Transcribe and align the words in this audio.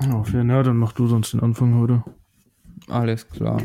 Auf 0.00 0.32
jeden 0.32 0.48
Fall, 0.48 0.62
dann 0.62 0.76
mach 0.76 0.92
du 0.92 1.08
sonst 1.08 1.32
den 1.32 1.40
Anfang 1.40 1.74
heute. 1.74 2.04
Alles 2.88 3.28
klar. 3.28 3.60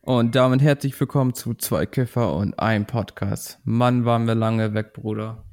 Und 0.00 0.34
damit 0.34 0.62
herzlich 0.62 0.98
willkommen 0.98 1.34
zu 1.34 1.52
Zwei 1.52 1.84
Kiffer 1.84 2.34
und 2.34 2.58
ein 2.58 2.86
Podcast. 2.86 3.60
Mann, 3.64 4.06
waren 4.06 4.26
wir 4.26 4.34
lange 4.34 4.72
weg, 4.72 4.94
Bruder. 4.94 5.44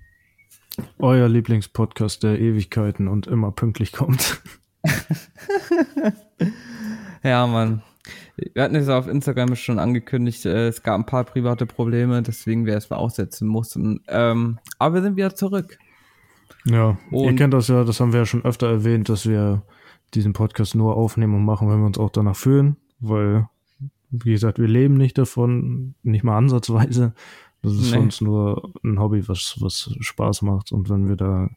Euer 1.00 1.28
Lieblingspodcast 1.28 2.24
der 2.24 2.40
Ewigkeiten 2.40 3.10
und 3.10 3.28
immer 3.28 3.52
pünktlich 3.52 3.92
kommt. 3.92 4.42
ja, 7.24 7.46
Mann. 7.46 7.84
Wir 8.38 8.64
hatten 8.64 8.76
es 8.76 8.90
auf 8.90 9.08
Instagram 9.08 9.56
schon 9.56 9.80
angekündigt, 9.80 10.46
äh, 10.46 10.68
es 10.68 10.84
gab 10.84 11.00
ein 11.00 11.06
paar 11.06 11.24
private 11.24 11.66
Probleme, 11.66 12.22
deswegen 12.22 12.66
wir 12.66 12.76
es 12.76 12.92
aussetzen 12.92 13.48
mussten. 13.48 14.02
Ähm, 14.08 14.60
aber 14.78 14.96
wir 14.96 15.02
sind 15.02 15.16
wieder 15.16 15.36
zurück. 15.36 15.78
Ja, 16.66 16.98
und 17.12 17.26
ihr 17.26 17.36
kennt 17.36 17.54
das 17.54 17.68
ja, 17.68 17.84
das 17.84 18.00
haben 18.00 18.12
wir 18.12 18.22
ja 18.22 18.26
schon 18.26 18.44
öfter 18.44 18.68
erwähnt, 18.68 19.08
dass 19.08 19.28
wir 19.28 19.62
diesen 20.14 20.34
Podcast 20.34 20.76
nur 20.76 20.98
aufnehmen 20.98 21.36
und 21.36 21.46
machen, 21.46 21.70
wenn 21.70 21.80
wir 21.80 21.86
uns 21.86 21.98
auch 21.98 22.10
danach 22.10 22.36
fühlen, 22.36 22.78
weil, 23.00 23.48
wie 24.10 24.32
gesagt, 24.32 24.60
wir 24.60 24.68
leben 24.68 24.96
nicht 24.96 25.18
davon, 25.18 25.96
nicht 26.04 26.24
mal 26.24 26.38
ansatzweise. 26.38 27.14
Das 27.62 27.74
ist 27.74 27.92
nee. 27.92 27.98
uns 27.98 28.22
nur 28.22 28.74
ein 28.84 29.00
Hobby, 29.00 29.28
was, 29.28 29.58
was 29.60 29.96
Spaß 30.00 30.44
macht. 30.44 30.72
Und 30.72 30.90
wenn 30.90 31.08
wir 31.08 31.16
da 31.16 31.50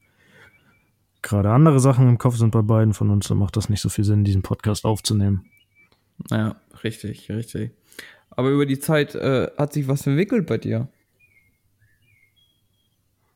gerade 1.20 1.50
andere 1.50 1.80
Sachen 1.80 2.08
im 2.08 2.18
Kopf 2.18 2.36
sind 2.36 2.50
bei 2.50 2.62
beiden 2.62 2.94
von 2.94 3.10
uns, 3.10 3.28
dann 3.28 3.38
macht 3.38 3.56
das 3.56 3.68
nicht 3.68 3.82
so 3.82 3.90
viel 3.90 4.04
Sinn, 4.04 4.24
diesen 4.24 4.42
Podcast 4.42 4.84
aufzunehmen. 4.86 5.44
Ja, 6.30 6.56
richtig, 6.82 7.30
richtig. 7.30 7.72
Aber 8.30 8.50
über 8.50 8.66
die 8.66 8.78
Zeit 8.78 9.14
äh, 9.14 9.50
hat 9.56 9.72
sich 9.72 9.88
was 9.88 10.06
entwickelt 10.06 10.46
bei 10.46 10.58
dir. 10.58 10.88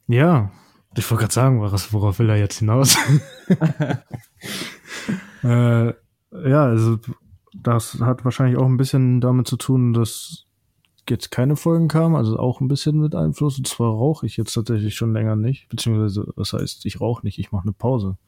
Ja, 0.06 0.52
ich 0.96 1.10
wollte 1.10 1.22
gerade 1.22 1.34
sagen, 1.34 1.60
worauf 1.60 2.18
will 2.18 2.28
er 2.28 2.36
jetzt 2.36 2.58
hinaus? 2.58 2.96
äh, 5.42 5.86
ja, 5.86 6.64
also 6.64 6.98
das 7.54 7.98
hat 8.00 8.24
wahrscheinlich 8.24 8.58
auch 8.58 8.66
ein 8.66 8.76
bisschen 8.76 9.20
damit 9.20 9.46
zu 9.46 9.56
tun, 9.56 9.92
dass 9.92 10.46
jetzt 11.08 11.30
keine 11.30 11.56
Folgen 11.56 11.88
kamen, 11.88 12.14
also 12.14 12.38
auch 12.38 12.60
ein 12.60 12.68
bisschen 12.68 13.00
mit 13.00 13.14
Einfluss. 13.14 13.58
Und 13.58 13.66
zwar 13.66 13.90
rauche 13.90 14.26
ich 14.26 14.36
jetzt 14.36 14.52
tatsächlich 14.52 14.94
schon 14.94 15.12
länger 15.12 15.36
nicht, 15.36 15.68
beziehungsweise 15.68 16.32
das 16.36 16.52
heißt, 16.52 16.86
ich 16.86 17.00
rauche 17.00 17.24
nicht, 17.24 17.38
ich 17.38 17.52
mache 17.52 17.64
eine 17.64 17.72
Pause 17.72 18.18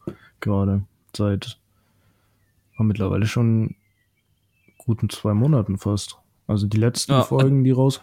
gerade 0.40 0.84
seit 1.14 1.60
mittlerweile 2.78 3.26
schon 3.26 3.76
guten 4.84 5.10
zwei 5.10 5.34
Monaten 5.34 5.78
fast. 5.78 6.18
Also 6.46 6.66
die 6.66 6.76
letzten 6.76 7.12
ja. 7.12 7.22
Folgen, 7.22 7.64
die 7.64 7.70
raus, 7.70 8.00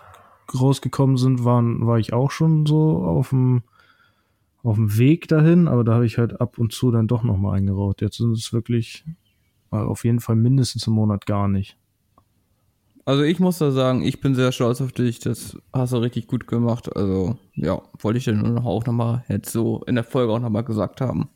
rausgekommen 0.53 1.17
sind, 1.17 1.43
waren, 1.45 1.85
war 1.85 1.99
ich 1.99 2.13
auch 2.13 2.31
schon 2.31 2.65
so 2.65 3.03
auf 3.03 3.29
dem, 3.29 3.63
auf 4.63 4.75
dem 4.75 4.97
Weg 4.97 5.27
dahin, 5.27 5.67
aber 5.67 5.83
da 5.83 5.93
habe 5.93 6.05
ich 6.05 6.17
halt 6.17 6.41
ab 6.41 6.57
und 6.57 6.71
zu 6.71 6.91
dann 6.91 7.07
doch 7.07 7.23
nochmal 7.23 7.57
eingeraucht. 7.57 8.01
Jetzt 8.01 8.17
sind 8.17 8.31
es 8.31 8.51
wirklich 8.53 9.05
auf 9.69 10.03
jeden 10.03 10.19
Fall 10.19 10.35
mindestens 10.35 10.87
einen 10.87 10.95
Monat 10.95 11.25
gar 11.25 11.47
nicht. 11.47 11.77
Also 13.05 13.23
ich 13.23 13.39
muss 13.39 13.57
da 13.57 13.71
sagen, 13.71 14.03
ich 14.03 14.21
bin 14.21 14.35
sehr 14.35 14.51
stolz 14.51 14.79
auf 14.81 14.91
dich. 14.91 15.19
Das 15.19 15.57
hast 15.73 15.93
du 15.93 15.97
richtig 15.97 16.27
gut 16.27 16.47
gemacht. 16.47 16.95
Also 16.95 17.37
ja, 17.55 17.81
wollte 17.99 18.19
ich 18.19 18.25
dir 18.25 18.33
nur 18.33 18.49
noch 18.49 18.65
auch 18.65 18.85
nochmal 18.85 19.23
jetzt 19.27 19.51
so 19.51 19.83
in 19.85 19.95
der 19.95 20.03
Folge 20.03 20.31
auch 20.31 20.39
nochmal 20.39 20.63
gesagt 20.63 21.01
haben. 21.01 21.29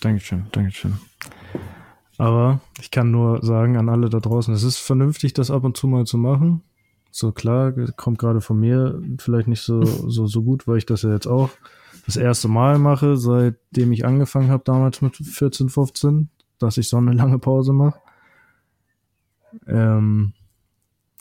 Dankeschön, 0.00 0.46
Dankeschön. 0.52 0.98
Aber 2.18 2.60
ich 2.80 2.90
kann 2.90 3.10
nur 3.10 3.42
sagen 3.44 3.76
an 3.76 3.88
alle 3.88 4.10
da 4.10 4.20
draußen, 4.20 4.52
es 4.54 4.62
ist 4.62 4.78
vernünftig, 4.78 5.32
das 5.32 5.50
ab 5.50 5.64
und 5.64 5.76
zu 5.76 5.86
mal 5.88 6.04
zu 6.04 6.18
machen. 6.18 6.62
So 7.10 7.32
klar, 7.32 7.72
kommt 7.96 8.18
gerade 8.18 8.40
von 8.40 8.58
mir 8.58 9.02
vielleicht 9.18 9.48
nicht 9.48 9.62
so, 9.62 9.82
so, 9.82 10.26
so 10.26 10.42
gut, 10.42 10.66
weil 10.66 10.78
ich 10.78 10.86
das 10.86 11.02
ja 11.02 11.12
jetzt 11.12 11.26
auch 11.26 11.50
das 12.06 12.16
erste 12.16 12.48
Mal 12.48 12.78
mache, 12.78 13.16
seitdem 13.16 13.92
ich 13.92 14.04
angefangen 14.04 14.50
habe, 14.50 14.64
damals 14.64 15.02
mit 15.02 15.16
14, 15.16 15.68
15, 15.68 16.30
dass 16.58 16.78
ich 16.78 16.88
so 16.88 16.96
eine 16.96 17.12
lange 17.12 17.38
Pause 17.38 17.72
mache. 17.72 18.00
Ähm, 19.66 20.32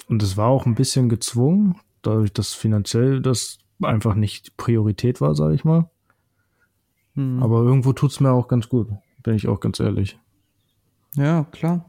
und 0.08 0.24
es 0.24 0.38
war 0.38 0.48
auch 0.48 0.66
ein 0.66 0.76
bisschen 0.76 1.10
gezwungen, 1.10 1.76
dadurch, 2.02 2.34
dass 2.34 2.54
finanziell 2.54 3.22
das 3.22 3.60
einfach 3.82 4.16
nicht 4.16 4.58
Priorität 4.58 5.22
war, 5.22 5.36
sage 5.36 5.56
ich 5.56 5.64
mal. 5.64 5.90
Hm. 7.16 7.44
Aber 7.44 7.62
irgendwo 7.64 7.94
tut's 7.94 8.20
mir 8.20 8.32
auch 8.32 8.48
ganz 8.48 8.70
gut, 8.70 8.90
bin 9.24 9.36
ich 9.36 9.48
auch 9.48 9.60
ganz 9.60 9.80
ehrlich. 9.80 10.18
Ja, 11.16 11.46
klar. 11.52 11.86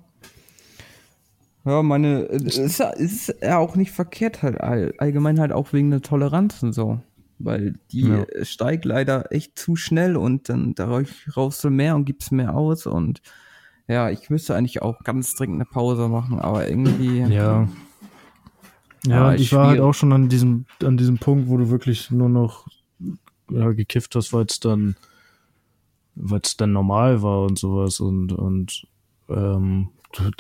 Ja, 1.65 1.83
meine, 1.83 2.25
es 2.25 2.59
ist, 2.59 2.81
ist 2.81 3.35
ja 3.41 3.59
auch 3.59 3.77
nicht 3.77 3.93
verkehrt 3.93 4.43
halt 4.43 4.61
allgemein 4.61 5.39
halt 5.39 5.53
auch 5.53 5.73
wegen 5.73 5.91
der 5.91 6.03
Toleranz 6.03 6.63
und 6.63 6.73
so. 6.73 7.01
Weil 7.39 7.75
die 7.91 8.09
ja. 8.09 8.27
steigt 8.45 8.85
leider 8.85 9.33
echt 9.33 9.59
zu 9.59 9.77
schnell 9.77 10.17
und 10.17 10.49
dann 10.49 10.75
dadurch 10.75 11.37
raus 11.37 11.61
du 11.61 11.71
mehr 11.71 11.97
und 11.97 12.05
gibst 12.05 12.33
mehr 12.33 12.55
aus 12.55 12.87
und 12.87 13.21
ja, 13.89 14.11
ich 14.11 14.31
müsste 14.31 14.55
eigentlich 14.55 14.81
auch 14.81 15.03
ganz 15.03 15.35
dringend 15.35 15.57
eine 15.57 15.65
Pause 15.65 16.09
machen, 16.09 16.39
aber 16.39 16.69
irgendwie. 16.69 17.19
Ja. 17.21 17.69
Ja, 19.05 19.35
ich 19.35 19.53
war 19.53 19.67
halt 19.67 19.81
auch 19.81 19.95
schon 19.95 20.13
an 20.13 20.29
diesem, 20.29 20.67
an 20.83 20.97
diesem 20.97 21.19
Punkt, 21.19 21.49
wo 21.49 21.57
du 21.57 21.71
wirklich 21.71 22.13
nur 22.13 22.29
noch 22.29 22.69
ja, 23.51 23.73
gekifft 23.73 24.15
hast, 24.15 24.33
weil 24.33 24.45
es 24.45 24.61
dann, 24.61 24.95
weil 26.15 26.41
es 26.45 26.57
dann 26.57 26.73
normal 26.73 27.23
war 27.23 27.43
und 27.43 27.59
sowas 27.59 27.99
und, 27.99 28.33
und 28.33 28.87
ähm, 29.35 29.89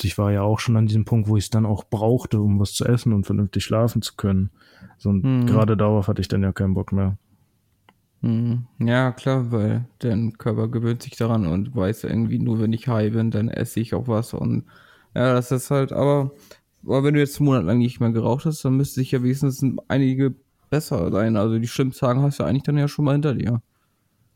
ich 0.02 0.18
war 0.18 0.32
ja 0.32 0.42
auch 0.42 0.58
schon 0.58 0.76
an 0.76 0.86
diesem 0.86 1.04
Punkt, 1.04 1.28
wo 1.28 1.36
ich 1.36 1.44
es 1.44 1.50
dann 1.50 1.66
auch 1.66 1.84
brauchte, 1.84 2.40
um 2.40 2.60
was 2.60 2.74
zu 2.74 2.84
essen 2.84 3.12
und 3.12 3.24
vernünftig 3.24 3.64
schlafen 3.64 4.02
zu 4.02 4.14
können. 4.16 4.50
So, 4.98 5.10
und 5.10 5.22
hm. 5.22 5.46
gerade 5.46 5.76
darauf 5.76 6.08
hatte 6.08 6.20
ich 6.20 6.28
dann 6.28 6.42
ja 6.42 6.52
keinen 6.52 6.74
Bock 6.74 6.92
mehr. 6.92 7.16
Hm. 8.20 8.66
Ja, 8.78 9.12
klar, 9.12 9.50
weil 9.50 9.86
dein 9.98 10.38
Körper 10.38 10.68
gewöhnt 10.68 11.02
sich 11.02 11.16
daran 11.16 11.46
und 11.46 11.74
weiß 11.74 12.04
irgendwie, 12.04 12.38
nur 12.38 12.60
wenn 12.60 12.72
ich 12.72 12.86
high 12.86 13.12
bin, 13.12 13.30
dann 13.30 13.48
esse 13.48 13.80
ich 13.80 13.94
auch 13.94 14.08
was 14.08 14.34
und 14.34 14.64
ja, 15.14 15.34
das 15.34 15.50
ist 15.50 15.70
halt, 15.70 15.92
aber, 15.92 16.32
aber 16.84 17.04
wenn 17.04 17.14
du 17.14 17.20
jetzt 17.20 17.38
einen 17.38 17.46
Monat 17.46 17.64
lang 17.64 17.78
nicht 17.78 18.00
mehr 18.00 18.12
geraucht 18.12 18.46
hast, 18.46 18.64
dann 18.64 18.76
müsste 18.76 19.00
sich 19.00 19.10
ja 19.10 19.22
wenigstens 19.22 19.64
einige 19.88 20.34
besser 20.70 21.10
sein. 21.10 21.36
Also 21.36 21.58
die 21.58 21.68
schlimmsten 21.68 22.22
hast 22.22 22.40
du 22.40 22.44
eigentlich 22.44 22.62
dann 22.62 22.78
ja 22.78 22.88
schon 22.88 23.04
mal 23.04 23.12
hinter 23.12 23.34
dir. 23.34 23.60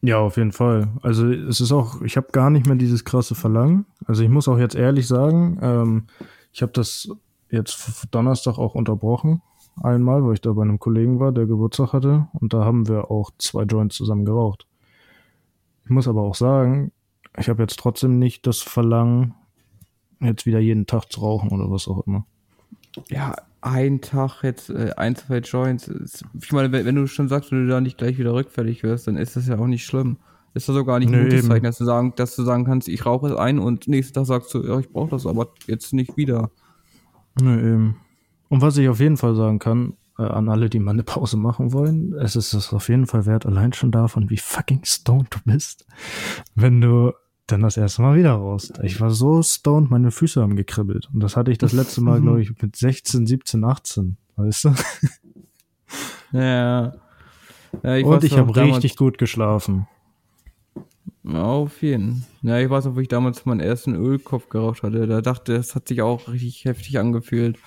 Ja, 0.06 0.20
auf 0.20 0.36
jeden 0.36 0.52
Fall. 0.52 0.86
Also 1.02 1.28
es 1.28 1.60
ist 1.60 1.72
auch, 1.72 2.00
ich 2.02 2.16
habe 2.16 2.28
gar 2.30 2.48
nicht 2.48 2.64
mehr 2.64 2.76
dieses 2.76 3.04
krasse 3.04 3.34
Verlangen. 3.34 3.86
Also 4.04 4.22
ich 4.22 4.28
muss 4.28 4.46
auch 4.46 4.56
jetzt 4.56 4.76
ehrlich 4.76 5.08
sagen, 5.08 5.58
ähm, 5.60 6.06
ich 6.52 6.62
habe 6.62 6.70
das 6.70 7.08
jetzt 7.50 8.06
Donnerstag 8.12 8.56
auch 8.56 8.76
unterbrochen. 8.76 9.42
Einmal, 9.82 10.24
weil 10.24 10.34
ich 10.34 10.40
da 10.40 10.52
bei 10.52 10.62
einem 10.62 10.78
Kollegen 10.78 11.18
war, 11.18 11.32
der 11.32 11.46
Geburtstag 11.46 11.92
hatte. 11.92 12.28
Und 12.34 12.54
da 12.54 12.64
haben 12.64 12.86
wir 12.86 13.10
auch 13.10 13.32
zwei 13.38 13.64
Joints 13.64 13.96
zusammen 13.96 14.24
geraucht. 14.24 14.68
Ich 15.82 15.90
muss 15.90 16.06
aber 16.06 16.22
auch 16.22 16.36
sagen, 16.36 16.92
ich 17.36 17.48
habe 17.48 17.62
jetzt 17.62 17.80
trotzdem 17.80 18.20
nicht 18.20 18.46
das 18.46 18.60
Verlangen, 18.60 19.34
jetzt 20.20 20.46
wieder 20.46 20.60
jeden 20.60 20.86
Tag 20.86 21.10
zu 21.10 21.20
rauchen 21.20 21.50
oder 21.50 21.68
was 21.68 21.88
auch 21.88 22.06
immer. 22.06 22.26
Ja, 23.08 23.34
ein 23.60 24.00
Tag 24.00 24.42
jetzt, 24.42 24.70
äh, 24.70 24.92
ein, 24.96 25.16
zwei 25.16 25.38
Joints. 25.38 25.90
Ich 26.40 26.52
meine, 26.52 26.70
wenn, 26.72 26.84
wenn, 26.84 26.94
du 26.94 27.06
schon 27.06 27.28
sagst, 27.28 27.50
wenn 27.50 27.66
du 27.66 27.72
da 27.72 27.80
nicht 27.80 27.98
gleich 27.98 28.18
wieder 28.18 28.32
rückfällig 28.32 28.82
wirst, 28.82 29.06
dann 29.06 29.16
ist 29.16 29.36
das 29.36 29.48
ja 29.48 29.58
auch 29.58 29.66
nicht 29.66 29.84
schlimm. 29.84 30.18
Ist 30.54 30.68
das 30.68 30.74
sogar 30.74 30.98
nicht 30.98 31.12
ein 31.12 31.24
gutes 31.24 31.46
Zeichen, 31.46 31.64
dass 31.64 31.78
du, 31.78 31.84
sagen, 31.84 32.14
dass 32.16 32.34
du 32.34 32.42
sagen 32.42 32.64
kannst, 32.64 32.88
ich 32.88 33.04
rauche 33.04 33.28
es 33.28 33.36
ein 33.36 33.58
und 33.58 33.88
nächsten 33.88 34.14
Tag 34.14 34.24
sagst 34.24 34.54
du, 34.54 34.66
ja, 34.66 34.78
ich 34.78 34.90
brauche 34.90 35.10
das 35.10 35.26
aber 35.26 35.48
jetzt 35.66 35.92
nicht 35.92 36.16
wieder. 36.16 36.50
Nee, 37.38 37.58
eben. 37.58 37.96
Und 38.48 38.62
was 38.62 38.78
ich 38.78 38.88
auf 38.88 39.00
jeden 39.00 39.18
Fall 39.18 39.34
sagen 39.34 39.58
kann, 39.58 39.94
äh, 40.18 40.22
an 40.22 40.48
alle, 40.48 40.70
die 40.70 40.78
mal 40.78 40.92
eine 40.92 41.02
Pause 41.02 41.36
machen 41.36 41.72
wollen, 41.74 42.14
es 42.14 42.36
ist 42.36 42.54
es 42.54 42.72
auf 42.72 42.88
jeden 42.88 43.06
Fall 43.06 43.26
wert, 43.26 43.44
allein 43.44 43.74
schon 43.74 43.90
davon, 43.90 44.30
wie 44.30 44.38
fucking 44.38 44.80
stoned 44.84 45.28
du 45.30 45.38
bist, 45.44 45.86
wenn 46.54 46.80
du 46.80 47.12
dann 47.46 47.62
das 47.62 47.76
erste 47.76 48.02
Mal 48.02 48.16
wieder 48.16 48.32
raus. 48.32 48.72
Ich 48.82 49.00
war 49.00 49.10
so 49.10 49.42
stoned, 49.42 49.90
meine 49.90 50.10
Füße 50.10 50.42
haben 50.42 50.56
gekribbelt. 50.56 51.08
Und 51.12 51.20
das 51.20 51.36
hatte 51.36 51.52
ich 51.52 51.58
das 51.58 51.72
letzte 51.72 52.00
Mal, 52.00 52.20
glaube 52.22 52.42
ich, 52.42 52.50
mit 52.60 52.76
16, 52.76 53.26
17, 53.26 53.64
18. 53.64 54.16
Weißt 54.36 54.64
du? 54.64 54.74
Ja. 56.32 56.92
ja 57.82 57.96
ich 57.96 58.04
Und 58.04 58.24
ich 58.24 58.36
habe 58.36 58.54
richtig 58.56 58.96
gut 58.96 59.16
geschlafen. 59.16 59.86
Ja, 61.22 61.42
auf 61.44 61.82
jeden. 61.82 62.24
Ja, 62.42 62.58
ich 62.58 62.68
weiß 62.68 62.86
noch, 62.86 62.96
wo 62.96 63.00
ich 63.00 63.08
damals 63.08 63.46
meinen 63.46 63.60
ersten 63.60 63.94
Ölkopf 63.94 64.48
geraucht 64.48 64.82
hatte. 64.82 65.06
Da 65.06 65.20
dachte, 65.20 65.54
das 65.54 65.74
hat 65.74 65.88
sich 65.88 66.02
auch 66.02 66.28
richtig 66.28 66.64
heftig 66.64 66.98
angefühlt. 66.98 67.58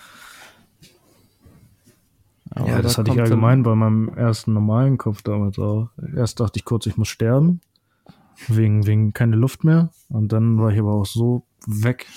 Aber 2.52 2.68
ja, 2.68 2.82
das 2.82 2.94
da 2.94 3.00
hatte 3.00 3.12
ich 3.12 3.20
allgemein 3.20 3.64
bei 3.64 3.76
meinem 3.76 4.10
ersten 4.10 4.54
normalen 4.54 4.98
Kopf 4.98 5.22
damals 5.22 5.58
auch. 5.58 5.90
Erst 6.16 6.40
dachte 6.40 6.60
ich 6.60 6.66
kurz, 6.66 6.86
ich 6.86 6.98
muss 6.98 7.08
sterben 7.08 7.62
wegen, 8.48 8.86
wegen 8.86 9.14
keine 9.14 9.36
Luft 9.36 9.64
mehr. 9.64 9.92
Und 10.10 10.32
dann 10.32 10.58
war 10.58 10.72
ich 10.72 10.80
aber 10.80 10.94
auch 10.94 11.06
so 11.06 11.44
weg. 11.68 12.08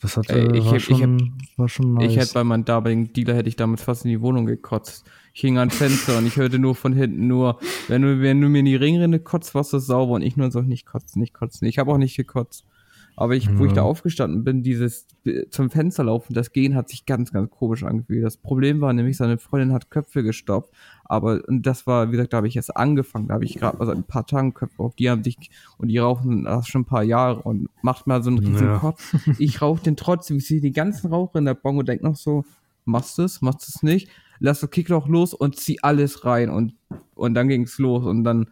Das 0.00 0.16
hat, 0.16 0.30
Ey, 0.30 0.56
ich, 0.56 0.64
war, 0.64 0.76
ich, 0.76 0.84
schon, 0.84 1.38
ich, 1.42 1.58
war 1.58 1.68
schon 1.68 1.92
nice. 1.94 2.10
Ich 2.10 2.16
hätte 2.16 2.32
bei 2.32 2.44
meinem 2.44 2.64
damaligen 2.64 3.12
Dealer 3.12 3.34
hätte 3.34 3.50
ich 3.50 3.56
damit 3.56 3.80
fast 3.80 4.04
in 4.06 4.10
die 4.10 4.22
Wohnung 4.22 4.46
gekotzt. 4.46 5.04
Ich 5.34 5.42
hing 5.42 5.58
an 5.58 5.70
Fenster 5.70 6.18
und 6.18 6.26
ich 6.26 6.36
hörte 6.36 6.58
nur 6.58 6.74
von 6.74 6.94
hinten 6.94 7.26
nur, 7.26 7.58
wenn 7.88 8.02
du, 8.02 8.20
wenn 8.20 8.40
du 8.40 8.48
mir 8.48 8.60
in 8.60 8.64
die 8.64 8.76
Ringrinne 8.76 9.20
kotzt, 9.20 9.54
was 9.54 9.70
das 9.70 9.86
sauber 9.86 10.14
und 10.14 10.22
ich 10.22 10.36
nur 10.36 10.50
so, 10.50 10.62
nicht 10.62 10.86
kotzen, 10.86 11.20
nicht 11.20 11.34
kotzen. 11.34 11.68
Ich 11.68 11.78
habe 11.78 11.92
auch 11.92 11.98
nicht 11.98 12.16
gekotzt. 12.16 12.64
Aber 13.20 13.36
ich, 13.36 13.58
wo 13.58 13.66
ich 13.66 13.74
da 13.74 13.82
aufgestanden 13.82 14.44
bin, 14.44 14.62
dieses 14.62 15.06
zum 15.50 15.68
Fenster 15.68 16.04
laufen, 16.04 16.32
das 16.32 16.52
Gehen 16.52 16.74
hat 16.74 16.88
sich 16.88 17.04
ganz, 17.04 17.32
ganz 17.32 17.50
komisch 17.50 17.84
angefühlt. 17.84 18.24
Das 18.24 18.38
Problem 18.38 18.80
war 18.80 18.94
nämlich, 18.94 19.18
seine 19.18 19.36
Freundin 19.36 19.74
hat 19.74 19.90
Köpfe 19.90 20.22
gestoppt. 20.22 20.74
Aber 21.04 21.42
und 21.46 21.66
das 21.66 21.86
war, 21.86 22.08
wie 22.08 22.12
gesagt, 22.12 22.32
da 22.32 22.38
habe 22.38 22.48
ich 22.48 22.56
erst 22.56 22.74
angefangen. 22.74 23.28
Da 23.28 23.34
habe 23.34 23.44
ich 23.44 23.58
gerade 23.58 23.76
mal 23.76 23.84
seit 23.84 23.98
ein 23.98 24.04
paar 24.04 24.26
Tagen 24.26 24.54
Köpfe 24.54 24.82
auf. 24.82 24.94
Die 24.94 25.10
haben 25.10 25.22
sich, 25.22 25.36
und 25.76 25.88
die 25.88 25.98
rauchen 25.98 26.44
das 26.44 26.66
schon 26.66 26.80
ein 26.80 26.86
paar 26.86 27.02
Jahre 27.02 27.42
und 27.42 27.68
macht 27.82 28.06
mal 28.06 28.22
so 28.22 28.30
einen 28.30 28.38
riesen 28.38 28.68
ja. 28.68 28.78
Kopf. 28.78 29.14
Ich 29.38 29.60
rauche 29.60 29.82
den 29.82 29.96
trotzdem. 29.96 30.38
Ich 30.38 30.46
sehe 30.46 30.62
die 30.62 30.72
ganzen 30.72 31.12
Raucher 31.12 31.40
in 31.40 31.44
der 31.44 31.52
Bon 31.52 31.76
und 31.76 31.86
denke 31.90 32.06
noch 32.06 32.16
so, 32.16 32.46
machst 32.86 33.18
du 33.18 33.24
es, 33.24 33.42
machst 33.42 33.68
du 33.68 33.72
es 33.74 33.82
nicht? 33.82 34.08
Lass 34.38 34.60
das 34.60 34.70
Kickloch 34.70 35.08
los 35.08 35.34
und 35.34 35.56
zieh 35.56 35.78
alles 35.82 36.24
rein. 36.24 36.48
Und, 36.48 36.72
und 37.14 37.34
dann 37.34 37.48
ging 37.48 37.64
es 37.64 37.78
los. 37.78 38.06
Und 38.06 38.24
dann 38.24 38.46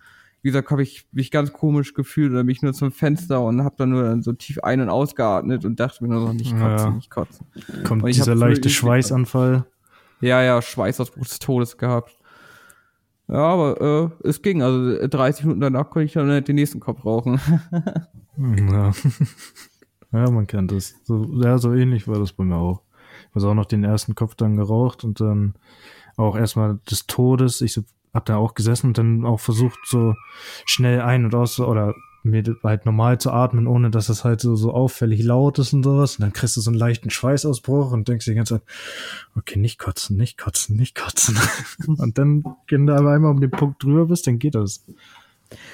wie 0.49 0.51
gesagt, 0.51 0.71
habe 0.71 0.83
ich 0.83 1.07
mich 1.13 1.31
ganz 1.31 1.53
komisch 1.53 1.93
gefühlt 1.93 2.31
oder 2.33 2.43
mich 2.43 2.63
nur 2.63 2.73
zum 2.73 2.91
Fenster 2.91 3.43
und 3.43 3.65
habe 3.65 3.75
dann 3.77 3.91
nur 3.91 4.03
dann 4.03 4.23
so 4.23 4.33
tief 4.33 4.59
ein- 4.61 4.81
und 4.81 4.89
ausgeatmet 4.89 5.67
und 5.67 5.79
dachte 5.79 6.03
mir 6.03 6.09
nur 6.09 6.25
noch 6.25 6.33
nicht 6.33 6.59
kotzen, 6.59 6.89
ja. 6.89 6.91
nicht 6.91 7.11
kotzen. 7.11 7.47
Kommt 7.85 8.07
dieser 8.09 8.35
leichte 8.35 8.71
Schweißanfall. 8.71 9.67
Ja, 10.23 10.43
ja, 10.43 10.63
Schweißausbruch 10.63 11.27
des 11.27 11.39
Todes 11.39 11.77
gehabt. 11.77 12.17
Ja, 13.29 13.41
aber 13.41 14.11
äh, 14.25 14.27
es 14.27 14.41
ging. 14.41 14.63
Also 14.63 15.07
30 15.07 15.45
Minuten 15.45 15.61
danach 15.61 15.91
konnte 15.91 16.07
ich 16.07 16.15
dann 16.15 16.43
den 16.43 16.55
nächsten 16.55 16.81
Kopf 16.81 17.05
rauchen. 17.05 17.39
ja. 18.39 18.93
ja, 20.13 20.31
man 20.31 20.47
kennt 20.47 20.73
das. 20.73 20.95
So, 21.05 21.27
ja, 21.43 21.59
so 21.59 21.75
ähnlich 21.75 22.09
war 22.09 22.19
das 22.19 22.33
bei 22.33 22.45
mir 22.45 22.57
auch. 22.57 22.81
Ich 23.29 23.37
habe 23.37 23.49
auch 23.49 23.55
noch 23.55 23.67
den 23.67 23.85
ersten 23.85 24.15
Kopf 24.15 24.35
dann 24.35 24.57
geraucht 24.57 25.05
und 25.05 25.21
dann 25.21 25.57
auch 26.17 26.39
erstmal 26.39 26.79
des 26.91 27.07
Todes. 27.07 27.61
Ich 27.61 27.75
so 27.75 27.83
hab 28.15 28.27
da 28.27 28.37
auch 28.37 28.55
gesessen 28.55 28.89
und 28.89 28.99
dann 28.99 29.25
auch 29.25 29.41
versucht, 29.41 29.79
so 29.85 30.15
schnell 30.67 31.01
ein- 31.01 31.25
und 31.25 31.35
aus 31.35 31.61
oder 31.61 31.95
mir 32.25 32.43
halt 32.63 32.85
normal 32.85 33.19
zu 33.19 33.31
atmen, 33.31 33.67
ohne 33.67 33.91
dass 33.91 34.09
es 34.09 34.25
halt 34.25 34.41
so, 34.41 34.57
so 34.57 34.73
auffällig 34.73 35.23
laut 35.23 35.59
ist 35.59 35.73
und 35.73 35.83
sowas. 35.83 36.17
Und 36.17 36.23
dann 36.23 36.33
kriegst 36.33 36.57
du 36.57 36.61
so 36.61 36.71
einen 36.71 36.79
leichten 36.79 37.11
Schweißausbruch 37.11 37.93
und 37.93 38.09
denkst 38.09 38.25
dir 38.25 38.33
die 38.33 38.37
ganze 38.37 38.57
Zeit, 38.57 38.69
okay, 39.37 39.59
nicht 39.59 39.79
kotzen, 39.79 40.17
nicht 40.17 40.39
kotzen, 40.39 40.77
nicht 40.77 40.95
kotzen. 40.95 41.39
und 41.87 42.19
dann, 42.19 42.45
wenn 42.69 42.87
du 42.87 42.95
aber 42.95 43.13
einmal 43.13 43.31
um 43.31 43.41
den 43.41 43.51
Punkt 43.51 43.83
drüber 43.83 44.07
bist, 44.07 44.27
dann 44.27 44.39
geht 44.39 44.55
das. 44.55 44.85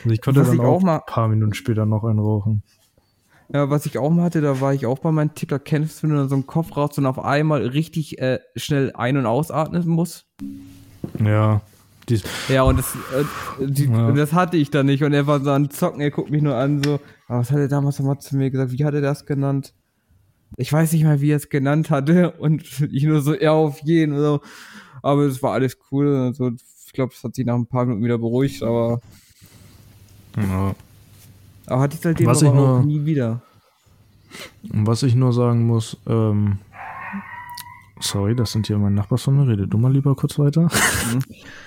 Und 0.04 0.12
ich 0.12 0.20
konnte 0.20 0.40
was 0.40 0.48
dann 0.48 0.56
ich 0.56 0.62
auch, 0.62 0.76
auch 0.76 0.82
mal 0.82 0.96
ein 0.96 1.06
paar 1.06 1.28
Minuten 1.28 1.54
später 1.54 1.86
noch 1.86 2.04
einen 2.04 2.18
rauchen. 2.18 2.62
Ja, 3.52 3.68
was 3.68 3.86
ich 3.86 3.98
auch 3.98 4.10
mal 4.10 4.24
hatte, 4.24 4.40
da 4.40 4.60
war 4.60 4.72
ich 4.72 4.86
auch 4.86 4.98
bei 4.98 5.12
meinem 5.12 5.34
Tipp, 5.34 5.50
da 5.50 5.58
kennst 5.58 6.02
du, 6.02 6.08
wenn 6.08 6.16
du 6.16 6.28
so 6.28 6.34
einen 6.34 6.46
Kopf 6.46 6.76
rauchst 6.76 6.98
und 6.98 7.06
auf 7.06 7.18
einmal 7.18 7.66
richtig 7.66 8.18
äh, 8.18 8.40
schnell 8.56 8.92
ein- 8.94 9.16
und 9.16 9.26
ausatmen 9.26 9.86
musst. 9.86 10.26
Ja. 11.22 11.60
Ja, 12.48 12.62
und 12.62 12.78
das, 12.78 12.94
äh, 12.94 13.66
die, 13.66 13.86
ja. 13.86 14.12
das 14.12 14.32
hatte 14.32 14.56
ich 14.56 14.70
dann 14.70 14.86
nicht. 14.86 15.02
Und 15.02 15.12
er 15.12 15.26
war 15.26 15.40
so 15.40 15.50
an 15.50 15.70
Zocken, 15.70 16.00
er 16.00 16.10
guckt 16.10 16.30
mich 16.30 16.42
nur 16.42 16.54
an, 16.54 16.82
so, 16.82 17.00
aber 17.28 17.40
was 17.40 17.50
hat 17.50 17.58
er 17.58 17.68
damals 17.68 17.98
nochmal 17.98 18.18
zu 18.18 18.36
mir 18.36 18.50
gesagt? 18.50 18.72
Wie 18.72 18.84
hat 18.84 18.94
er 18.94 19.00
das 19.00 19.26
genannt? 19.26 19.74
Ich 20.56 20.72
weiß 20.72 20.92
nicht 20.92 21.04
mal, 21.04 21.20
wie 21.20 21.30
er 21.30 21.36
es 21.36 21.48
genannt 21.48 21.90
hatte. 21.90 22.32
Und 22.32 22.62
ich 22.92 23.04
nur 23.04 23.20
so, 23.20 23.34
ja, 23.34 23.52
auf 23.52 23.80
jeden. 23.80 24.16
So. 24.18 24.40
Aber 25.02 25.22
es 25.22 25.42
war 25.42 25.52
alles 25.52 25.78
cool. 25.90 26.14
Also, 26.16 26.50
ich 26.86 26.92
glaube, 26.92 27.12
es 27.14 27.24
hat 27.24 27.34
sich 27.34 27.46
nach 27.46 27.54
ein 27.54 27.66
paar 27.66 27.84
Minuten 27.84 28.04
wieder 28.04 28.18
beruhigt, 28.18 28.62
aber. 28.62 29.00
Ja. 30.36 30.74
Aber 31.66 31.80
hatte 31.80 31.96
ich 31.96 32.02
seitdem 32.02 32.26
was 32.26 32.42
aber 32.42 32.78
auch 32.78 32.84
nie 32.84 33.04
wieder. 33.04 33.40
Was 34.64 35.02
ich 35.02 35.14
nur 35.14 35.32
sagen 35.32 35.66
muss, 35.66 35.96
ähm, 36.06 36.58
sorry, 38.00 38.34
das 38.34 38.52
sind 38.52 38.66
hier 38.66 38.78
meine 38.78 38.94
Nachbarsfreunde, 38.94 39.46
rede 39.46 39.68
du 39.68 39.78
mal 39.78 39.92
lieber 39.92 40.14
kurz 40.14 40.38
weiter. 40.38 40.62
Mhm. 40.62 41.20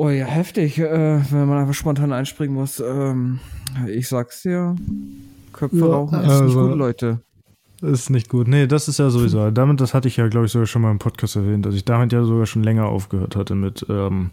Oh 0.00 0.10
ja, 0.10 0.26
heftig, 0.26 0.78
äh, 0.78 1.20
wenn 1.32 1.48
man 1.48 1.58
einfach 1.58 1.74
spontan 1.74 2.12
einspringen 2.12 2.54
muss. 2.54 2.78
Ähm, 2.78 3.40
ich 3.88 4.06
sag's 4.06 4.42
dir, 4.42 4.76
Köpfe 5.52 5.80
ja, 5.80 5.86
rauchen 5.86 6.20
ist 6.20 6.28
also, 6.28 6.44
nicht 6.44 6.54
gut, 6.54 6.78
Leute. 6.78 7.20
Ist 7.82 8.08
nicht 8.08 8.28
gut. 8.28 8.46
Nee, 8.46 8.68
das 8.68 8.86
ist 8.86 9.00
ja 9.00 9.10
sowieso. 9.10 9.50
Damit, 9.50 9.80
das 9.80 9.94
hatte 9.94 10.06
ich 10.06 10.16
ja, 10.16 10.28
glaube 10.28 10.46
ich, 10.46 10.52
sogar 10.52 10.66
schon 10.66 10.82
mal 10.82 10.92
im 10.92 11.00
Podcast 11.00 11.34
erwähnt, 11.34 11.66
dass 11.66 11.74
ich 11.74 11.84
damit 11.84 12.12
ja 12.12 12.22
sogar 12.22 12.46
schon 12.46 12.62
länger 12.62 12.86
aufgehört 12.86 13.34
hatte 13.34 13.56
mit, 13.56 13.86
ähm, 13.88 14.30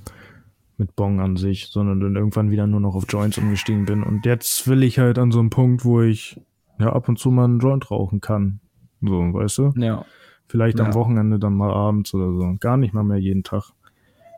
mit 0.78 0.96
Bong 0.96 1.20
an 1.20 1.36
sich, 1.36 1.70
sondern 1.72 2.00
dann 2.00 2.16
irgendwann 2.16 2.52
wieder 2.52 2.68
nur 2.68 2.80
noch 2.80 2.94
auf 2.94 3.06
Joints 3.10 3.40
umgestiegen 3.40 3.86
bin. 3.86 4.04
Und 4.04 4.24
jetzt 4.28 4.68
will 4.68 4.84
ich 4.84 5.00
halt 5.00 5.18
an 5.18 5.32
so 5.32 5.40
einem 5.40 5.50
Punkt, 5.50 5.84
wo 5.84 6.04
ich 6.04 6.40
ja 6.78 6.94
ab 6.94 7.10
und 7.10 7.18
zu 7.18 7.32
mal 7.32 7.46
einen 7.46 7.58
Joint 7.58 7.90
rauchen 7.90 8.22
kann. 8.22 8.60
So, 9.02 9.34
weißt 9.34 9.58
du? 9.58 9.74
Ja. 9.78 10.06
Vielleicht 10.48 10.78
ja. 10.78 10.86
am 10.86 10.94
Wochenende 10.94 11.40
dann 11.40 11.56
mal 11.56 11.74
abends 11.74 12.14
oder 12.14 12.32
so. 12.32 12.56
Gar 12.60 12.78
nicht 12.78 12.94
mal 12.94 13.04
mehr 13.04 13.18
jeden 13.18 13.42
Tag. 13.42 13.72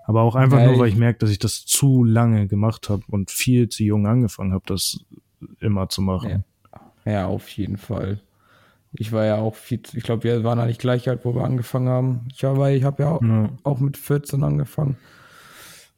Aber 0.07 0.21
auch 0.21 0.35
einfach 0.35 0.59
ja, 0.59 0.67
nur, 0.67 0.79
weil 0.79 0.87
ich 0.87 0.95
merke, 0.95 1.19
dass 1.19 1.29
ich 1.29 1.37
das 1.37 1.65
zu 1.65 2.05
lange 2.05 2.47
gemacht 2.47 2.89
habe 2.89 3.03
und 3.09 3.29
viel 3.29 3.67
zu 3.67 3.83
jung 3.83 4.07
angefangen 4.07 4.53
habe, 4.53 4.63
das 4.65 5.05
immer 5.59 5.89
zu 5.89 6.01
machen. 6.01 6.45
Ja. 7.05 7.11
ja, 7.11 7.27
auf 7.27 7.49
jeden 7.49 7.75
Fall. 7.75 8.21
Ich 8.93 9.11
war 9.11 9.25
ja 9.25 9.35
auch 9.35 9.55
viel, 9.55 9.81
ich 9.93 10.03
glaube, 10.03 10.23
wir 10.23 10.45
waren 10.45 10.59
eigentlich 10.59 10.79
gleich 10.79 11.09
alt, 11.09 11.25
wo 11.25 11.35
wir 11.35 11.43
angefangen 11.43 11.89
haben. 11.89 12.29
Ich 12.33 12.45
habe 12.45 12.71
ich 12.71 12.85
hab 12.85 13.01
ja, 13.01 13.11
auch, 13.11 13.21
ja 13.21 13.49
auch 13.63 13.81
mit 13.81 13.97
14 13.97 14.43
angefangen. 14.45 14.95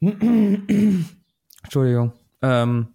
Entschuldigung. 1.62 2.12
Ähm, 2.42 2.88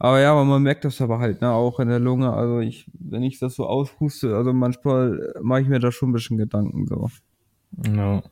aber 0.00 0.18
ja, 0.18 0.32
aber 0.32 0.44
man 0.44 0.64
merkt 0.64 0.84
das 0.84 1.00
aber 1.00 1.20
halt, 1.20 1.40
ne, 1.40 1.52
auch 1.52 1.78
in 1.78 1.86
der 1.86 2.00
Lunge. 2.00 2.32
Also 2.32 2.58
ich, 2.58 2.90
wenn 2.94 3.22
ich 3.22 3.38
das 3.38 3.54
so 3.54 3.66
aushuste, 3.66 4.34
also 4.34 4.52
manchmal 4.52 5.34
mache 5.40 5.60
ich 5.60 5.68
mir 5.68 5.78
da 5.78 5.92
schon 5.92 6.10
ein 6.10 6.14
bisschen 6.14 6.36
Gedanken 6.36 6.86
so. 6.88 7.10
Ja. 7.86 8.24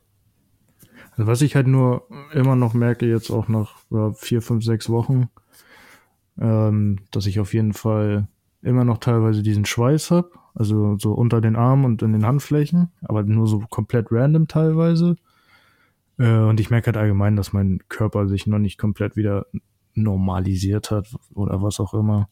Also 1.11 1.27
was 1.27 1.41
ich 1.41 1.55
halt 1.55 1.67
nur 1.67 2.07
immer 2.33 2.55
noch 2.55 2.73
merke, 2.73 3.05
jetzt 3.05 3.31
auch 3.31 3.47
nach 3.47 3.75
ja, 3.89 4.11
vier, 4.13 4.41
fünf, 4.41 4.63
sechs 4.63 4.89
Wochen, 4.89 5.29
ähm, 6.39 6.99
dass 7.11 7.25
ich 7.25 7.39
auf 7.39 7.53
jeden 7.53 7.73
Fall 7.73 8.27
immer 8.61 8.85
noch 8.85 8.99
teilweise 8.99 9.43
diesen 9.43 9.65
Schweiß 9.65 10.11
habe, 10.11 10.31
also 10.53 10.97
so 10.97 11.13
unter 11.13 11.41
den 11.41 11.55
Armen 11.55 11.85
und 11.85 12.01
in 12.01 12.13
den 12.13 12.25
Handflächen, 12.25 12.91
aber 13.01 13.23
nur 13.23 13.47
so 13.47 13.59
komplett 13.69 14.07
random 14.11 14.47
teilweise. 14.47 15.17
Äh, 16.17 16.37
und 16.37 16.59
ich 16.59 16.69
merke 16.69 16.87
halt 16.87 16.97
allgemein, 16.97 17.35
dass 17.35 17.53
mein 17.53 17.79
Körper 17.89 18.27
sich 18.27 18.47
noch 18.47 18.59
nicht 18.59 18.77
komplett 18.77 19.15
wieder 19.15 19.47
normalisiert 19.93 20.91
hat 20.91 21.13
oder 21.33 21.61
was 21.61 21.79
auch 21.79 21.93
immer. 21.93 22.29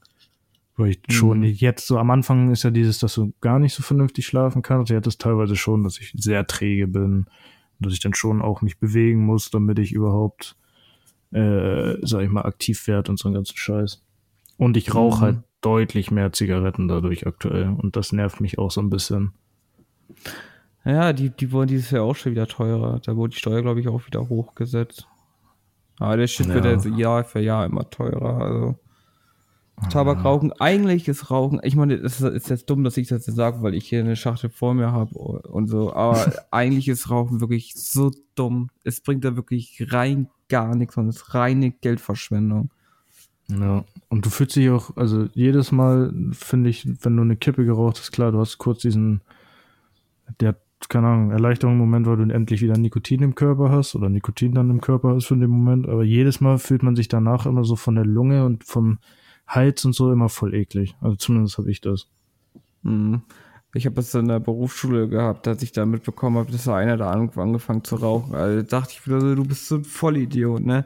Weil 0.78 0.92
ich 0.92 1.02
schon 1.10 1.40
mhm. 1.40 1.46
jetzt 1.46 1.88
so 1.88 1.98
am 1.98 2.10
Anfang 2.10 2.52
ist 2.52 2.64
ja 2.64 2.72
dieses, 2.72 3.00
dass 3.00 3.16
du 3.16 3.34
gar 3.42 3.60
nicht 3.60 3.74
so 3.74 3.84
vernünftig 3.84 4.26
schlafen 4.26 4.62
kannst. 4.62 4.90
Ich 4.90 4.96
hatte 4.96 5.10
es 5.10 5.18
teilweise 5.18 5.58
schon, 5.58 5.84
dass 5.84 6.00
ich 6.00 6.14
sehr 6.16 6.48
träge 6.48 6.88
bin, 6.88 7.26
dass 7.80 7.94
ich 7.94 8.00
dann 8.00 8.14
schon 8.14 8.42
auch 8.42 8.62
mich 8.62 8.80
bewegen 8.80 9.26
muss, 9.26 9.50
damit 9.50 9.80
ich 9.80 9.92
überhaupt, 9.92 10.56
äh, 11.32 11.96
sag 12.02 12.22
ich 12.22 12.30
mal, 12.30 12.44
aktiv 12.44 12.88
werde 12.88 13.12
und 13.12 13.18
so 13.18 13.28
einen 13.28 13.36
ganzen 13.36 13.58
Scheiß. 13.58 14.04
Und 14.58 14.78
ich 14.78 14.94
rauche 14.94 15.18
mhm. 15.18 15.22
halt 15.22 15.38
deutlich 15.62 16.12
mehr 16.12 16.32
Zigaretten 16.32 16.88
dadurch 16.88 17.28
aktuell 17.28 17.70
und 17.70 17.96
das 17.96 18.12
nervt 18.12 18.42
mich 18.42 18.58
auch 18.60 18.72
so 18.72 18.82
ein 18.82 18.90
bisschen. 18.90 19.34
Ja, 20.86 21.14
die, 21.14 21.30
die 21.30 21.52
wurden 21.52 21.68
dieses 21.68 21.92
Jahr 21.92 22.04
auch 22.04 22.16
schon 22.16 22.32
wieder 22.32 22.48
teurer. 22.48 23.00
Da 23.04 23.16
wurde 23.16 23.34
die 23.34 23.40
Steuer, 23.40 23.62
glaube 23.62 23.80
ich, 23.80 23.88
auch 23.88 24.06
wieder 24.08 24.28
hochgesetzt. 24.30 25.08
Aber 26.00 26.16
der 26.16 26.28
Shit 26.28 26.48
ja. 26.48 26.54
wird 26.56 26.66
jetzt 26.66 26.86
Jahr 26.86 27.24
für 27.24 27.42
Jahr 27.42 27.66
immer 27.66 27.90
teurer. 27.90 28.42
Also 28.42 28.80
Tabakrauchen, 29.90 30.52
eigentlich 30.54 31.08
ist 31.08 31.32
Rauchen, 31.32 31.60
ich 31.64 31.76
meine, 31.76 31.96
es 31.96 32.22
ist 32.22 32.50
jetzt 32.50 32.70
dumm, 32.70 32.84
dass 32.84 32.98
ich 32.98 33.08
das 33.08 33.26
jetzt 33.26 33.36
sage, 33.36 33.62
weil 33.62 33.74
ich 33.74 33.88
hier 33.88 34.02
eine 34.02 34.16
Schachtel 34.16 34.50
vor 34.50 34.74
mir 34.74 34.92
habe 34.92 35.16
und 35.16 35.68
so, 35.68 35.94
aber 35.94 36.32
eigentlich 36.52 36.88
ist 36.88 37.10
Rauchen 37.10 37.40
wirklich 37.40 37.74
so 37.76 38.12
dumm. 38.36 38.70
Es 38.84 39.02
bringt 39.02 39.24
da 39.24 39.36
wirklich 39.36 39.88
rein 39.92 40.28
gar 40.50 40.76
nichts 40.76 40.98
und 40.98 41.08
es 41.08 41.18
ist 41.18 41.34
reine 41.34 41.72
Geldverschwendung. 41.72 42.72
Ja, 43.48 43.84
und 44.10 44.26
du 44.26 44.30
fühlst 44.30 44.56
dich 44.56 44.70
auch, 44.70 44.96
also 44.96 45.28
jedes 45.34 45.72
Mal 45.72 46.14
finde 46.34 46.70
ich, 46.70 46.88
wenn 47.04 47.16
du 47.16 47.24
eine 47.24 47.36
Kippe 47.36 47.66
geraucht 47.66 48.00
hast, 48.00 48.12
klar, 48.12 48.32
du 48.32 48.40
hast 48.40 48.60
kurz 48.60 48.82
diesen, 48.82 49.22
der, 50.40 50.56
keine 50.88 51.08
Ahnung, 51.08 51.32
Erleichterungsmoment, 51.32 52.06
weil 52.06 52.18
du 52.18 52.34
endlich 52.34 52.62
wieder 52.62 52.78
Nikotin 52.78 53.24
im 53.24 53.34
Körper 53.34 53.72
hast 53.72 53.96
oder 53.96 54.10
Nikotin 54.10 54.54
dann 54.54 54.70
im 54.70 54.82
Körper 54.82 55.18
ist 55.18 55.26
für 55.26 55.38
den 55.38 55.50
Moment, 55.50 55.88
aber 55.88 56.04
jedes 56.04 56.42
Mal 56.42 56.60
fühlt 56.60 56.84
man 56.84 56.96
sich 56.96 57.08
danach 57.08 57.48
immer 57.48 57.64
so 57.64 57.76
von 57.76 57.96
der 57.96 58.06
Lunge 58.06 58.46
und 58.46 58.64
vom, 58.64 59.00
Hals 59.50 59.84
und 59.84 59.94
so 59.94 60.12
immer 60.12 60.30
voll 60.30 60.54
eklig. 60.54 60.96
Also 61.02 61.16
zumindest 61.18 61.58
habe 61.58 61.72
ich 61.72 61.82
das. 61.82 62.08
Mhm. 62.84 63.24
Ich 63.74 63.86
habe 63.86 64.00
es 64.00 64.14
in 64.16 64.28
der 64.28 64.40
Berufsschule 64.40 65.10
gehabt, 65.10 65.46
dass 65.46 65.62
ich 65.62 65.72
da 65.72 65.86
mitbekommen 65.86 66.38
habe, 66.38 66.52
dass 66.52 66.64
da 66.64 66.76
einer 66.76 66.98
da 66.98 67.12
angefangen 67.12 67.84
zu 67.84 67.98
rauchen. 67.98 68.34
Also 68.34 68.64
dachte 68.64 68.94
ich 68.94 69.06
wieder 69.06 69.22
so, 69.22 69.36
du 69.36 69.44
bist 69.44 69.68
so 69.68 69.76
ein 69.76 69.84
Vollidiot, 69.84 70.66
ne? 70.66 70.86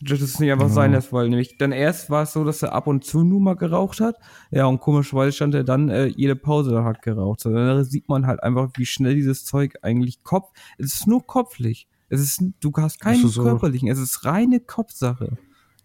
Das 0.00 0.20
ist 0.20 0.40
nicht 0.40 0.50
einfach 0.50 0.68
ja. 0.68 0.72
sein 0.72 0.92
das 0.92 1.12
wollen. 1.12 1.30
Nämlich 1.30 1.58
dann 1.58 1.70
erst 1.70 2.10
war 2.10 2.24
es 2.24 2.32
so, 2.32 2.44
dass 2.44 2.62
er 2.62 2.72
ab 2.72 2.86
und 2.88 3.04
zu 3.04 3.22
nur 3.22 3.40
mal 3.40 3.54
geraucht 3.54 4.00
hat. 4.00 4.16
Ja, 4.50 4.66
und 4.66 4.80
komischerweise 4.80 5.32
stand 5.32 5.54
er 5.54 5.64
dann 5.64 5.88
äh, 5.88 6.06
jede 6.06 6.34
Pause 6.34 6.84
hat 6.84 7.02
geraucht. 7.02 7.40
So, 7.40 7.52
dann 7.52 7.84
sieht 7.84 8.08
man 8.08 8.26
halt 8.26 8.42
einfach, 8.42 8.70
wie 8.76 8.86
schnell 8.86 9.14
dieses 9.14 9.44
Zeug 9.44 9.76
eigentlich 9.82 10.22
Kopf. 10.24 10.50
Es 10.78 10.94
ist 10.94 11.06
nur 11.06 11.24
kopflich. 11.24 11.88
Es 12.08 12.20
ist, 12.20 12.42
du 12.60 12.72
hast 12.76 13.00
keinen 13.00 13.30
körperlichen, 13.30 13.88
es 13.88 13.98
ist 13.98 14.24
reine 14.24 14.60
Kopfsache. 14.60 15.38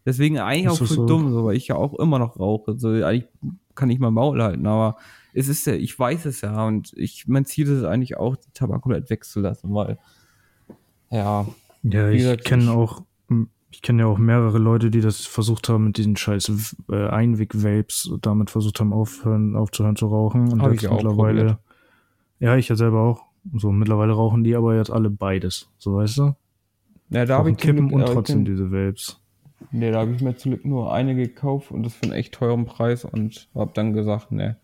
Deswegen 0.09 0.39
eigentlich 0.39 0.69
auch 0.69 0.77
voll 0.77 0.87
so? 0.87 1.05
dumm, 1.05 1.31
so, 1.31 1.45
weil 1.45 1.55
ich 1.55 1.67
ja 1.67 1.75
auch 1.75 1.93
immer 1.99 2.17
noch 2.17 2.39
rauche. 2.39 2.77
So, 2.79 2.89
eigentlich 2.89 3.27
kann 3.75 3.89
ich 3.89 3.99
mal 3.99 4.11
Maul 4.11 4.41
halten, 4.41 4.65
aber 4.65 4.97
es 5.33 5.47
ist 5.47 5.67
ja, 5.67 5.73
ich 5.73 5.97
weiß 5.97 6.25
es 6.25 6.41
ja 6.41 6.65
und 6.65 6.91
ich, 6.95 7.27
mein 7.27 7.45
Ziel 7.45 7.65
ist 7.65 7.77
es 7.77 7.83
eigentlich 7.83 8.17
auch, 8.17 8.35
die 8.35 8.51
Tabak 8.53 8.81
komplett 8.81 9.09
wegzulassen, 9.09 9.73
weil, 9.73 9.99
ja. 11.11 11.45
Ja, 11.83 12.09
ich 12.09 12.43
kenne 12.43 12.71
auch 12.71 13.03
Ich 13.71 13.83
kenne 13.83 14.01
ja 14.01 14.07
auch 14.07 14.17
mehrere 14.17 14.57
Leute, 14.57 14.89
die 14.89 14.99
das 14.99 15.25
versucht 15.27 15.69
haben 15.69 15.85
mit 15.85 15.97
diesen 15.97 16.17
scheiß 16.17 16.75
äh, 16.89 17.07
Einweg-Vapes, 17.07 18.11
damit 18.21 18.49
versucht 18.49 18.79
haben, 18.79 18.93
aufhören, 18.93 19.55
aufzuhören 19.55 19.95
zu 19.95 20.07
rauchen. 20.07 20.51
Und 20.51 20.61
Hab 20.63 20.73
jetzt 20.73 20.89
mittlerweile. 20.89 21.39
probiert. 21.39 21.59
Ja, 22.39 22.55
ich 22.57 22.67
ja 22.67 22.75
selber 22.75 23.01
auch. 23.01 23.25
So, 23.53 23.71
mittlerweile 23.71 24.13
rauchen 24.13 24.43
die 24.43 24.55
aber 24.55 24.75
jetzt 24.75 24.89
alle 24.89 25.09
beides. 25.11 25.69
So 25.77 25.95
weißt 25.95 26.17
du? 26.17 26.35
Ja, 27.11 27.25
da 27.25 27.37
habe 27.37 27.51
ich 27.51 27.57
Kippen 27.57 27.93
und 27.93 28.05
trotzdem 28.07 28.43
diese 28.43 28.71
Vapes. 28.71 29.18
Nee, 29.71 29.91
da 29.91 29.99
habe 29.99 30.13
ich 30.13 30.21
mir 30.21 30.35
zum 30.35 30.51
Glück 30.51 30.65
nur 30.65 30.93
eine 30.93 31.15
gekauft 31.15 31.71
und 31.71 31.83
das 31.83 31.93
für 31.93 32.03
einen 32.03 32.13
echt 32.13 32.33
teuren 32.33 32.65
Preis 32.65 33.05
und 33.05 33.47
habe 33.55 33.71
dann 33.73 33.93
gesagt, 33.93 34.31
ne. 34.31 34.57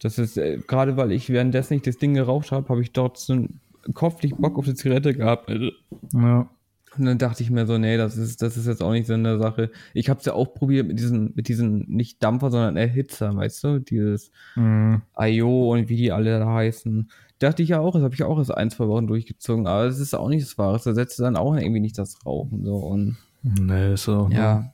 Das 0.00 0.18
ist, 0.18 0.36
äh, 0.38 0.58
gerade 0.66 0.96
weil 0.96 1.10
ich 1.12 1.28
währenddessen 1.30 1.74
nicht 1.74 1.86
das 1.86 1.98
Ding 1.98 2.14
geraucht 2.14 2.52
habe, 2.52 2.68
habe 2.68 2.80
ich 2.82 2.92
dort 2.92 3.18
so 3.18 3.32
einen 3.32 3.60
kopflich 3.94 4.34
Bock 4.36 4.56
auf 4.58 4.64
die 4.64 4.74
Zigarette 4.74 5.12
gehabt. 5.14 5.50
Und 5.50 5.72
Ja. 6.12 6.48
dann 6.96 7.18
dachte 7.18 7.42
ich 7.42 7.50
mir 7.50 7.66
so, 7.66 7.78
nee, 7.78 7.96
das 7.96 8.16
ist, 8.16 8.40
das 8.40 8.56
ist 8.56 8.66
jetzt 8.66 8.82
auch 8.82 8.92
nicht 8.92 9.06
so 9.06 9.14
eine 9.14 9.38
Sache. 9.38 9.70
Ich 9.94 10.08
habe 10.08 10.20
es 10.20 10.26
ja 10.26 10.34
auch 10.34 10.54
probiert 10.54 10.86
mit 10.86 10.98
diesen, 11.00 11.32
mit 11.34 11.48
diesen, 11.48 11.88
nicht 11.88 12.22
Dampfer, 12.22 12.50
sondern 12.50 12.76
Erhitzer, 12.76 13.34
weißt 13.34 13.64
du? 13.64 13.78
Dieses 13.80 14.30
Mhm. 14.56 15.02
IO 15.18 15.72
und 15.72 15.88
wie 15.88 15.96
die 15.96 16.12
alle 16.12 16.38
da 16.38 16.46
heißen. 16.46 17.10
Dachte 17.40 17.62
ich 17.62 17.70
ja 17.70 17.80
auch, 17.80 17.92
das 17.92 18.02
habe 18.02 18.14
ich 18.14 18.22
auch 18.22 18.38
erst 18.38 18.52
ein, 18.54 18.70
zwei 18.70 18.86
Wochen 18.88 19.06
durchgezogen, 19.06 19.66
aber 19.66 19.84
es 19.84 19.98
ist 19.98 20.14
auch 20.14 20.28
nicht 20.28 20.44
das 20.44 20.58
Wahre. 20.58 20.72
Das 20.74 20.86
ersetzt 20.86 21.18
dann 21.20 21.36
auch 21.36 21.56
irgendwie 21.56 21.80
nicht 21.80 21.98
das 21.98 22.24
Rauchen. 22.24 22.64
So. 22.64 22.76
Und 22.76 23.16
Nee, 23.42 23.94
ist 23.94 24.08
auch. 24.08 24.30
ja. 24.30 24.72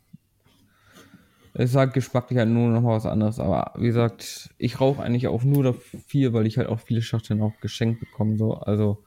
Es 1.57 1.71
ist 1.71 1.77
halt 1.77 1.93
geschmacklich 1.95 2.39
halt 2.39 2.49
nur 2.49 2.69
noch 2.69 2.81
mal 2.83 2.97
was 2.97 3.07
anderes. 3.07 3.39
Aber 3.39 3.73
wie 3.77 3.87
gesagt, 3.87 4.51
ich 4.59 4.81
rauche 4.81 5.03
eigentlich 5.03 5.29
auch 5.29 5.45
nur 5.45 5.63
dafür, 5.63 6.33
weil 6.33 6.47
ich 6.49 6.59
halt 6.59 6.69
auch 6.69 6.81
viele 6.81 7.01
Schachteln 7.01 7.41
auch 7.43 7.53
geschenkt 7.61 8.01
bekomme. 8.01 8.37
So. 8.37 8.55
Also 8.55 9.05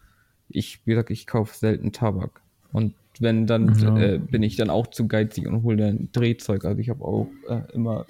ich, 0.48 0.80
wie 0.86 0.92
gesagt, 0.92 1.10
ich 1.10 1.28
kaufe 1.28 1.58
selten 1.58 1.92
Tabak. 1.92 2.42
Und 2.72 2.94
wenn, 3.20 3.48
dann 3.48 3.76
Ja. 3.80 3.98
äh, 3.98 4.18
bin 4.18 4.44
ich 4.44 4.56
dann 4.56 4.70
auch 4.70 4.88
zu 4.88 5.10
geizig 5.10 5.46
und 5.46 5.64
hole 5.64 5.76
dann 5.76 6.10
Drehzeug. 6.14 6.64
Also 6.64 6.80
ich 6.80 6.90
habe 6.90 7.04
auch 7.04 7.28
äh, 7.50 7.64
immer 7.74 8.06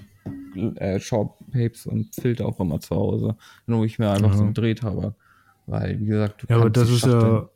äh, 0.76 1.00
Shortpapes 1.00 1.88
und 1.88 2.14
Filter 2.14 2.46
auch 2.46 2.60
immer 2.60 2.80
zu 2.80 2.96
Hause. 2.96 3.38
Dann 3.66 3.78
hole 3.78 3.88
ich 3.88 3.98
mir 3.98 4.12
einfach 4.12 4.32
Ja. 4.34 4.38
so 4.38 4.44
einen 4.44 4.54
Drehtabak. 4.54 5.16
Weil, 5.66 6.00
wie 6.00 6.06
gesagt, 6.06 6.44
du 6.44 6.48
Ja, 6.48 6.58
aber 6.58 6.70
das 6.70 6.90
ist 6.92 7.06
ja, 7.06 7.50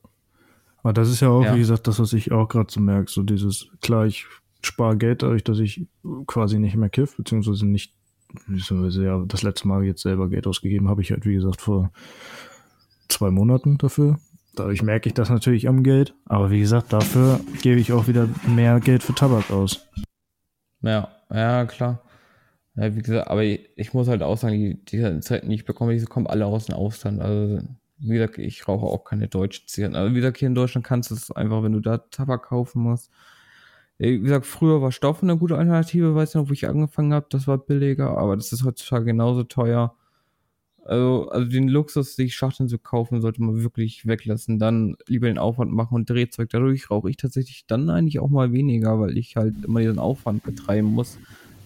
aber 0.84 0.94
das 0.94 1.10
ist 1.10 1.20
ja 1.22 1.30
auch, 1.30 1.44
Ja. 1.44 1.56
wie 1.56 1.60
gesagt, 1.60 1.88
das, 1.88 2.00
was 2.00 2.14
ich 2.14 2.32
auch 2.32 2.48
gerade 2.48 2.72
so 2.72 2.80
merke, 2.80 3.10
so 3.12 3.24
dieses, 3.24 3.68
klar, 3.82 4.06
ich 4.06 4.26
spare 4.64 4.98
Geld 4.98 5.24
dadurch, 5.24 5.44
dass 5.44 5.60
ich 5.60 5.88
quasi 6.28 6.60
nicht 6.60 6.76
mehr 6.76 6.90
kiff, 6.90 7.16
beziehungsweise 7.18 7.66
nicht, 7.66 7.94
beziehungsweise 8.48 9.04
ja, 9.04 9.24
das 9.28 9.44
letzte 9.44 9.68
Mal 9.68 9.84
jetzt 9.84 10.02
selber 10.04 10.30
Geld 10.30 10.48
ausgegeben 10.48 10.88
habe 10.90 11.02
ich 11.02 11.12
halt, 11.12 11.26
wie 11.26 11.34
gesagt, 11.34 11.62
vor 11.62 11.92
zwei 13.10 13.32
Monaten 13.32 13.78
dafür. 13.78 14.20
Dadurch 14.56 14.84
merke 14.84 15.08
ich 15.08 15.14
das 15.14 15.30
natürlich 15.30 15.68
am 15.68 15.82
Geld, 15.84 16.14
aber 16.26 16.52
wie 16.52 16.60
gesagt, 16.60 16.92
dafür 16.94 17.40
gebe 17.62 17.80
ich 17.80 17.94
auch 17.94 18.08
wieder 18.08 18.28
mehr 18.48 18.80
Geld 18.80 19.02
für 19.02 19.16
Tabak 19.16 19.50
aus. 19.50 19.88
Ja, 20.82 21.10
ja, 21.32 21.66
klar. 21.66 22.02
Ja, 22.76 22.96
wie 22.96 23.02
gesagt, 23.02 23.30
aber 23.30 23.44
ich, 23.44 23.70
ich 23.76 23.94
muss 23.94 24.08
halt 24.08 24.24
auch 24.24 24.38
sagen, 24.38 24.56
die, 24.58 24.86
die 24.86 25.20
Zigaretten, 25.22 25.50
die 25.50 25.56
ich 25.56 25.66
bekomme, 25.66 25.96
die 25.98 26.06
kommen 26.06 26.28
alle 26.28 26.46
aus 26.46 26.66
dem 26.66 26.76
Ausland. 26.76 27.22
Also, 27.22 27.66
wie 28.02 28.14
gesagt, 28.14 28.38
ich 28.38 28.68
rauche 28.68 28.86
auch 28.86 29.04
keine 29.04 29.28
deutschen 29.28 29.68
Zigaretten. 29.68 29.96
Also, 29.96 30.12
wie 30.12 30.20
gesagt, 30.20 30.38
hier 30.38 30.48
in 30.48 30.56
Deutschland 30.56 30.86
kannst 30.86 31.12
du 31.12 31.16
es 31.16 31.32
einfach, 31.32 31.64
wenn 31.64 31.74
du 31.74 31.80
da 31.80 32.00
Tabak 32.00 32.44
kaufen 32.44 32.84
musst. 32.84 33.12
Äh, 34.00 34.14
Wie 34.14 34.22
gesagt, 34.22 34.46
früher 34.46 34.82
war 34.82 34.92
Stoff 34.92 35.24
eine 35.24 35.38
gute 35.38 35.58
Alternative, 35.58 36.16
weiß 36.16 36.36
noch, 36.36 36.50
wo 36.50 36.54
ich 36.54 36.68
angefangen 36.68 37.14
habe, 37.14 37.28
das 37.30 37.48
war 37.48 37.58
billiger, 37.60 38.18
aber 38.18 38.36
das 38.36 38.52
ist 38.52 38.66
heutzutage 38.66 39.06
genauso 39.06 39.44
teuer. 39.44 39.96
Also, 40.84 41.30
also 41.30 41.50
den 41.50 41.68
Luxus, 41.68 42.16
sich 42.16 42.34
Schachteln 42.36 42.68
zu 42.68 42.80
kaufen, 42.80 43.22
sollte 43.22 43.42
man 43.44 43.62
wirklich 43.62 44.08
weglassen. 44.08 44.58
Dann 44.58 44.96
lieber 45.08 45.28
den 45.28 45.38
Aufwand 45.38 45.72
machen 45.72 45.96
und 45.96 46.10
Drehzeug. 46.10 46.50
Dadurch 46.50 46.90
rauche 46.90 47.10
ich 47.10 47.18
tatsächlich 47.18 47.66
dann 47.68 47.90
eigentlich 47.92 48.20
auch 48.20 48.30
mal 48.30 48.52
weniger, 48.52 49.00
weil 49.00 49.18
ich 49.18 49.36
halt 49.36 49.64
immer 49.64 49.82
diesen 49.82 50.00
Aufwand 50.00 50.44
betreiben 50.44 50.88
muss, 50.88 51.20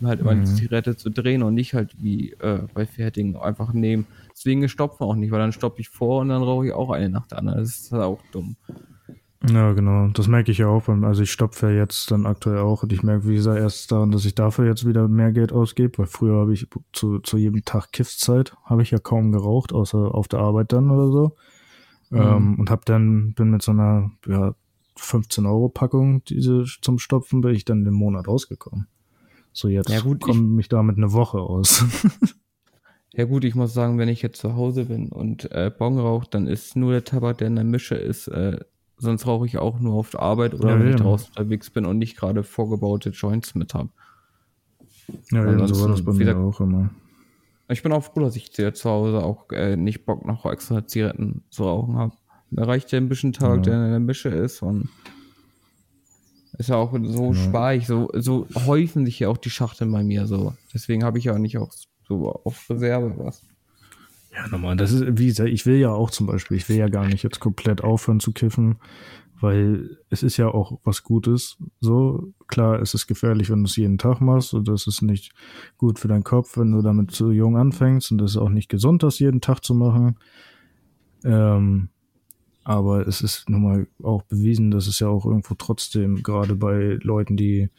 halt 0.04 0.20
immer 0.20 0.36
Mhm. 0.36 0.46
die 0.46 0.54
Zigarette 0.54 0.96
zu 0.98 1.10
drehen 1.10 1.44
und 1.44 1.54
nicht 1.54 1.74
halt 1.74 1.96
wie 2.02 2.32
äh, 2.34 2.62
bei 2.74 2.86
fertigen 2.86 3.36
einfach 3.36 3.74
nehmen. 3.74 4.06
Deswegen 4.32 4.68
stopfen 4.68 5.04
auch 5.04 5.16
nicht, 5.16 5.32
weil 5.32 5.40
dann 5.40 5.52
stoppe 5.52 5.82
ich 5.82 5.90
vor 5.90 6.22
und 6.22 6.30
dann 6.30 6.44
rauche 6.44 6.68
ich 6.68 6.74
auch 6.74 6.90
eine 6.92 7.10
nach 7.10 7.28
der 7.28 7.40
anderen. 7.40 7.60
Das 7.60 7.70
ist 7.70 7.92
halt 7.92 8.04
auch 8.04 8.20
dumm. 8.32 8.56
Ja, 9.50 9.74
genau. 9.74 10.08
Das 10.08 10.28
merke 10.28 10.52
ich 10.52 10.58
ja 10.58 10.68
auch. 10.68 10.88
Also 10.88 11.22
ich 11.22 11.32
stopfe 11.32 11.68
ja 11.68 11.78
jetzt 11.78 12.10
dann 12.10 12.26
aktuell 12.26 12.60
auch 12.60 12.84
und 12.84 12.92
ich 12.92 13.04
merke, 13.04 13.28
wie 13.28 13.36
gesagt, 13.36 13.60
erst 13.60 13.92
daran, 13.92 14.12
dass 14.12 14.26
ich 14.26 14.34
dafür 14.34 14.66
jetzt 14.66 14.88
wieder 14.88 15.08
mehr 15.08 15.32
Geld 15.32 15.52
ausgebe, 15.52 16.00
weil 16.00 16.08
früher 16.08 16.42
habe 16.42 16.54
ich 16.54 16.68
zu, 16.94 17.20
zu 17.20 17.38
jedem 17.38 17.64
Tag 17.64 17.92
Kiffszeit, 17.92 18.56
habe 18.64 18.82
ich 18.82 18.92
ja 18.92 18.98
kaum 18.98 19.32
geraucht, 19.32 19.72
außer 19.72 20.16
auf 20.16 20.28
der 20.28 20.40
Arbeit 20.40 20.74
dann 20.74 20.90
oder 20.90 21.12
so. 21.12 21.36
Mhm. 22.10 22.22
Ähm, 22.22 22.60
und 22.60 22.70
habe 22.72 22.82
dann, 22.86 23.34
bin 23.34 23.52
mit 23.52 23.62
so 23.62 23.72
einer 23.72 24.12
ja, 24.28 24.56
15 24.96 25.46
Euro 25.46 25.70
Packung, 25.70 26.24
diese 26.26 26.66
zum 26.82 26.98
Stopfen, 26.98 27.42
bin 27.42 27.54
ich 27.54 27.66
dann 27.66 27.84
den 27.84 27.94
Monat 27.94 28.28
rausgekommen. 28.28 28.88
So 29.56 29.70
jetzt 29.70 29.90
Ja, 29.90 30.02
gut, 30.02 30.20
komme 30.22 30.60
ich 30.60 30.68
damit 30.68 30.98
eine 30.98 31.14
Woche 31.14 31.40
aus. 31.40 31.84
Ja 33.14 33.24
gut, 33.24 33.46
ich 33.46 33.56
muss 33.56 33.74
sagen, 33.74 33.98
wenn 33.98 34.10
ich 34.10 34.22
jetzt 34.22 34.42
zu 34.42 34.56
Hause 34.58 34.86
bin 34.86 35.08
und 35.08 35.50
äh, 35.54 35.72
Bong 35.76 35.98
rauche, 35.98 36.28
dann 36.30 36.48
ist 36.48 36.76
nur 36.76 36.92
der 36.92 37.06
Tabak, 37.06 37.38
der 37.38 37.48
in 37.48 37.56
der 37.56 37.64
Mische 37.64 37.96
ist. 37.96 38.28
Äh, 38.28 38.60
sonst 38.98 39.26
rauche 39.26 39.46
ich 39.46 39.58
auch 39.58 39.80
nur 39.80 39.94
auf 39.94 40.10
der 40.10 40.20
Arbeit 40.22 40.54
oder 40.54 40.72
Ja, 40.72 40.80
wenn 40.80 40.88
ich 40.88 40.96
eben. 40.96 41.04
draußen 41.04 41.30
unterwegs 41.30 41.70
bin 41.70 41.86
und 41.86 41.98
nicht 41.98 42.18
gerade 42.18 42.44
vorgebaute 42.44 43.12
Joints 43.12 43.56
mit 43.56 43.74
habe. 43.74 43.88
ja, 45.32 45.50
eben, 45.50 45.66
so 45.68 45.82
war 45.82 45.88
das 45.88 46.04
bei 46.04 46.12
mir 46.12 46.20
gesagt, 46.26 46.40
auch 46.40 46.60
immer. 46.60 46.90
Ich 47.70 47.82
bin 47.82 47.94
auch 47.94 48.04
froh, 48.04 48.20
dass 48.20 48.36
ich 48.36 48.52
zu 48.52 48.90
Hause 48.90 49.24
auch 49.24 49.50
äh, 49.52 49.78
nicht 49.78 50.06
Bock 50.06 50.26
noch 50.26 50.46
extra 50.46 50.86
Zigaretten 50.86 51.44
zu 51.50 51.64
rauchen 51.64 51.96
habe. 51.96 52.14
Mir 52.52 52.68
reicht 52.68 52.92
ja 52.92 52.98
ein 52.98 53.08
bisschen 53.08 53.32
Tag, 53.32 53.58
Ja. 53.58 53.62
der 53.62 53.86
in 53.86 53.92
der 53.92 54.00
Mische 54.02 54.28
ist 54.30 54.62
und 54.62 54.90
ist 56.58 56.70
ja 56.70 56.76
auch 56.76 56.94
so 57.04 57.34
spare 57.34 57.76
ich, 57.76 57.88
so, 57.88 58.10
so 58.14 58.48
häufen 58.66 59.06
sich 59.06 59.20
ja 59.20 59.30
auch 59.30 59.38
die 59.38 59.50
Schachteln 59.50 59.92
bei 59.92 60.04
mir 60.04 60.28
so. 60.28 60.54
Deswegen 60.74 61.04
habe 61.04 61.18
ich 61.18 61.26
ja 61.26 61.34
auch 61.34 61.40
nicht 61.40 61.58
auch 61.58 61.72
so 62.08 62.32
auf 62.44 62.70
Reserve 62.70 63.14
was. 63.18 63.42
Ja, 64.34 64.48
normal. 64.50 64.76
Das 64.76 64.92
ist, 64.92 65.18
wie 65.18 65.28
gesagt, 65.28 65.50
ich 65.50 65.66
will 65.66 65.78
ja 65.78 65.92
auch 65.92 66.12
zum 66.12 66.28
Beispiel, 66.28 66.58
ich 66.58 66.68
will 66.68 66.78
ja 66.78 66.90
gar 66.90 67.08
nicht 67.08 67.24
jetzt 67.24 67.40
komplett 67.40 67.84
aufhören 67.84 68.20
zu 68.20 68.34
kiffen, 68.34 68.78
weil 69.40 69.98
es 70.10 70.24
ist 70.24 70.38
ja 70.38 70.50
auch 70.50 70.80
was 70.84 71.04
Gutes. 71.04 71.58
So, 71.80 72.34
klar, 72.48 72.82
es 72.82 72.94
ist 72.94 73.08
gefährlich, 73.08 73.50
wenn 73.50 73.60
du 73.60 73.66
es 73.66 73.78
jeden 73.78 73.98
Tag 73.98 74.20
machst 74.20 74.54
und 74.54 74.68
das 74.68 74.88
ist 74.88 75.02
nicht 75.02 75.32
gut 75.78 76.00
für 76.00 76.08
deinen 76.08 76.24
Kopf, 76.24 76.58
wenn 76.58 76.72
du 76.72 76.82
damit 76.82 77.12
zu 77.12 77.32
jung 77.32 77.58
anfängst 77.58 78.12
und 78.12 78.18
das 78.18 78.32
ist 78.32 78.38
auch 78.38 78.50
nicht 78.50 78.70
gesund, 78.70 79.04
das 79.04 79.20
jeden 79.20 79.42
Tag 79.42 79.64
zu 79.64 79.74
machen. 79.74 80.18
Ähm, 81.24 81.90
aber 82.66 83.08
es 83.08 83.22
ist 83.22 83.48
nun 83.50 83.64
mal 83.64 83.88
auch 84.04 84.24
bewiesen, 84.24 84.72
dass 84.72 84.88
es 84.88 85.00
ja 85.00 85.08
auch 85.08 85.26
irgendwo 85.26 85.54
trotzdem, 85.56 86.24
gerade 86.24 86.56
bei 86.56 86.98
Leuten, 87.02 87.38
die 87.38 87.70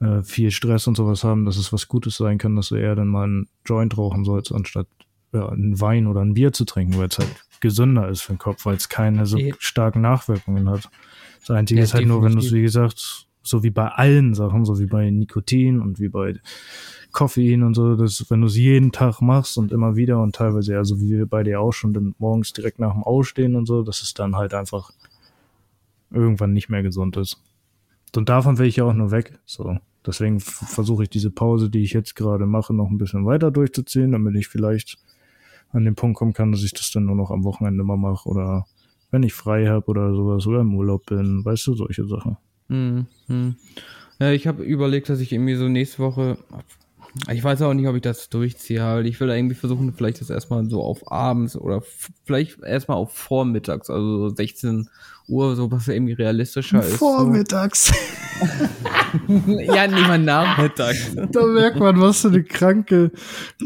äh, 0.00 0.22
viel 0.22 0.50
Stress 0.50 0.86
und 0.86 0.96
sowas 0.96 1.22
haben, 1.22 1.44
dass 1.44 1.56
es 1.56 1.72
was 1.72 1.86
Gutes 1.86 2.16
sein 2.16 2.38
kann, 2.38 2.56
dass 2.56 2.70
du 2.70 2.76
eher 2.76 2.96
dann 2.96 3.08
mal 3.08 3.24
einen 3.24 3.48
Joint 3.64 3.96
rauchen 3.96 4.24
sollst, 4.24 4.52
anstatt 4.52 4.88
ja, 5.32 5.48
einen 5.48 5.80
Wein 5.80 6.06
oder 6.06 6.22
ein 6.22 6.34
Bier 6.34 6.52
zu 6.52 6.64
trinken, 6.64 6.98
weil 6.98 7.08
es 7.08 7.18
halt 7.18 7.28
gesünder 7.60 8.08
ist 8.08 8.22
für 8.22 8.32
den 8.32 8.38
Kopf, 8.38 8.64
weil 8.64 8.76
es 8.76 8.88
keine 8.88 9.26
so 9.26 9.38
starken 9.58 10.00
Nachwirkungen 10.00 10.68
hat. 10.70 10.88
Das 11.40 11.50
Einzige 11.50 11.80
Ja, 11.80 11.84
ist 11.84 11.94
halt 11.94 12.06
nur, 12.06 12.22
wenn 12.22 12.32
du 12.32 12.38
es, 12.38 12.44
definitiv. 12.46 12.58
wie 12.58 12.62
gesagt, 12.62 13.25
so 13.46 13.62
wie 13.62 13.70
bei 13.70 13.88
allen 13.88 14.34
Sachen, 14.34 14.64
so 14.64 14.78
wie 14.78 14.86
bei 14.86 15.10
Nikotin 15.10 15.80
und 15.80 16.00
wie 16.00 16.08
bei 16.08 16.34
Koffein 17.12 17.62
und 17.62 17.74
so, 17.74 17.96
dass 17.96 18.30
wenn 18.30 18.40
du 18.40 18.46
es 18.46 18.56
jeden 18.56 18.92
Tag 18.92 19.20
machst 19.20 19.56
und 19.56 19.72
immer 19.72 19.96
wieder 19.96 20.20
und 20.22 20.34
teilweise 20.34 20.74
ja 20.74 20.84
so 20.84 21.00
wie 21.00 21.24
bei 21.24 21.42
dir 21.42 21.60
auch 21.60 21.72
schon 21.72 21.94
dann 21.94 22.14
morgens 22.18 22.52
direkt 22.52 22.78
nach 22.78 22.92
dem 22.92 23.02
Ausstehen 23.02 23.54
und 23.54 23.66
so, 23.66 23.82
dass 23.82 24.02
es 24.02 24.12
dann 24.14 24.36
halt 24.36 24.52
einfach 24.52 24.90
irgendwann 26.10 26.52
nicht 26.52 26.68
mehr 26.68 26.82
gesund 26.82 27.16
ist. 27.16 27.42
Und 28.14 28.28
davon 28.28 28.58
will 28.58 28.66
ich 28.66 28.76
ja 28.76 28.84
auch 28.84 28.94
nur 28.94 29.10
weg. 29.10 29.38
So. 29.44 29.78
Deswegen 30.06 30.40
versuche 30.40 31.04
ich 31.04 31.10
diese 31.10 31.30
Pause, 31.30 31.68
die 31.68 31.82
ich 31.82 31.92
jetzt 31.92 32.14
gerade 32.14 32.46
mache, 32.46 32.72
noch 32.72 32.90
ein 32.90 32.98
bisschen 32.98 33.26
weiter 33.26 33.50
durchzuziehen, 33.50 34.12
damit 34.12 34.36
ich 34.36 34.48
vielleicht 34.48 34.98
an 35.72 35.84
den 35.84 35.94
Punkt 35.94 36.16
kommen 36.16 36.32
kann, 36.32 36.52
dass 36.52 36.62
ich 36.62 36.72
das 36.72 36.90
dann 36.92 37.06
nur 37.06 37.16
noch 37.16 37.30
am 37.30 37.44
Wochenende 37.44 37.82
mal 37.82 37.96
mache 37.96 38.28
oder 38.28 38.66
wenn 39.10 39.22
ich 39.22 39.34
frei 39.34 39.66
habe 39.66 39.86
oder 39.86 40.14
sowas 40.14 40.46
oder 40.46 40.60
im 40.60 40.74
Urlaub 40.74 41.06
bin, 41.06 41.44
weißt 41.44 41.66
du, 41.66 41.74
solche 41.74 42.06
Sachen. 42.06 42.36
Hm, 42.68 43.06
hm. 43.28 43.56
Ja, 44.18 44.32
ich 44.32 44.46
habe 44.46 44.62
überlegt, 44.62 45.08
dass 45.08 45.20
ich 45.20 45.32
irgendwie 45.32 45.56
so 45.56 45.68
nächste 45.68 45.98
Woche. 45.98 46.38
Ich 47.32 47.42
weiß 47.42 47.62
auch 47.62 47.72
nicht, 47.72 47.86
ob 47.86 47.96
ich 47.96 48.02
das 48.02 48.28
durchziehe, 48.28 48.80
weil 48.80 49.06
ich 49.06 49.18
will 49.20 49.30
irgendwie 49.30 49.54
versuchen, 49.54 49.94
vielleicht 49.94 50.20
das 50.20 50.28
erstmal 50.28 50.68
so 50.68 50.82
auf 50.82 51.10
abends 51.10 51.56
oder 51.56 51.82
vielleicht 52.24 52.62
erstmal 52.62 52.98
auf 52.98 53.12
vormittags, 53.12 53.88
also 53.88 54.28
so 54.28 54.34
16 54.34 54.88
Uhr, 55.28 55.56
so 55.56 55.70
was 55.70 55.88
irgendwie 55.88 56.12
realistischer 56.12 56.84
ist. 56.84 56.96
Vormittags. 56.96 57.86
So. 57.86 57.94
ja, 59.62 59.86
nicht 59.86 60.06
mal 60.06 60.18
nachmittags. 60.18 61.14
da 61.32 61.46
merkt 61.46 61.78
man, 61.78 62.00
was 62.00 62.20
für 62.20 62.28
eine 62.28 62.44
kranke 62.44 63.10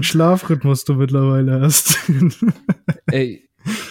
Schlafrhythmus 0.01 0.85
du 0.85 0.95
mittlerweile 0.95 1.61
hast. 1.61 1.99
Ey, 3.07 3.49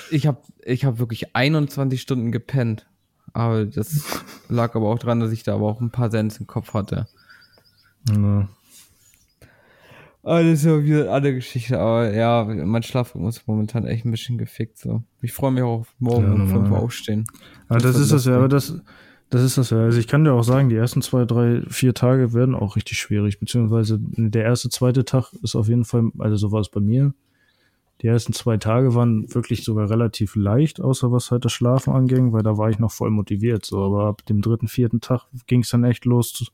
ich 0.10 0.26
habe 0.26 0.42
ich 0.64 0.86
hab 0.86 1.00
wirklich 1.00 1.36
21 1.36 2.02
Stunden 2.02 2.32
gepennt. 2.32 2.88
Aber 3.34 3.66
das 3.66 4.04
lag 4.50 4.76
aber 4.76 4.88
auch 4.90 5.00
dran, 5.00 5.20
dass 5.20 5.32
ich 5.32 5.44
da 5.44 5.56
aber 5.56 5.68
auch 5.68 5.82
ein 5.82 5.92
paar 5.92 6.12
Sens 6.12 6.38
im 6.38 6.48
Kopf 6.48 6.74
hatte. 6.74 7.08
ja. 8.10 8.48
Ah, 10.22 10.44
das 10.44 10.60
ist 10.60 10.66
ja 10.66 10.84
wieder 10.84 11.02
eine 11.04 11.12
andere 11.12 11.34
Geschichte, 11.36 11.80
aber 11.80 12.14
ja, 12.14 12.44
mein 12.44 12.84
Schlafrhythmus 12.84 13.38
ist 13.38 13.48
momentan 13.48 13.86
echt 13.86 14.04
ein 14.06 14.12
bisschen 14.12 14.38
gefickt 14.38 14.78
so. 14.78 15.02
Ich 15.22 15.32
freue 15.32 15.52
mich 15.52 15.64
auch 15.64 15.80
auf 15.80 15.94
morgen 15.98 16.26
Ja, 16.26 16.34
um 16.34 16.40
5 16.42 16.54
normal. 16.54 16.72
Uhr 16.72 16.80
aufstehen. 16.80 17.26
Aber 17.70 17.80
das, 17.80 17.94
Das 17.94 18.02
ist 18.02 18.12
es 18.12 18.26
ja, 18.26 18.36
aber 18.36 18.50
das, 18.50 18.76
Das 19.30 19.42
ist 19.42 19.58
das 19.58 19.70
ja. 19.70 19.78
Also 19.78 19.98
ich 19.98 20.08
kann 20.08 20.26
dir 20.26 20.34
auch 20.34 20.44
sagen, 20.44 20.68
die 20.70 20.76
ersten 20.76 21.02
zwei, 21.02 21.24
drei, 21.24 21.62
vier 21.70 21.94
Tage 21.94 22.34
werden 22.34 22.54
auch 22.54 22.76
richtig 22.76 23.00
schwierig, 23.00 23.40
beziehungsweise 23.40 23.98
der 24.02 24.44
erste, 24.44 24.70
zweite 24.70 25.06
Tag 25.06 25.32
ist 25.42 25.56
auf 25.56 25.70
jeden 25.70 25.86
Fall, 25.86 26.12
also 26.20 26.36
so 26.36 26.52
war 26.52 26.60
es 26.60 26.70
bei 26.70 26.82
mir. 26.82 27.14
Die 28.02 28.08
ersten 28.08 28.32
zwei 28.32 28.58
Tage 28.58 28.96
waren 28.96 29.34
wirklich 29.34 29.64
sogar 29.64 29.90
relativ 29.90 30.36
leicht, 30.36 30.80
außer 30.80 31.12
was 31.12 31.32
halt 31.32 31.44
das 31.44 31.52
Schlafen 31.52 31.94
anging, 31.94 32.32
weil 32.32 32.44
da 32.44 32.58
war 32.58 32.70
ich 32.70 32.80
noch 32.80 32.92
voll 32.92 33.12
motiviert. 33.12 33.66
So, 33.66 33.84
aber 33.84 34.06
ab 34.06 34.26
dem 34.26 34.42
dritten, 34.42 34.70
vierten 34.70 35.02
Tag 35.02 35.26
ging 35.48 35.62
es 35.62 35.70
dann 35.70 35.84
echt 35.84 36.06
los 36.06 36.52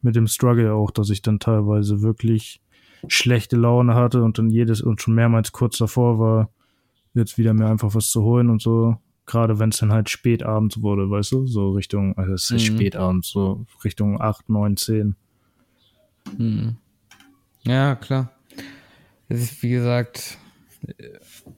mit 0.00 0.14
dem 0.14 0.28
Struggle 0.28 0.72
auch, 0.72 0.92
dass 0.92 1.10
ich 1.10 1.22
dann 1.22 1.40
teilweise 1.40 2.02
wirklich 2.02 2.60
schlechte 3.08 3.56
Laune 3.56 3.94
hatte 3.94 4.22
und 4.22 4.38
dann 4.38 4.50
jedes 4.50 4.80
und 4.80 5.00
schon 5.00 5.14
mehrmals 5.14 5.52
kurz 5.52 5.78
davor 5.78 6.18
war, 6.18 6.50
jetzt 7.14 7.38
wieder 7.38 7.52
mir 7.54 7.66
einfach 7.66 7.94
was 7.94 8.10
zu 8.10 8.22
holen 8.22 8.48
und 8.50 8.62
so. 8.62 8.96
Gerade 9.26 9.58
wenn 9.58 9.70
es 9.70 9.78
dann 9.78 9.92
halt 9.92 10.08
spät 10.08 10.44
abends 10.44 10.82
wurde, 10.82 11.10
weißt 11.10 11.32
du, 11.32 11.46
so 11.46 11.72
Richtung, 11.72 12.16
also 12.16 12.32
es 12.34 12.48
ist 12.50 12.70
mhm. 12.70 12.76
spät 12.76 12.94
abends, 12.94 13.28
so 13.28 13.66
Richtung 13.82 14.20
8, 14.20 14.48
9, 14.48 14.76
10. 14.76 15.16
Mhm. 16.38 16.76
Ja, 17.64 17.96
klar. 17.96 18.30
Es 19.28 19.42
ist, 19.42 19.62
wie 19.64 19.70
gesagt, 19.70 20.38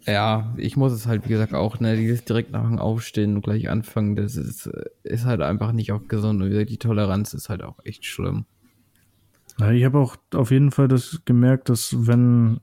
ja, 0.06 0.54
ich 0.56 0.76
muss 0.76 0.92
es 0.92 1.06
halt, 1.06 1.24
wie 1.24 1.30
gesagt, 1.30 1.54
auch, 1.54 1.80
ne, 1.80 1.96
dieses 1.96 2.24
direkt 2.24 2.50
nach 2.52 2.62
dem 2.68 2.78
Aufstehen 2.78 3.36
und 3.36 3.42
gleich 3.42 3.68
anfangen, 3.68 4.16
das 4.16 4.36
ist, 4.36 4.68
ist 5.02 5.24
halt 5.24 5.40
einfach 5.40 5.72
nicht 5.72 5.92
auch 5.92 6.06
gesund. 6.08 6.40
Und 6.40 6.48
wie 6.48 6.52
gesagt, 6.52 6.70
die 6.70 6.78
Toleranz 6.78 7.34
ist 7.34 7.48
halt 7.48 7.62
auch 7.62 7.78
echt 7.84 8.04
schlimm. 8.04 8.46
Ja, 9.58 9.70
ich 9.72 9.84
habe 9.84 9.98
auch 9.98 10.16
auf 10.34 10.50
jeden 10.50 10.70
Fall 10.70 10.88
das 10.88 11.22
gemerkt, 11.24 11.68
dass 11.68 12.06
wenn 12.06 12.60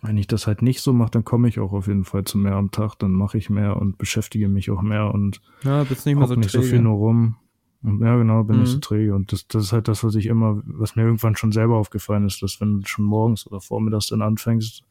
wenn 0.00 0.16
ich 0.16 0.26
das 0.26 0.46
halt 0.46 0.62
nicht 0.62 0.80
so 0.80 0.92
mache, 0.92 1.10
dann 1.10 1.24
komme 1.24 1.48
ich 1.48 1.58
auch 1.58 1.72
auf 1.72 1.88
jeden 1.88 2.04
Fall 2.04 2.24
zu 2.24 2.38
mehr 2.38 2.54
am 2.54 2.70
Tag, 2.70 2.96
dann 2.98 3.10
mache 3.10 3.36
ich 3.38 3.50
mehr 3.50 3.76
und 3.76 3.98
beschäftige 3.98 4.48
mich 4.48 4.70
auch 4.70 4.82
mehr 4.82 5.12
und 5.12 5.40
ja, 5.64 5.82
bist 5.84 6.06
nicht 6.06 6.16
mehr 6.16 6.26
so 6.28 6.36
nicht 6.36 6.50
so 6.50 6.62
viel 6.62 6.80
nur 6.80 6.94
rum. 6.94 7.36
Und 7.82 8.00
ja, 8.00 8.16
genau, 8.16 8.42
bin 8.42 8.56
mhm. 8.56 8.62
nicht 8.62 8.72
so 8.72 8.78
träge. 8.78 9.14
Und 9.14 9.32
das, 9.32 9.46
das 9.46 9.64
ist 9.64 9.72
halt 9.72 9.88
das, 9.88 10.02
was 10.02 10.14
ich 10.14 10.26
immer, 10.26 10.60
was 10.64 10.96
mir 10.96 11.02
irgendwann 11.02 11.36
schon 11.36 11.52
selber 11.52 11.76
aufgefallen 11.76 12.26
ist, 12.26 12.42
dass 12.42 12.60
wenn 12.60 12.80
du 12.80 12.86
schon 12.86 13.04
morgens 13.04 13.46
oder 13.46 13.60
vormittags 13.60 14.08
dann 14.08 14.22
anfängst, 14.22 14.82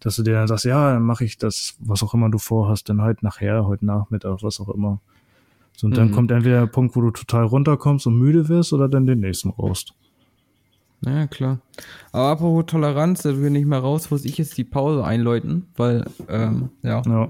dass 0.00 0.16
du 0.16 0.22
dir 0.22 0.34
dann 0.34 0.48
sagst, 0.48 0.64
ja, 0.64 0.92
dann 0.92 1.02
mache 1.02 1.24
ich 1.24 1.38
das, 1.38 1.76
was 1.78 2.02
auch 2.02 2.14
immer 2.14 2.30
du 2.30 2.38
vorhast, 2.38 2.88
dann 2.88 3.00
halt 3.00 3.22
nachher, 3.22 3.66
heute 3.66 3.86
Nachmittag, 3.86 4.42
was 4.42 4.60
auch 4.60 4.68
immer. 4.68 5.00
So, 5.76 5.86
und 5.86 5.92
mhm. 5.92 5.96
dann 5.96 6.12
kommt 6.12 6.30
entweder 6.30 6.60
der 6.60 6.66
Punkt, 6.66 6.96
wo 6.96 7.00
du 7.00 7.10
total 7.10 7.44
runterkommst 7.44 8.06
und 8.06 8.18
müde 8.18 8.48
wirst, 8.48 8.72
oder 8.72 8.88
dann 8.88 9.06
den 9.06 9.20
nächsten 9.20 9.50
raus. 9.50 9.86
Ja, 11.04 11.26
klar. 11.26 11.58
Aber 12.12 12.28
apropos 12.28 12.66
Toleranz, 12.66 13.22
da 13.22 13.40
wir 13.40 13.50
nicht 13.50 13.66
mehr 13.66 13.80
raus, 13.80 14.10
muss 14.10 14.24
ich 14.24 14.38
jetzt 14.38 14.56
die 14.56 14.64
Pause 14.64 15.04
einläuten, 15.04 15.66
weil, 15.76 16.04
ähm, 16.28 16.70
ja. 16.82 17.02
Ja. 17.06 17.28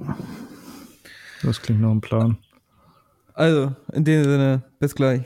Das 1.42 1.62
klingt 1.62 1.80
nach 1.80 1.90
einem 1.90 2.00
Plan. 2.00 2.38
Also, 3.34 3.74
in 3.92 4.04
dem 4.04 4.24
Sinne, 4.24 4.62
bis 4.78 4.94
gleich. 4.94 5.22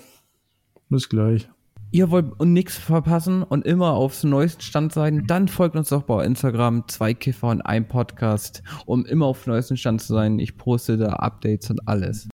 Bis 0.89 1.09
gleich. 1.09 1.49
Ihr 1.93 2.11
wollt 2.11 2.41
nichts 2.45 2.77
verpassen 2.77 3.43
und 3.43 3.65
immer 3.65 3.93
aufs 3.93 4.25
neuesten 4.25 4.61
Stand 4.61 4.93
sein, 4.93 5.25
dann 5.27 5.49
folgt 5.49 5.77
uns 5.77 5.89
doch 5.89 6.03
bei 6.03 6.25
Instagram, 6.25 6.87
zwei 6.89 7.15
Kiffer 7.15 7.49
und 7.49 7.63
ein 7.63 7.89
Podcast, 7.89 8.63
um 8.87 9.07
immer 9.07 9.27
auf 9.27 9.47
neuesten 9.47 9.77
Stand 9.77 10.03
zu 10.03 10.13
sein. 10.13 10.39
Ich 10.39 10.59
poste 10.59 10.97
da 10.99 11.15
Updates 11.15 11.71
und 11.71 11.87
alles. 11.89 12.29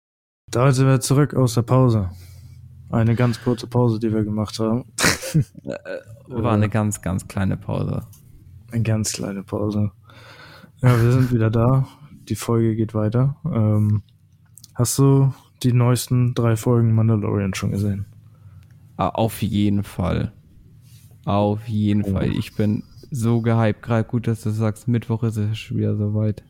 Da 0.50 0.72
sind 0.72 0.86
wir 0.86 1.00
zurück 1.00 1.34
aus 1.34 1.54
der 1.54 1.62
Pause. 1.62 2.10
Eine 2.90 3.14
ganz 3.14 3.42
kurze 3.42 3.66
Pause, 3.66 3.98
die 3.98 4.12
wir 4.12 4.24
gemacht 4.24 4.58
haben. 4.58 4.84
War 6.28 6.52
eine 6.52 6.68
ganz, 6.68 7.00
ganz 7.00 7.26
kleine 7.26 7.56
Pause. 7.56 8.02
Eine 8.70 8.82
ganz 8.82 9.12
kleine 9.12 9.42
Pause. 9.42 9.92
Ja, 10.82 11.00
wir 11.00 11.12
sind 11.12 11.32
wieder 11.32 11.50
da. 11.50 11.86
Die 12.28 12.34
Folge 12.34 12.74
geht 12.74 12.94
weiter. 12.94 13.36
Ähm, 13.46 14.02
hast 14.74 14.98
du 14.98 15.32
die 15.64 15.72
neuesten 15.72 16.34
drei 16.34 16.56
Folgen 16.56 16.94
Mandalorian 16.94 17.54
schon 17.54 17.72
gesehen? 17.72 18.06
Ah, 18.96 19.08
auf 19.08 19.42
jeden 19.42 19.82
Fall. 19.82 20.32
Auf 21.24 21.68
jeden 21.68 22.04
oh. 22.04 22.12
Fall. 22.12 22.32
Ich 22.36 22.54
bin 22.54 22.82
so 23.10 23.40
gehypt. 23.40 23.82
Gerade 23.82 24.08
gut, 24.08 24.26
dass 24.26 24.42
du 24.42 24.50
sagst, 24.50 24.88
Mittwoch 24.88 25.22
ist 25.22 25.36
es 25.36 25.58
schon 25.58 25.78
wieder 25.78 25.96
soweit. 25.96 26.42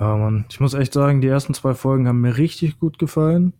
Ja, 0.00 0.16
Mann. 0.16 0.44
Ich 0.50 0.60
muss 0.60 0.74
echt 0.74 0.92
sagen, 0.92 1.20
die 1.20 1.28
ersten 1.28 1.54
zwei 1.54 1.74
Folgen 1.74 2.08
haben 2.08 2.20
mir 2.20 2.36
richtig 2.36 2.78
gut 2.80 2.98
gefallen. 2.98 3.52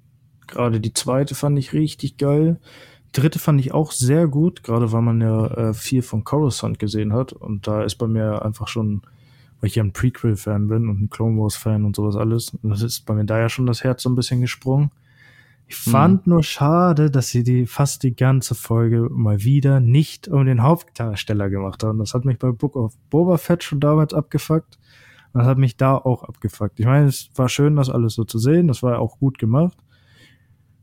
Gerade 0.46 0.80
die 0.80 0.92
zweite 0.92 1.35
fand 1.35 1.59
ich 1.59 1.72
richtig 1.72 2.16
geil. 2.16 2.61
Die 3.09 3.20
dritte 3.20 3.38
fand 3.38 3.61
ich 3.61 3.72
auch 3.72 3.92
sehr 3.92 4.26
gut, 4.26 4.62
gerade 4.64 4.90
weil 4.92 5.02
man 5.02 5.20
ja 5.20 5.46
äh, 5.46 5.74
viel 5.74 6.02
von 6.02 6.24
Coruscant 6.24 6.78
gesehen 6.78 7.12
hat. 7.12 7.33
Und 7.33 7.66
da 7.66 7.85
ist 7.85 7.96
bei 7.96 8.09
mir 8.09 8.44
einfach 8.44 8.68
schon, 8.68 9.02
weil 9.60 9.68
ich 9.68 9.76
ja 9.76 9.82
ein 9.82 9.92
Prequel-Fan 9.92 10.68
bin 10.68 10.88
und 10.88 11.00
ein 11.00 11.10
Clone 11.10 11.40
Wars-Fan 11.40 11.84
und 11.84 11.96
sowas 11.96 12.16
alles, 12.16 12.50
und 12.62 12.70
das 12.70 12.82
ist 12.82 13.06
bei 13.06 13.14
mir 13.14 13.24
da 13.24 13.38
ja 13.38 13.48
schon 13.48 13.66
das 13.66 13.84
Herz 13.84 14.02
so 14.02 14.10
ein 14.10 14.14
bisschen 14.14 14.40
gesprungen. 14.40 14.90
Ich 15.66 15.76
fand 15.76 16.26
mhm. 16.26 16.34
nur 16.34 16.42
schade, 16.42 17.10
dass 17.10 17.28
sie 17.28 17.42
die 17.42 17.66
fast 17.66 18.02
die 18.02 18.14
ganze 18.14 18.54
Folge 18.54 19.08
mal 19.10 19.42
wieder 19.44 19.80
nicht 19.80 20.28
um 20.28 20.44
den 20.44 20.62
Hauptdarsteller 20.62 21.48
gemacht 21.48 21.82
haben. 21.82 21.98
Das 21.98 22.12
hat 22.12 22.24
mich 22.24 22.38
bei 22.38 22.52
Book 22.52 22.76
of 22.76 22.94
Boba 23.08 23.38
Fett 23.38 23.64
schon 23.64 23.80
damals 23.80 24.12
abgefuckt. 24.12 24.78
Und 25.32 25.40
das 25.40 25.48
hat 25.48 25.58
mich 25.58 25.76
da 25.76 25.96
auch 25.96 26.22
abgefuckt. 26.22 26.78
Ich 26.78 26.86
meine, 26.86 27.06
es 27.06 27.30
war 27.34 27.48
schön, 27.48 27.76
das 27.76 27.88
alles 27.88 28.14
so 28.14 28.24
zu 28.24 28.38
sehen. 28.38 28.68
Das 28.68 28.82
war 28.82 28.98
auch 28.98 29.18
gut 29.18 29.38
gemacht. 29.38 29.78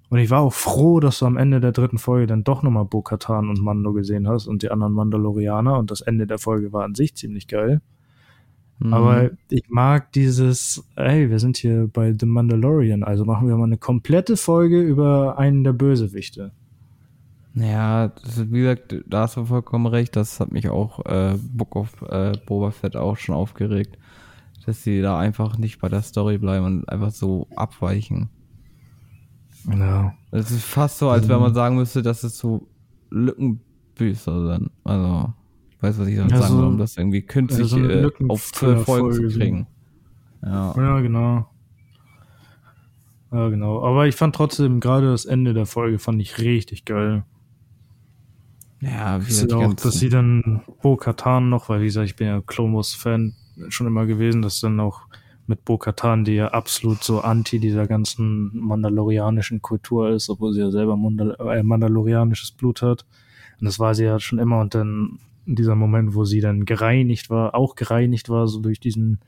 Und 0.09 0.19
ich 0.19 0.29
war 0.29 0.41
auch 0.41 0.53
froh, 0.53 0.99
dass 0.99 1.19
du 1.19 1.25
am 1.25 1.37
Ende 1.37 1.61
der 1.61 1.71
dritten 1.71 1.97
Folge 1.97 2.27
dann 2.27 2.43
doch 2.43 2.63
nochmal 2.63 2.83
Bo-Katan 2.83 3.47
und 3.49 3.61
Mando 3.61 3.93
gesehen 3.93 4.27
hast 4.27 4.45
und 4.45 4.61
die 4.61 4.69
anderen 4.69 4.91
Mandalorianer 4.91 5.77
und 5.77 5.89
das 5.89 6.01
Ende 6.01 6.27
der 6.27 6.37
Folge 6.37 6.73
war 6.73 6.83
an 6.83 6.95
sich 6.95 7.15
ziemlich 7.15 7.47
geil. 7.47 7.81
Mhm. 8.81 8.93
Aber 8.93 9.29
ich 9.49 9.69
mag 9.69 10.11
dieses, 10.13 10.83
ey, 10.95 11.29
wir 11.29 11.37
sind 11.37 11.57
hier 11.57 11.87
bei 11.87 12.15
The 12.19 12.25
Mandalorian, 12.25 13.03
also 13.03 13.25
machen 13.25 13.47
wir 13.47 13.55
mal 13.55 13.65
eine 13.65 13.77
komplette 13.77 14.37
Folge 14.37 14.81
über 14.81 15.37
einen 15.37 15.63
der 15.63 15.73
Bösewichte. 15.73 16.51
Ja, 17.53 18.05
ist, 18.05 18.51
wie 18.51 18.61
gesagt, 18.61 18.95
da 19.05 19.21
hast 19.21 19.37
du 19.37 19.45
vollkommen 19.45 19.85
recht. 19.85 20.15
Das 20.15 20.39
hat 20.39 20.51
mich 20.51 20.69
auch 20.69 21.05
äh, 21.05 21.35
Book 21.37 21.75
of 21.75 22.01
äh, 22.09 22.33
Boba 22.45 22.71
Fett 22.71 22.95
auch 22.95 23.17
schon 23.17 23.35
aufgeregt, 23.35 23.97
dass 24.65 24.83
sie 24.83 25.01
da 25.01 25.19
einfach 25.19 25.57
nicht 25.57 25.79
bei 25.79 25.89
der 25.89 26.01
Story 26.01 26.37
bleiben 26.37 26.65
und 26.65 26.89
einfach 26.89 27.11
so 27.11 27.47
abweichen. 27.55 28.29
Ja. 29.69 30.13
Es 30.31 30.49
ist 30.49 30.63
fast 30.63 30.97
so, 30.97 31.09
als 31.09 31.27
wenn 31.27 31.39
man 31.39 31.53
sagen 31.53 31.75
müsste, 31.75 32.01
dass 32.01 32.23
es 32.23 32.37
so 32.37 32.67
Lückenbüßer 33.11 34.53
sind. 34.53 34.71
Also, 34.83 35.33
ich 35.81 35.87
weiß, 35.87 35.99
was 35.99 36.07
ich 36.07 36.15
damit 36.15 36.31
ja, 36.31 36.41
sagen 36.41 36.57
will, 36.57 36.65
um 36.65 36.77
das 36.77 36.95
irgendwie 36.95 37.23
künstlich 37.23 37.67
so 37.67 37.79
äh, 37.79 38.11
auf 38.27 38.51
zwölf 38.51 38.85
Folgen 38.85 39.11
zu 39.13 39.27
kriegen. 39.35 39.67
Ja. 40.43 40.75
ja, 40.77 40.99
genau. 40.99 41.47
Ja, 43.31 43.49
genau. 43.49 43.83
Aber 43.83 44.05
ich 44.05 44.15
fand 44.15 44.35
trotzdem 44.35 44.79
gerade 44.79 45.07
das 45.07 45.25
Ende 45.25 45.55
der 45.55 45.65
Folge 45.65 45.97
fand 45.97 46.21
ich 46.21 46.37
richtig 46.37 46.85
geil. 46.85 47.23
Ja, 48.79 49.21
wie 49.21 49.25
gesagt, 49.25 49.53
auch, 49.53 49.73
dass 49.73 49.95
sie 49.95 50.09
dann 50.09 50.61
Bo 50.83 50.97
Katan 50.97 51.49
noch, 51.49 51.69
weil 51.69 51.81
wie 51.81 51.85
gesagt, 51.85 52.09
ich 52.09 52.15
bin 52.15 52.27
ja 52.27 52.41
Clone 52.41 52.75
Wars 52.75 52.93
Fan 52.93 53.33
schon 53.69 53.87
immer 53.87 54.05
gewesen, 54.05 54.43
dass 54.43 54.59
dann 54.59 54.79
auch 54.79 55.01
mit 55.47 55.65
Bo-Katan, 55.65 56.23
die 56.23 56.35
ja 56.35 56.49
absolut 56.49 57.03
so 57.03 57.21
anti 57.21 57.59
dieser 57.59 57.87
ganzen 57.87 58.51
mandalorianischen 58.53 59.61
Kultur 59.61 60.11
ist, 60.11 60.29
obwohl 60.29 60.53
sie 60.53 60.61
ja 60.61 60.71
selber 60.71 60.95
Mandal 60.95 61.35
äh, 61.39 61.63
mandalorianisches 61.63 62.51
Blut 62.51 62.81
hat. 62.81 63.05
Und 63.59 63.65
das 63.65 63.79
war 63.79 63.95
sie 63.95 64.05
ja 64.05 64.19
schon 64.19 64.39
immer. 64.39 64.59
Und 64.59 64.75
dann 64.75 65.19
dieser 65.45 65.75
Moment, 65.75 66.15
wo 66.15 66.25
sie 66.25 66.39
dann 66.39 66.65
gereinigt 66.65 67.29
war, 67.29 67.55
auch 67.55 67.75
gereinigt 67.75 68.29
war, 68.29 68.47
so 68.47 68.59
durch 68.59 68.79
diesen 68.79 69.19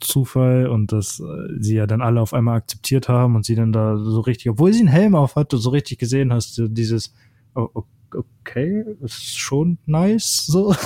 Zufall 0.00 0.66
und 0.66 0.92
dass 0.92 1.20
äh, 1.20 1.24
sie 1.58 1.76
ja 1.76 1.86
dann 1.86 2.02
alle 2.02 2.20
auf 2.20 2.34
einmal 2.34 2.56
akzeptiert 2.56 3.08
haben 3.08 3.36
und 3.36 3.44
sie 3.44 3.54
dann 3.54 3.72
da 3.72 3.96
so 3.96 4.20
richtig, 4.20 4.50
obwohl 4.50 4.72
sie 4.72 4.80
einen 4.80 4.88
Helm 4.88 5.14
auf 5.14 5.36
hatte, 5.36 5.56
so 5.56 5.70
richtig 5.70 5.98
gesehen 5.98 6.32
hast, 6.32 6.60
dieses, 6.68 7.14
oh, 7.54 7.68
okay, 8.12 8.84
ist 9.00 9.38
schon 9.38 9.78
nice, 9.86 10.46
so. 10.46 10.74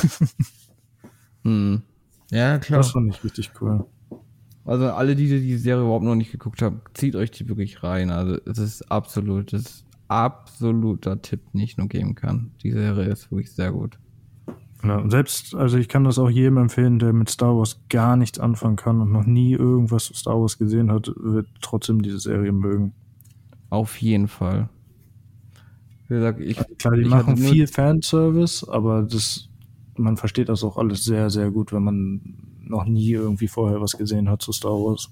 Hm. 1.45 1.83
Ja, 2.31 2.59
klar. 2.59 2.79
Das 2.79 2.91
fand 2.91 3.15
ich 3.15 3.25
richtig 3.25 3.53
cool. 3.61 3.87
Also 4.65 4.87
alle, 4.87 5.17
die 5.17 5.29
die 5.29 5.57
Serie 5.57 5.85
überhaupt 5.85 6.05
noch 6.05 6.15
nicht 6.15 6.33
geguckt 6.33 6.61
haben, 6.61 6.83
zieht 6.93 7.17
euch 7.17 7.31
die 7.31 7.49
wirklich 7.49 7.83
rein. 7.83 8.11
Also 8.11 8.39
es 8.45 8.59
ist 8.59 8.91
absolut, 8.91 9.53
es 9.55 9.63
ist 9.63 9.85
absoluter 10.09 11.23
Tipp, 11.23 11.41
den 11.53 11.63
ich 11.63 11.79
nur 11.79 11.89
geben 11.89 12.15
kann. 12.15 12.51
Die 12.63 12.73
Serie 12.73 13.07
ist 13.07 13.31
wirklich 13.31 13.53
sehr 13.53 13.73
gut. 13.73 13.99
Ja, 14.85 15.09
selbst, 15.11 15.55
also 15.57 15.77
ich 15.77 15.89
kann 15.89 16.05
das 16.05 16.19
auch 16.19 16.31
jedem 16.31 16.57
empfehlen, 16.57 16.99
der 17.01 17.13
mit 17.13 17.29
Star 17.29 17.57
Wars 17.57 17.81
gar 17.89 18.17
nichts 18.17 18.39
anfangen 18.39 18.77
kann 18.77 19.01
und 19.01 19.11
noch 19.11 19.27
nie 19.27 19.53
irgendwas 19.53 20.05
zu 20.05 20.15
Star 20.15 20.41
Wars 20.41 20.57
gesehen 20.59 20.93
hat, 20.93 21.11
wird 21.17 21.49
trotzdem 21.61 22.01
diese 22.01 22.21
Serie 22.21 22.53
mögen. 22.53 22.93
Auf 23.71 24.01
jeden 24.01 24.29
Fall. 24.29 24.69
Wie 26.07 26.15
gesagt, 26.15 26.41
ich, 26.41 26.59
Klar, 26.79 26.95
die 26.95 27.03
ich 27.03 27.09
machen 27.09 27.37
viel 27.37 27.67
Fanservice, 27.67 28.67
aber 28.69 29.03
das, 29.03 29.49
man 29.97 30.17
versteht 30.17 30.49
das 30.49 30.63
auch 30.63 30.77
alles 30.77 31.05
sehr, 31.05 31.29
sehr 31.29 31.51
gut, 31.51 31.73
wenn 31.73 31.83
man 31.83 32.21
noch 32.61 32.85
nie 32.85 33.11
irgendwie 33.11 33.49
vorher 33.49 33.81
was 33.81 33.99
gesehen 33.99 34.29
hat 34.29 34.43
zu 34.43 34.53
Star 34.53 34.73
Wars. 34.73 35.11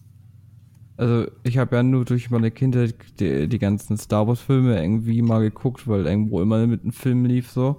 Also 0.97 1.27
ich 1.43 1.59
habe 1.59 1.77
ja 1.77 1.83
nur 1.83 2.05
durch 2.05 2.31
meine 2.31 2.51
Kindheit 2.51 2.95
die, 3.21 3.49
die 3.49 3.59
ganzen 3.59 3.99
Star 3.99 4.27
Wars 4.27 4.41
Filme 4.41 4.81
irgendwie 4.81 5.21
mal 5.23 5.41
geguckt, 5.41 5.87
weil 5.87 6.07
irgendwo 6.07 6.41
immer 6.41 6.67
mit 6.67 6.83
einem 6.83 6.93
Film 6.93 7.25
lief 7.27 7.51
so. 7.51 7.79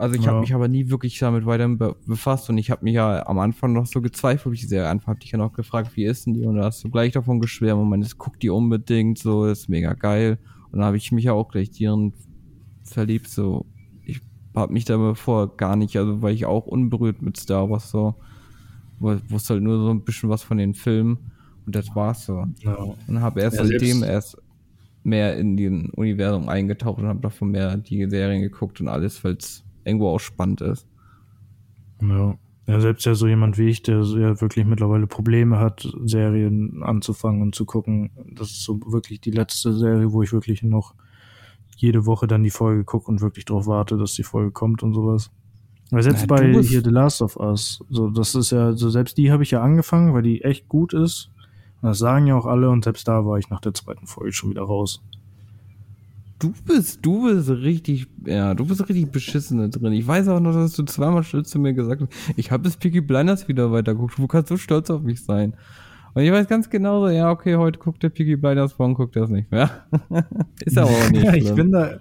Also 0.00 0.14
ich 0.14 0.24
ja. 0.24 0.30
habe 0.30 0.40
mich 0.40 0.54
aber 0.54 0.66
nie 0.66 0.88
wirklich 0.88 1.18
damit 1.18 1.44
weiter 1.44 1.68
befasst 2.06 2.48
und 2.48 2.56
ich 2.56 2.70
habe 2.70 2.84
mich 2.84 2.94
ja 2.94 3.26
am 3.26 3.38
Anfang 3.38 3.74
noch 3.74 3.84
so 3.84 4.00
gezweifelt, 4.00 4.46
ob 4.46 4.54
ich 4.54 4.66
sehr 4.66 4.88
einfach 4.88 5.08
habe 5.08 5.20
dich 5.20 5.30
ja 5.30 5.36
noch 5.36 5.52
gefragt, 5.52 5.94
wie 5.94 6.06
ist 6.06 6.24
denn 6.24 6.32
die 6.32 6.46
und 6.46 6.56
da 6.56 6.64
hast 6.64 6.82
du 6.82 6.88
gleich 6.88 7.12
davon 7.12 7.38
geschwärmt 7.38 7.82
und 7.82 7.90
meinte, 7.90 8.08
guck 8.16 8.40
die 8.40 8.48
unbedingt, 8.48 9.18
so 9.18 9.44
ist 9.44 9.68
mega 9.68 9.92
geil 9.92 10.38
und 10.72 10.78
dann 10.78 10.86
habe 10.86 10.96
ich 10.96 11.12
mich 11.12 11.24
ja 11.24 11.34
auch 11.34 11.50
gleich 11.50 11.70
deren 11.70 12.14
verliebt, 12.82 13.28
so 13.28 13.66
ich 14.06 14.22
habe 14.54 14.72
mich 14.72 14.86
da 14.86 14.96
bevor 14.96 15.54
gar 15.58 15.76
nicht, 15.76 15.94
also 15.98 16.22
weil 16.22 16.32
ich 16.32 16.46
auch 16.46 16.66
unberührt 16.66 17.20
mit 17.20 17.36
Star 17.36 17.68
Wars 17.68 17.90
so, 17.90 18.14
wusste 19.00 19.52
halt 19.52 19.62
nur 19.62 19.84
so 19.84 19.90
ein 19.90 20.02
bisschen 20.02 20.30
was 20.30 20.42
von 20.42 20.56
den 20.56 20.72
Filmen 20.72 21.30
und 21.66 21.76
das 21.76 21.94
war's 21.94 22.24
so. 22.24 22.46
Ja. 22.60 22.74
Und 23.06 23.20
habe 23.20 23.42
erst 23.42 23.58
ja, 23.58 23.66
seitdem 23.66 24.02
erst 24.02 24.38
mehr 25.02 25.36
in 25.36 25.58
den 25.58 25.90
Universum 25.90 26.48
eingetaucht 26.48 27.02
und 27.02 27.08
habe 27.08 27.20
davon 27.20 27.50
mehr 27.50 27.76
die 27.76 28.08
Serien 28.08 28.40
geguckt 28.40 28.80
und 28.80 28.88
alles, 28.88 29.22
weil 29.24 29.34
es 29.34 29.62
irgendwo 29.84 30.08
auch 30.08 30.20
spannend 30.20 30.60
ist. 30.60 30.86
Ja. 32.00 32.38
ja, 32.66 32.80
selbst 32.80 33.04
ja 33.04 33.14
so 33.14 33.26
jemand 33.26 33.58
wie 33.58 33.68
ich, 33.68 33.82
der 33.82 34.02
ja 34.02 34.40
wirklich 34.40 34.64
mittlerweile 34.64 35.06
Probleme 35.06 35.58
hat, 35.58 35.88
Serien 36.04 36.82
anzufangen 36.82 37.42
und 37.42 37.54
zu 37.54 37.66
gucken. 37.66 38.10
Das 38.34 38.50
ist 38.50 38.64
so 38.64 38.80
wirklich 38.86 39.20
die 39.20 39.30
letzte 39.30 39.72
Serie, 39.72 40.12
wo 40.12 40.22
ich 40.22 40.32
wirklich 40.32 40.62
noch 40.62 40.94
jede 41.76 42.06
Woche 42.06 42.26
dann 42.26 42.42
die 42.42 42.50
Folge 42.50 42.84
gucke 42.84 43.10
und 43.10 43.20
wirklich 43.20 43.44
darauf 43.44 43.66
warte, 43.66 43.96
dass 43.96 44.14
die 44.14 44.22
Folge 44.22 44.50
kommt 44.50 44.82
und 44.82 44.94
sowas. 44.94 45.30
Weil 45.90 46.02
selbst 46.02 46.26
Na, 46.28 46.36
bei 46.36 46.62
hier 46.62 46.82
The 46.82 46.90
Last 46.90 47.20
of 47.20 47.36
Us, 47.36 47.84
so 47.88 48.10
das 48.10 48.34
ist 48.34 48.50
ja, 48.52 48.72
so 48.72 48.90
selbst 48.90 49.18
die 49.18 49.32
habe 49.32 49.42
ich 49.42 49.50
ja 49.50 49.60
angefangen, 49.60 50.14
weil 50.14 50.22
die 50.22 50.42
echt 50.42 50.68
gut 50.68 50.94
ist. 50.94 51.30
Das 51.82 51.98
sagen 51.98 52.26
ja 52.26 52.36
auch 52.36 52.46
alle 52.46 52.70
und 52.70 52.84
selbst 52.84 53.08
da 53.08 53.24
war 53.24 53.38
ich 53.38 53.48
nach 53.48 53.60
der 53.60 53.74
zweiten 53.74 54.06
Folge 54.06 54.32
schon 54.32 54.50
wieder 54.50 54.62
raus. 54.62 55.02
Du 56.40 56.54
bist, 56.64 57.04
du 57.04 57.24
bist 57.24 57.50
richtig, 57.50 58.06
ja, 58.24 58.54
du 58.54 58.64
bist 58.64 58.80
richtig 58.88 59.12
beschissen 59.12 59.58
da 59.58 59.68
drin. 59.68 59.92
Ich 59.92 60.06
weiß 60.06 60.26
auch 60.28 60.40
noch, 60.40 60.54
dass 60.54 60.72
du 60.72 60.84
zweimal 60.84 61.22
zu 61.22 61.58
mir 61.58 61.74
gesagt 61.74 62.00
hast, 62.00 62.10
ich 62.36 62.50
habe 62.50 62.62
das 62.62 62.78
Piggy 62.78 63.02
Blinders 63.02 63.46
wieder 63.46 63.70
weitergeguckt. 63.70 64.18
Du 64.18 64.26
kannst 64.26 64.48
so 64.48 64.56
stolz 64.56 64.88
auf 64.88 65.02
mich 65.02 65.22
sein. 65.22 65.54
Und 66.14 66.22
ich 66.22 66.32
weiß 66.32 66.48
ganz 66.48 66.70
genau 66.70 67.00
so, 67.00 67.08
ja, 67.10 67.30
okay, 67.30 67.56
heute 67.56 67.78
guckt 67.78 68.02
der 68.02 68.08
Piggy 68.08 68.36
Blinders, 68.36 68.78
morgen 68.78 68.94
guckt 68.94 69.16
er 69.16 69.24
es 69.24 69.30
nicht 69.30 69.50
mehr. 69.50 69.70
ist 70.64 70.78
aber 70.78 70.88
auch 70.88 71.10
nicht. 71.10 71.24
ja, 71.24 71.34
ich 71.34 71.54
bin 71.54 71.72
da, 71.72 71.98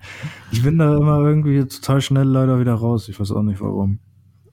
ich 0.52 0.63
bin 0.63 0.78
da 0.78 0.95
immer 0.95 1.19
irgendwie 1.19 1.65
total 1.65 1.99
schnell 1.99 2.28
leider 2.28 2.62
wieder 2.62 2.75
raus. 2.75 3.10
Ich 3.10 3.19
weiß 3.19 3.32
auch 3.34 3.43
nicht 3.43 3.60
warum. 3.60 3.99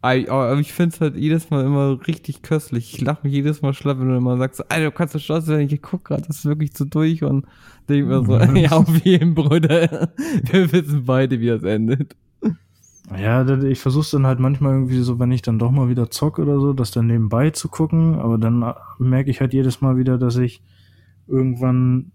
Aber 0.07 0.59
ich 0.59 0.73
finde 0.73 0.95
es 0.95 1.01
halt 1.01 1.16
jedes 1.16 1.51
Mal 1.51 1.64
immer 1.64 1.99
richtig 2.07 2.42
köstlich. 2.42 2.95
Ich 2.95 3.01
lache 3.01 3.21
mich 3.25 3.33
jedes 3.33 3.62
Mal 3.62 3.75
schlapp, 3.75 3.99
wenn 3.99 4.09
du 4.09 4.16
immer 4.16 4.37
sagst, 4.37 4.71
Alter, 4.71 4.87
du 4.87 4.90
kannst 4.92 5.14
du 5.14 5.19
stolz 5.19 5.47
sein, 5.47 5.69
ich 5.71 5.83
guck 5.83 6.05
gerade, 6.05 6.23
das 6.23 6.38
ist 6.38 6.45
wirklich 6.45 6.75
zu 6.75 6.85
durch 6.85 7.23
und 7.23 7.47
denke 7.88 8.07
mir 8.07 8.25
so, 8.25 8.38
ja, 8.59 8.73
auf 8.73 9.05
jeden 9.05 9.35
Bruder. 9.35 10.11
Wir 10.51 10.73
wissen 10.73 11.05
beide, 11.05 11.40
wie 11.40 11.49
das 11.49 11.62
endet. 11.62 12.16
Ja, 13.16 13.47
ich 13.62 13.79
versuche 13.79 14.09
dann 14.12 14.27
halt 14.27 14.40
manchmal 14.40 14.75
irgendwie 14.75 15.01
so, 15.01 15.19
wenn 15.19 15.31
ich 15.31 15.42
dann 15.42 15.59
doch 15.59 15.71
mal 15.71 15.88
wieder 15.88 16.11
zock 16.11 16.40
oder 16.40 16.59
so, 16.59 16.73
das 16.73 16.90
dann 16.90 17.07
nebenbei 17.07 17.51
zu 17.51 17.69
gucken, 17.69 18.16
aber 18.16 18.37
dann 18.37 18.64
merke 18.99 19.31
ich 19.31 19.40
halt 19.40 19.53
jedes 19.53 19.81
Mal 19.81 19.97
wieder, 19.97 20.19
dass 20.19 20.37
ich 20.37 20.61
irgendwann 21.29 22.11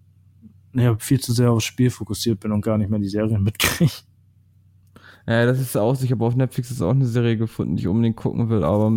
ja, 0.73 0.95
viel 0.97 1.19
zu 1.19 1.33
sehr 1.33 1.51
aufs 1.51 1.65
Spiel 1.65 1.89
fokussiert 1.89 2.39
bin 2.39 2.51
und 2.51 2.61
gar 2.61 2.77
nicht 2.77 2.89
mehr 2.89 2.99
die 2.99 3.07
Serien 3.07 3.43
mitkriege. 3.43 3.91
Ja, 5.27 5.45
das 5.45 5.59
ist 5.59 5.77
auch, 5.77 6.01
ich 6.01 6.11
habe 6.11 6.25
auf 6.25 6.35
Netflix 6.35 6.69
jetzt 6.69 6.81
auch 6.81 6.91
eine 6.91 7.05
Serie 7.05 7.37
gefunden, 7.37 7.75
die 7.75 7.81
ich 7.81 7.87
unbedingt 7.87 8.17
gucken 8.17 8.49
will, 8.49 8.63
aber 8.63 8.89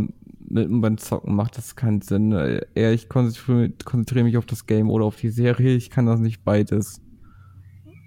mitten 0.48 0.80
beim 0.80 0.98
Zocken 0.98 1.34
macht 1.34 1.58
das 1.58 1.76
keinen 1.76 2.00
Sinn. 2.00 2.32
Eher 2.74 2.92
ich 2.92 3.08
konzentriere, 3.08 4.24
mich 4.24 4.36
auf 4.36 4.46
das 4.46 4.66
Game 4.66 4.90
oder 4.90 5.04
auf 5.04 5.16
die 5.16 5.30
Serie, 5.30 5.74
ich 5.74 5.90
kann 5.90 6.06
das 6.06 6.20
nicht 6.20 6.44
beides. 6.44 7.00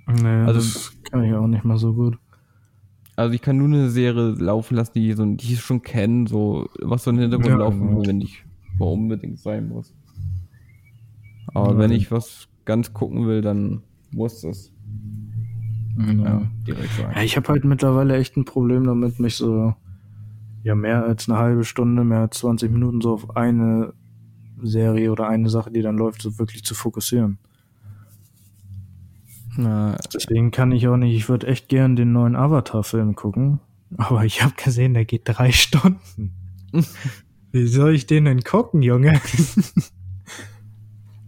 Nee, 0.07 0.27
also, 0.27 0.59
das 0.59 0.93
kann 1.03 1.23
ich 1.23 1.33
auch 1.33 1.47
nicht 1.47 1.63
mal 1.63 1.77
so 1.77 1.93
gut. 1.93 2.17
Also 3.15 3.33
ich 3.33 3.41
kann 3.41 3.57
nur 3.57 3.67
eine 3.67 3.89
Serie 3.89 4.35
laufen 4.37 4.75
lassen, 4.75 4.91
die, 4.93 5.11
so, 5.13 5.25
die 5.25 5.53
ich 5.53 5.59
schon 5.59 5.81
kenne, 5.81 6.27
so 6.27 6.69
was 6.81 7.03
so 7.03 7.09
im 7.09 7.17
Hintergrund 7.17 7.49
ja, 7.49 7.57
laufen 7.57 7.97
will, 7.97 8.07
wenn 8.07 8.21
ich 8.21 8.45
unbedingt 8.77 9.39
sein 9.39 9.69
muss. 9.69 9.95
Aber 11.53 11.73
ja. 11.73 11.77
wenn 11.79 11.91
ich 11.91 12.11
was 12.11 12.47
ganz 12.65 12.93
gucken 12.93 13.27
will, 13.27 13.41
dann 13.41 13.81
muss 14.11 14.41
das. 14.41 14.71
Genau. 15.97 16.23
Ja, 16.23 16.41
direkt 16.65 16.93
sagen. 16.93 17.13
Ja, 17.15 17.23
ich 17.23 17.35
habe 17.37 17.49
halt 17.49 17.65
mittlerweile 17.65 18.17
echt 18.17 18.37
ein 18.37 18.45
Problem 18.45 18.85
damit, 18.85 19.19
mich 19.19 19.35
so 19.35 19.75
ja 20.63 20.75
mehr 20.75 21.03
als 21.03 21.29
eine 21.29 21.39
halbe 21.39 21.63
Stunde, 21.63 22.03
mehr 22.03 22.19
als 22.19 22.37
20 22.39 22.71
Minuten 22.71 23.01
so 23.01 23.13
auf 23.13 23.35
eine 23.35 23.93
Serie 24.61 25.11
oder 25.11 25.27
eine 25.27 25.49
Sache, 25.49 25.71
die 25.71 25.81
dann 25.81 25.97
läuft, 25.97 26.21
so 26.21 26.37
wirklich 26.37 26.63
zu 26.63 26.75
fokussieren. 26.75 27.39
Na, 29.55 29.97
Deswegen 30.13 30.51
kann 30.51 30.71
ich 30.71 30.87
auch 30.87 30.97
nicht, 30.97 31.15
ich 31.15 31.29
würde 31.29 31.47
echt 31.47 31.67
gern 31.67 31.95
den 31.95 32.11
neuen 32.11 32.35
Avatar-Film 32.35 33.15
gucken, 33.15 33.59
aber 33.97 34.23
ich 34.23 34.43
habe 34.43 34.53
gesehen, 34.55 34.93
der 34.93 35.05
geht 35.05 35.23
drei 35.25 35.51
Stunden. 35.51 36.33
Wie 37.51 37.65
soll 37.65 37.95
ich 37.95 38.05
den 38.05 38.25
denn 38.25 38.43
gucken, 38.43 38.83
Junge? 38.83 39.19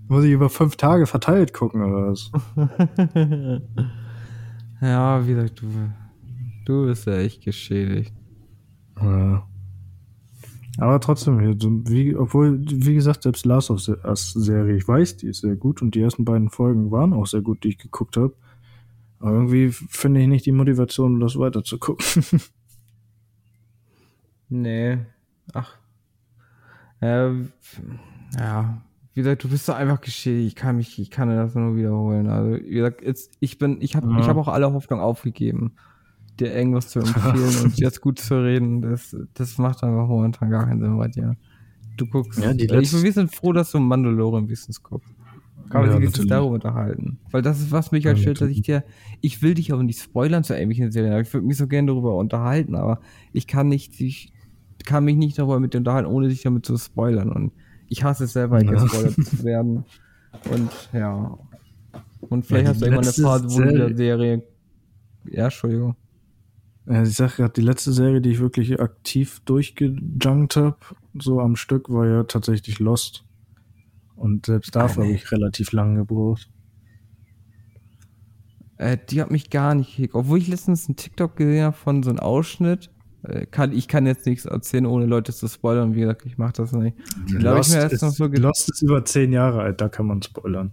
Muss 0.09 0.25
ich 0.25 0.31
über 0.31 0.49
fünf 0.49 0.75
Tage 0.75 1.07
verteilt 1.07 1.53
gucken 1.53 1.83
oder 1.83 2.11
was? 2.11 2.31
Ja, 4.81 5.25
wie 5.25 5.33
gesagt, 5.33 5.61
du, 5.61 5.67
du 6.65 6.85
bist 6.85 7.05
ja 7.05 7.17
echt 7.17 7.43
geschädigt. 7.43 8.13
Ja. 9.01 9.47
Aber 10.77 10.99
trotzdem, 11.01 11.39
wie, 11.39 12.15
obwohl, 12.15 12.61
wie 12.61 12.93
gesagt, 12.93 13.23
selbst 13.23 13.45
Last 13.45 13.69
of 13.69 13.85
Us 14.05 14.31
Serie, 14.31 14.77
ich 14.77 14.87
weiß, 14.87 15.17
die 15.17 15.27
ist 15.27 15.41
sehr 15.41 15.57
gut 15.57 15.81
und 15.81 15.93
die 15.93 16.01
ersten 16.01 16.23
beiden 16.23 16.49
Folgen 16.49 16.89
waren 16.91 17.13
auch 17.13 17.27
sehr 17.27 17.41
gut, 17.41 17.63
die 17.63 17.69
ich 17.69 17.77
geguckt 17.77 18.15
habe. 18.15 18.33
Aber 19.19 19.31
irgendwie 19.31 19.69
finde 19.71 20.21
ich 20.21 20.27
nicht 20.27 20.45
die 20.45 20.53
Motivation, 20.53 21.15
um 21.15 21.19
das 21.19 21.37
weiter 21.37 21.63
zu 21.63 21.77
gucken. 21.77 22.23
nee. 24.49 24.99
Ach. 25.53 25.77
Äh, 27.01 27.31
ja, 28.37 28.81
wie 29.13 29.21
gesagt, 29.21 29.43
du 29.43 29.49
bist 29.49 29.67
doch 29.67 29.75
einfach 29.75 30.01
geschehen. 30.01 30.45
Ich 30.45 30.55
kann 30.55 30.77
mich, 30.77 30.99
ich 30.99 31.09
kann 31.09 31.29
das 31.29 31.55
nur 31.55 31.75
wiederholen. 31.75 32.27
Also, 32.27 32.63
wie 32.63 32.75
gesagt, 32.75 33.01
jetzt, 33.01 33.31
ich 33.39 33.57
bin, 33.57 33.81
ich 33.81 33.95
habe, 33.95 34.09
ja. 34.11 34.19
ich 34.19 34.27
habe 34.27 34.39
auch 34.39 34.47
alle 34.47 34.71
Hoffnung 34.71 34.99
aufgegeben, 34.99 35.73
dir 36.39 36.53
irgendwas 36.53 36.89
zu 36.89 36.99
empfehlen 36.99 37.55
und 37.63 37.79
jetzt 37.79 38.01
gut 38.01 38.19
zu 38.19 38.43
reden. 38.43 38.81
Das, 38.81 39.15
das 39.33 39.57
macht 39.57 39.83
einfach 39.83 40.07
momentan 40.07 40.49
gar 40.49 40.67
keinen 40.67 40.81
Sinn 40.81 40.97
bei 40.97 41.07
dir. 41.07 41.35
Du 41.97 42.05
guckst. 42.05 42.39
Ja, 42.39 42.53
die 42.53 42.67
letzte... 42.67 42.97
ich, 42.97 43.03
wir 43.03 43.13
sind 43.13 43.35
froh, 43.35 43.51
dass 43.51 43.71
du 43.71 43.79
Mandalorian 43.79 44.47
Wissens 44.47 44.81
guckst. 44.81 45.13
Kann 45.69 45.85
man 45.85 46.01
ja, 46.01 46.09
sich 46.09 46.27
darüber 46.27 46.55
unterhalten. 46.55 47.19
Weil 47.29 47.41
das 47.41 47.59
ist, 47.59 47.71
was 47.71 47.91
mich 47.91 48.05
halt 48.05 48.17
ja, 48.17 48.21
stört, 48.23 48.41
dass 48.41 48.49
ich 48.49 48.61
dir, 48.61 48.83
ich 49.21 49.41
will 49.41 49.53
dich 49.53 49.71
aber 49.71 49.83
nicht 49.83 50.01
spoilern 50.01 50.43
zu 50.43 50.53
irgendwelchen 50.53 50.91
Serien, 50.91 51.21
ich 51.21 51.31
würde 51.31 51.45
mich 51.45 51.57
so 51.57 51.67
gerne 51.67 51.87
darüber 51.87 52.15
unterhalten, 52.15 52.75
aber 52.75 53.01
ich 53.33 53.45
kann 53.45 53.67
nicht, 53.67 53.99
ich 54.01 54.33
kann 54.85 55.05
mich 55.05 55.15
nicht 55.15 55.37
darüber 55.37 55.59
mit 55.59 55.73
dir 55.73 55.79
unterhalten, 55.79 56.09
ohne 56.09 56.29
dich 56.29 56.41
damit 56.41 56.65
zu 56.65 56.75
spoilern 56.77 57.29
und 57.31 57.51
ich 57.89 58.03
hasse 58.03 58.25
es 58.25 58.33
selber, 58.33 58.63
ja. 58.63 58.71
gespoilert 58.71 59.13
zu 59.25 59.43
werden. 59.43 59.85
Und 60.51 60.71
ja. 60.93 61.37
Und 62.21 62.45
vielleicht 62.45 62.65
ja, 62.65 62.69
hast 62.71 62.81
du 62.81 62.85
irgendwann 62.85 63.05
eine 63.05 63.13
Phase, 63.13 63.49
wo 63.49 63.61
du 63.61 63.77
der 63.77 63.97
Serie. 63.97 64.43
Ja, 65.25 65.45
Entschuldigung. 65.45 65.95
Ja, 66.85 67.03
ich 67.03 67.15
sag 67.15 67.35
gerade, 67.35 67.53
die 67.53 67.61
letzte 67.61 67.91
Serie, 67.91 68.21
die 68.21 68.31
ich 68.31 68.39
wirklich 68.39 68.79
aktiv 68.79 69.41
durchgejunkt 69.45 70.55
habe, 70.55 70.77
so 71.13 71.39
am 71.39 71.55
Stück, 71.55 71.89
war 71.89 72.07
ja 72.07 72.23
tatsächlich 72.23 72.79
Lost. 72.79 73.25
Und 74.15 74.47
selbst 74.47 74.75
dafür 74.75 75.03
habe 75.03 75.13
ich 75.13 75.31
relativ 75.31 75.71
lange 75.71 75.99
gebraucht. 75.99 76.49
Äh, 78.77 78.97
die 79.09 79.21
hat 79.21 79.31
mich 79.31 79.49
gar 79.49 79.75
nicht 79.75 79.95
gekickt. 79.95 80.15
Obwohl 80.15 80.39
ich 80.39 80.47
letztens 80.47 80.87
einen 80.87 80.95
TikTok 80.95 81.35
gesehen 81.35 81.65
habe 81.65 81.75
von 81.75 82.01
so 82.03 82.09
einem 82.09 82.19
Ausschnitt, 82.19 82.89
kann, 83.51 83.73
ich 83.73 83.87
kann 83.87 84.05
jetzt 84.05 84.25
nichts 84.25 84.45
erzählen, 84.45 84.85
ohne 84.85 85.05
Leute 85.05 85.33
zu 85.33 85.47
spoilern. 85.47 85.93
Wie 85.93 86.01
gesagt, 86.01 86.25
ich 86.25 86.37
mache 86.37 86.53
das 86.53 86.71
nicht. 86.71 86.97
Lost, 87.29 87.75
ist, 87.75 87.99
so 87.99 88.25
Lost 88.25 88.69
ist 88.69 88.81
über 88.81 89.03
zehn 89.03 89.33
Jahre 89.33 89.61
alt, 89.61 89.81
da 89.81 89.89
kann 89.89 90.05
man 90.05 90.21
spoilern. 90.21 90.71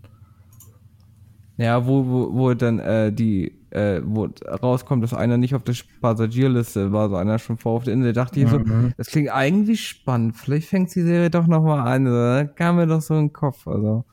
Ja, 1.59 1.87
wo, 1.87 2.07
wo, 2.07 2.35
wo 2.35 2.55
dann 2.55 2.79
äh, 2.79 3.13
die, 3.13 3.53
äh, 3.71 4.03
wo 4.05 4.29
rauskommt, 4.63 5.03
dass 5.03 5.15
einer 5.15 5.39
nicht 5.39 5.55
auf 5.55 5.65
der 5.65 5.75
Passagierliste 6.01 6.93
war, 6.93 7.09
so 7.09 7.17
einer 7.17 7.39
schon 7.39 7.57
vor 7.57 7.73
auf 7.73 7.85
der 7.85 7.95
Insel, 7.95 8.13
dachte 8.13 8.41
ich 8.41 8.47
mhm. 8.47 8.51
so, 8.51 8.93
das 8.97 9.09
klingt 9.09 9.31
eigentlich 9.31 9.87
spannend. 9.87 10.37
Vielleicht 10.37 10.69
fängt 10.69 10.95
die 10.95 11.03
Serie 11.03 11.31
doch 11.31 11.47
nochmal 11.47 11.89
an. 11.89 12.05
Da 12.05 12.45
kam 12.45 12.77
mir 12.77 12.87
doch 12.87 13.01
so 13.01 13.15
in 13.15 13.29
den 13.29 13.33
Kopf. 13.33 13.67
Also. 13.67 14.05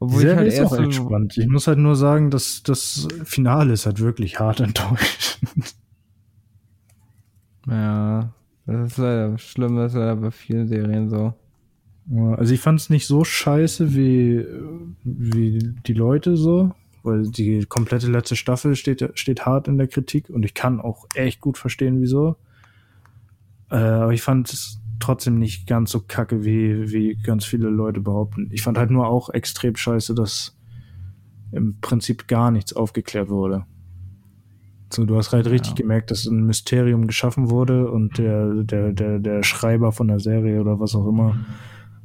Obwohl 0.00 0.22
die 0.22 0.26
Serie 0.26 0.48
ich 0.48 0.58
halt 0.58 0.66
ist 0.66 0.72
auch 0.72 0.84
so 0.84 0.90
spannend. 0.90 1.38
Ich 1.38 1.46
muss 1.46 1.68
halt 1.68 1.78
nur 1.78 1.94
sagen, 1.94 2.30
dass 2.30 2.64
das 2.64 3.06
Finale 3.24 3.72
ist 3.72 3.86
halt 3.86 4.00
wirklich 4.00 4.40
hart 4.40 4.58
enttäuschend. 4.60 5.76
Ja, 7.68 8.32
das 8.66 8.92
ist 8.92 8.98
leider 8.98 9.38
schlimm, 9.38 9.76
das 9.76 9.92
ist 9.92 9.98
leider 9.98 10.16
bei 10.16 10.30
vielen 10.30 10.68
Serien 10.68 11.08
so. 11.08 11.34
Also 12.36 12.52
ich 12.52 12.60
fand 12.60 12.80
es 12.80 12.90
nicht 12.90 13.06
so 13.06 13.24
scheiße 13.24 13.94
wie, 13.94 14.44
wie 15.04 15.58
die 15.86 15.92
Leute 15.92 16.36
so, 16.36 16.72
weil 17.02 17.22
die 17.22 17.64
komplette 17.66 18.10
letzte 18.10 18.36
Staffel 18.36 18.74
steht, 18.74 19.08
steht 19.14 19.46
hart 19.46 19.68
in 19.68 19.78
der 19.78 19.86
Kritik 19.86 20.28
und 20.28 20.44
ich 20.44 20.54
kann 20.54 20.80
auch 20.80 21.06
echt 21.14 21.40
gut 21.40 21.58
verstehen, 21.58 22.00
wieso. 22.00 22.36
Äh, 23.70 23.76
aber 23.76 24.12
ich 24.12 24.22
fand 24.22 24.52
es 24.52 24.80
trotzdem 24.98 25.38
nicht 25.38 25.66
ganz 25.66 25.90
so 25.90 26.00
kacke, 26.00 26.44
wie, 26.44 26.92
wie 26.92 27.16
ganz 27.22 27.44
viele 27.44 27.68
Leute 27.68 28.00
behaupten. 28.00 28.48
Ich 28.52 28.62
fand 28.62 28.78
halt 28.78 28.90
nur 28.90 29.08
auch 29.08 29.30
extrem 29.30 29.76
scheiße, 29.76 30.14
dass 30.14 30.56
im 31.50 31.80
Prinzip 31.80 32.28
gar 32.28 32.50
nichts 32.50 32.72
aufgeklärt 32.72 33.28
wurde. 33.28 33.66
So, 34.94 35.04
du 35.04 35.16
hast 35.16 35.32
halt 35.32 35.46
ja. 35.46 35.52
richtig 35.52 35.74
gemerkt, 35.74 36.10
dass 36.10 36.26
ein 36.26 36.44
Mysterium 36.44 37.06
geschaffen 37.06 37.50
wurde 37.50 37.90
und 37.90 38.18
der, 38.18 38.62
der, 38.62 38.92
der, 38.92 39.18
der 39.18 39.42
Schreiber 39.42 39.92
von 39.92 40.08
der 40.08 40.20
Serie 40.20 40.60
oder 40.60 40.80
was 40.80 40.94
auch 40.94 41.06
immer 41.06 41.36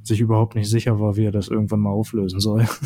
sich 0.04 0.22
überhaupt 0.22 0.56
nicht 0.56 0.70
sicher 0.70 1.00
war, 1.00 1.18
wie 1.18 1.26
er 1.26 1.32
das 1.32 1.50
irgendwann 1.50 1.82
mal 1.82 1.92
auflösen 1.92 2.40
soll. 2.40 2.66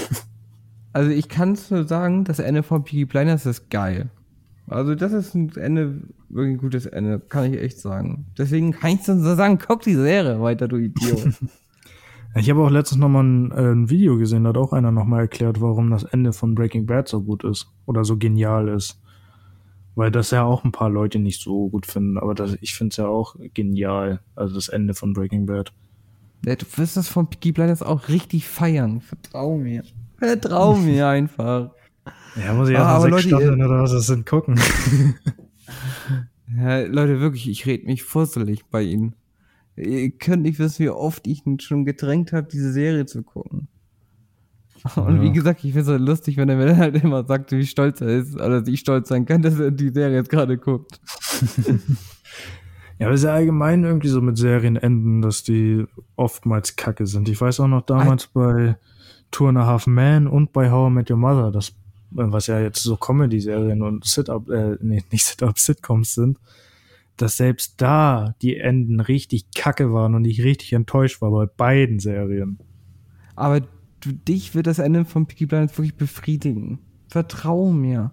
Also 0.93 1.09
ich 1.09 1.29
kann 1.29 1.53
es 1.53 1.71
nur 1.71 1.85
sagen, 1.85 2.25
das 2.25 2.39
Ende 2.39 2.63
von 2.63 2.83
Peaky 2.83 3.05
Blinders 3.05 3.45
ist 3.45 3.69
geil. 3.69 4.09
Also 4.67 4.95
das 4.95 5.13
ist 5.13 5.35
ein 5.35 5.49
Ende, 5.55 6.01
wirklich 6.29 6.55
ein 6.55 6.57
gutes 6.57 6.85
Ende, 6.85 7.19
kann 7.19 7.53
ich 7.53 7.61
echt 7.61 7.79
sagen. 7.79 8.25
Deswegen 8.37 8.71
kann 8.71 8.91
ich 8.91 9.03
so 9.03 9.17
sagen, 9.17 9.57
guck 9.57 9.81
die 9.81 9.95
Serie 9.95 10.41
weiter, 10.41 10.67
du 10.67 10.77
Idiot. 10.77 11.29
ich 12.35 12.49
habe 12.49 12.61
auch 12.61 12.69
letztens 12.69 12.99
nochmal 12.99 13.23
ein, 13.23 13.51
äh, 13.51 13.71
ein 13.71 13.89
Video 13.89 14.17
gesehen, 14.17 14.43
da 14.43 14.49
hat 14.49 14.57
auch 14.57 14.73
einer 14.73 14.91
nochmal 14.91 15.21
erklärt, 15.21 15.61
warum 15.61 15.89
das 15.91 16.03
Ende 16.03 16.33
von 16.33 16.55
Breaking 16.55 16.85
Bad 16.85 17.07
so 17.07 17.21
gut 17.21 17.43
ist 17.43 17.67
oder 17.85 18.03
so 18.03 18.17
genial 18.17 18.67
ist. 18.67 19.00
Weil 19.95 20.11
das 20.11 20.31
ja 20.31 20.43
auch 20.43 20.63
ein 20.63 20.71
paar 20.71 20.89
Leute 20.89 21.19
nicht 21.19 21.41
so 21.41 21.69
gut 21.69 21.85
finden, 21.85 22.17
aber 22.17 22.33
das, 22.33 22.57
ich 22.61 22.73
finde 22.75 22.91
es 22.91 22.97
ja 22.97 23.07
auch 23.07 23.35
genial, 23.53 24.21
also 24.35 24.55
das 24.55 24.69
Ende 24.69 24.93
von 24.93 25.13
Breaking 25.13 25.45
Bad. 25.45 25.73
Ja, 26.45 26.55
du 26.55 26.65
wirst 26.77 26.97
das 26.97 27.07
von 27.07 27.29
Peaky 27.29 27.51
Blinders 27.51 27.83
auch 27.83 28.07
richtig 28.07 28.47
feiern, 28.47 29.01
vertrau 29.01 29.57
mir. 29.57 29.83
Vertrau 30.17 30.75
mir 30.77 31.07
einfach. 31.07 31.71
Ja, 32.35 32.53
muss 32.53 32.69
ich 32.69 32.75
erst 32.75 32.87
ah, 32.87 32.93
mal 32.93 33.01
sechs 33.01 33.11
Leute, 33.11 33.27
Staffeln 33.27 33.63
oder 33.63 33.81
was 33.81 33.91
das 33.91 34.07
sind 34.07 34.25
gucken. 34.25 34.59
ja, 36.57 36.81
Leute, 36.81 37.19
wirklich, 37.19 37.49
ich 37.49 37.65
rede 37.65 37.85
mich 37.85 38.03
fusselig 38.03 38.65
bei 38.71 38.81
Ihnen. 38.81 39.15
Ihr 39.75 40.11
könnt 40.11 40.43
nicht 40.43 40.59
wissen, 40.59 40.85
wie 40.85 40.89
oft 40.89 41.27
ich 41.27 41.45
ihn 41.45 41.59
schon 41.59 41.85
gedrängt 41.85 42.33
habe, 42.33 42.47
diese 42.47 42.71
Serie 42.71 43.05
zu 43.05 43.23
gucken. 43.23 43.67
Und 44.95 45.17
ja. 45.17 45.21
wie 45.21 45.31
gesagt, 45.31 45.63
ich 45.63 45.73
finde 45.73 45.81
es 45.81 45.87
halt 45.87 46.01
lustig, 46.01 46.37
wenn 46.37 46.49
er 46.49 46.55
mir 46.55 46.75
halt 46.75 47.01
immer 47.03 47.23
sagt, 47.23 47.51
wie 47.51 47.65
stolz 47.65 48.01
er 48.01 48.07
ist, 48.07 48.35
oder 48.35 48.65
wie 48.65 48.77
stolz 48.77 49.09
sein 49.09 49.25
kann, 49.25 49.41
dass 49.41 49.59
er 49.59 49.71
die 49.71 49.89
Serie 49.89 50.17
jetzt 50.17 50.29
gerade 50.29 50.57
guckt. 50.57 50.99
ja, 52.99 53.05
aber 53.05 53.13
es 53.13 53.21
ist 53.21 53.25
ja 53.25 53.33
allgemein 53.33 53.83
irgendwie 53.83 54.07
so 54.07 54.21
mit 54.21 54.37
Serienenden, 54.37 55.21
dass 55.21 55.43
die 55.43 55.85
oftmals 56.15 56.75
kacke 56.75 57.05
sind. 57.05 57.29
Ich 57.29 57.39
weiß 57.39 57.59
auch 57.59 57.67
noch 57.67 57.83
damals 57.83 58.25
I 58.25 58.29
bei 58.33 58.77
Two 59.29 59.47
and 59.47 59.57
a 59.57 59.65
Half 59.65 59.87
Man 59.87 60.27
und 60.27 60.51
bei 60.51 60.71
How 60.71 60.89
I 60.89 60.93
Met 60.93 61.11
Your 61.11 61.17
Mother, 61.17 61.51
das, 61.51 61.73
was 62.09 62.47
ja 62.47 62.59
jetzt 62.59 62.81
so 62.81 62.97
Comedy-Serien 62.97 63.81
und 63.81 64.05
Sit-Up, 64.05 64.49
äh, 64.49 64.77
nee, 64.81 65.03
nicht 65.11 65.25
Sit-Up, 65.25 65.59
Sitcoms 65.59 66.15
sind, 66.15 66.39
dass 67.17 67.37
selbst 67.37 67.75
da 67.77 68.35
die 68.41 68.57
Enden 68.57 68.99
richtig 68.99 69.51
kacke 69.55 69.93
waren 69.93 70.15
und 70.15 70.25
ich 70.25 70.43
richtig 70.43 70.73
enttäuscht 70.73 71.21
war 71.21 71.29
bei 71.29 71.45
beiden 71.45 71.99
Serien. 71.99 72.57
Aber 73.35 73.61
du, 74.01 74.11
dich 74.11 74.53
wird 74.53 74.67
das 74.67 74.79
Ende 74.79 75.05
von 75.05 75.25
Peaky 75.25 75.45
Blinders 75.45 75.77
wirklich 75.77 75.95
befriedigen. 75.95 76.79
Vertrau 77.07 77.71
mir. 77.71 78.11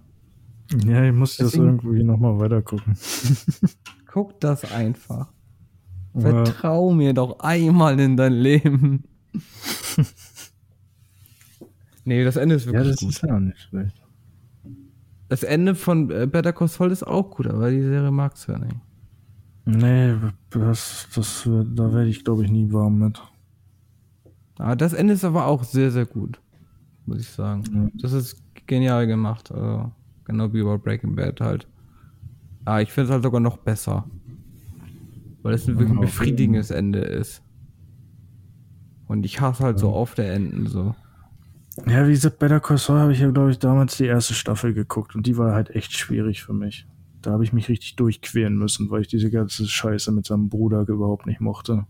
Ja, 0.85 1.03
ich 1.03 1.13
muss 1.13 1.37
Deswegen, 1.37 1.77
das 1.77 1.83
irgendwie 1.83 2.03
nochmal 2.03 2.39
weitergucken. 2.39 2.95
Guck 4.05 4.39
das 4.39 4.71
einfach. 4.71 5.31
Vertrau 6.15 6.89
ja. 6.91 6.95
mir 6.95 7.13
doch 7.13 7.39
einmal 7.39 7.99
in 7.99 8.17
dein 8.17 8.33
Leben. 8.33 9.03
Nee, 12.09 12.23
das 12.23 12.37
Ende 12.37 12.55
ist 12.55 12.65
wirklich 12.65 12.85
Ja, 12.85 12.89
das 12.91 12.99
gut. 13.01 13.09
ist 13.09 13.21
ja 13.21 13.35
auch 13.35 13.39
nicht 13.39 13.59
schlecht. 13.59 14.01
Das 15.27 15.43
Ende 15.43 15.75
von 15.75 16.09
äh, 16.09 16.25
Better 16.25 16.53
Call 16.53 16.67
Saul 16.67 16.91
ist 16.91 17.05
auch 17.05 17.29
gut, 17.29 17.45
aber 17.45 17.69
die 17.69 17.83
Serie 17.83 18.09
mag's 18.09 18.47
ja 18.47 18.57
nicht. 18.57 18.77
Nee, 19.65 20.15
das, 20.49 21.07
das, 21.13 21.43
da 21.43 21.93
werde 21.93 22.09
ich, 22.09 22.23
glaube 22.23 22.43
ich, 22.43 22.49
nie 22.49 22.73
warm 22.73 22.97
mit. 22.97 23.21
Aber 24.59 24.75
das 24.75 24.93
Ende 24.93 25.13
ist 25.13 25.23
aber 25.23 25.47
auch 25.47 25.63
sehr, 25.63 25.89
sehr 25.89 26.05
gut. 26.05 26.39
Muss 27.05 27.21
ich 27.21 27.29
sagen. 27.29 27.63
Ja. 27.73 28.01
Das 28.01 28.11
ist 28.11 28.37
genial 28.67 29.07
gemacht. 29.07 29.51
Also, 29.51 29.91
genau 30.25 30.53
wie 30.53 30.61
bei 30.61 30.77
Breaking 30.77 31.15
Bad 31.15 31.41
halt. 31.41 31.67
Ah, 32.65 32.81
ich 32.81 32.91
finde 32.91 33.05
es 33.05 33.11
halt 33.13 33.23
sogar 33.23 33.39
noch 33.39 33.57
besser. 33.57 34.05
Weil 35.41 35.53
es 35.53 35.67
ein 35.67 35.79
wirklich 35.79 35.97
ein 35.97 36.01
befriedigendes 36.01 36.69
Ende 36.69 36.99
ist. 36.99 37.41
Und 39.07 39.25
ich 39.25 39.41
hasse 39.41 39.63
halt 39.63 39.77
ja. 39.77 39.81
so 39.81 39.93
oft 39.93 40.17
der 40.17 40.33
Enden 40.33 40.67
so. 40.67 40.93
Ja, 41.87 42.05
wie 42.05 42.11
gesagt, 42.11 42.39
Better 42.39 42.59
Call 42.59 42.77
Saul 42.77 42.99
habe 42.99 43.13
ich 43.13 43.19
ja, 43.19 43.31
glaube 43.31 43.51
ich, 43.51 43.59
damals 43.59 43.95
die 43.95 44.05
erste 44.05 44.33
Staffel 44.33 44.73
geguckt 44.73 45.15
und 45.15 45.25
die 45.25 45.37
war 45.37 45.53
halt 45.53 45.69
echt 45.69 45.93
schwierig 45.93 46.43
für 46.43 46.53
mich. 46.53 46.85
Da 47.21 47.31
habe 47.31 47.45
ich 47.45 47.53
mich 47.53 47.69
richtig 47.69 47.95
durchqueren 47.95 48.55
müssen, 48.57 48.89
weil 48.91 49.01
ich 49.01 49.07
diese 49.07 49.31
ganze 49.31 49.65
Scheiße 49.65 50.11
mit 50.11 50.25
seinem 50.25 50.49
Bruder 50.49 50.85
überhaupt 50.87 51.25
nicht 51.25 51.39
mochte. 51.39 51.87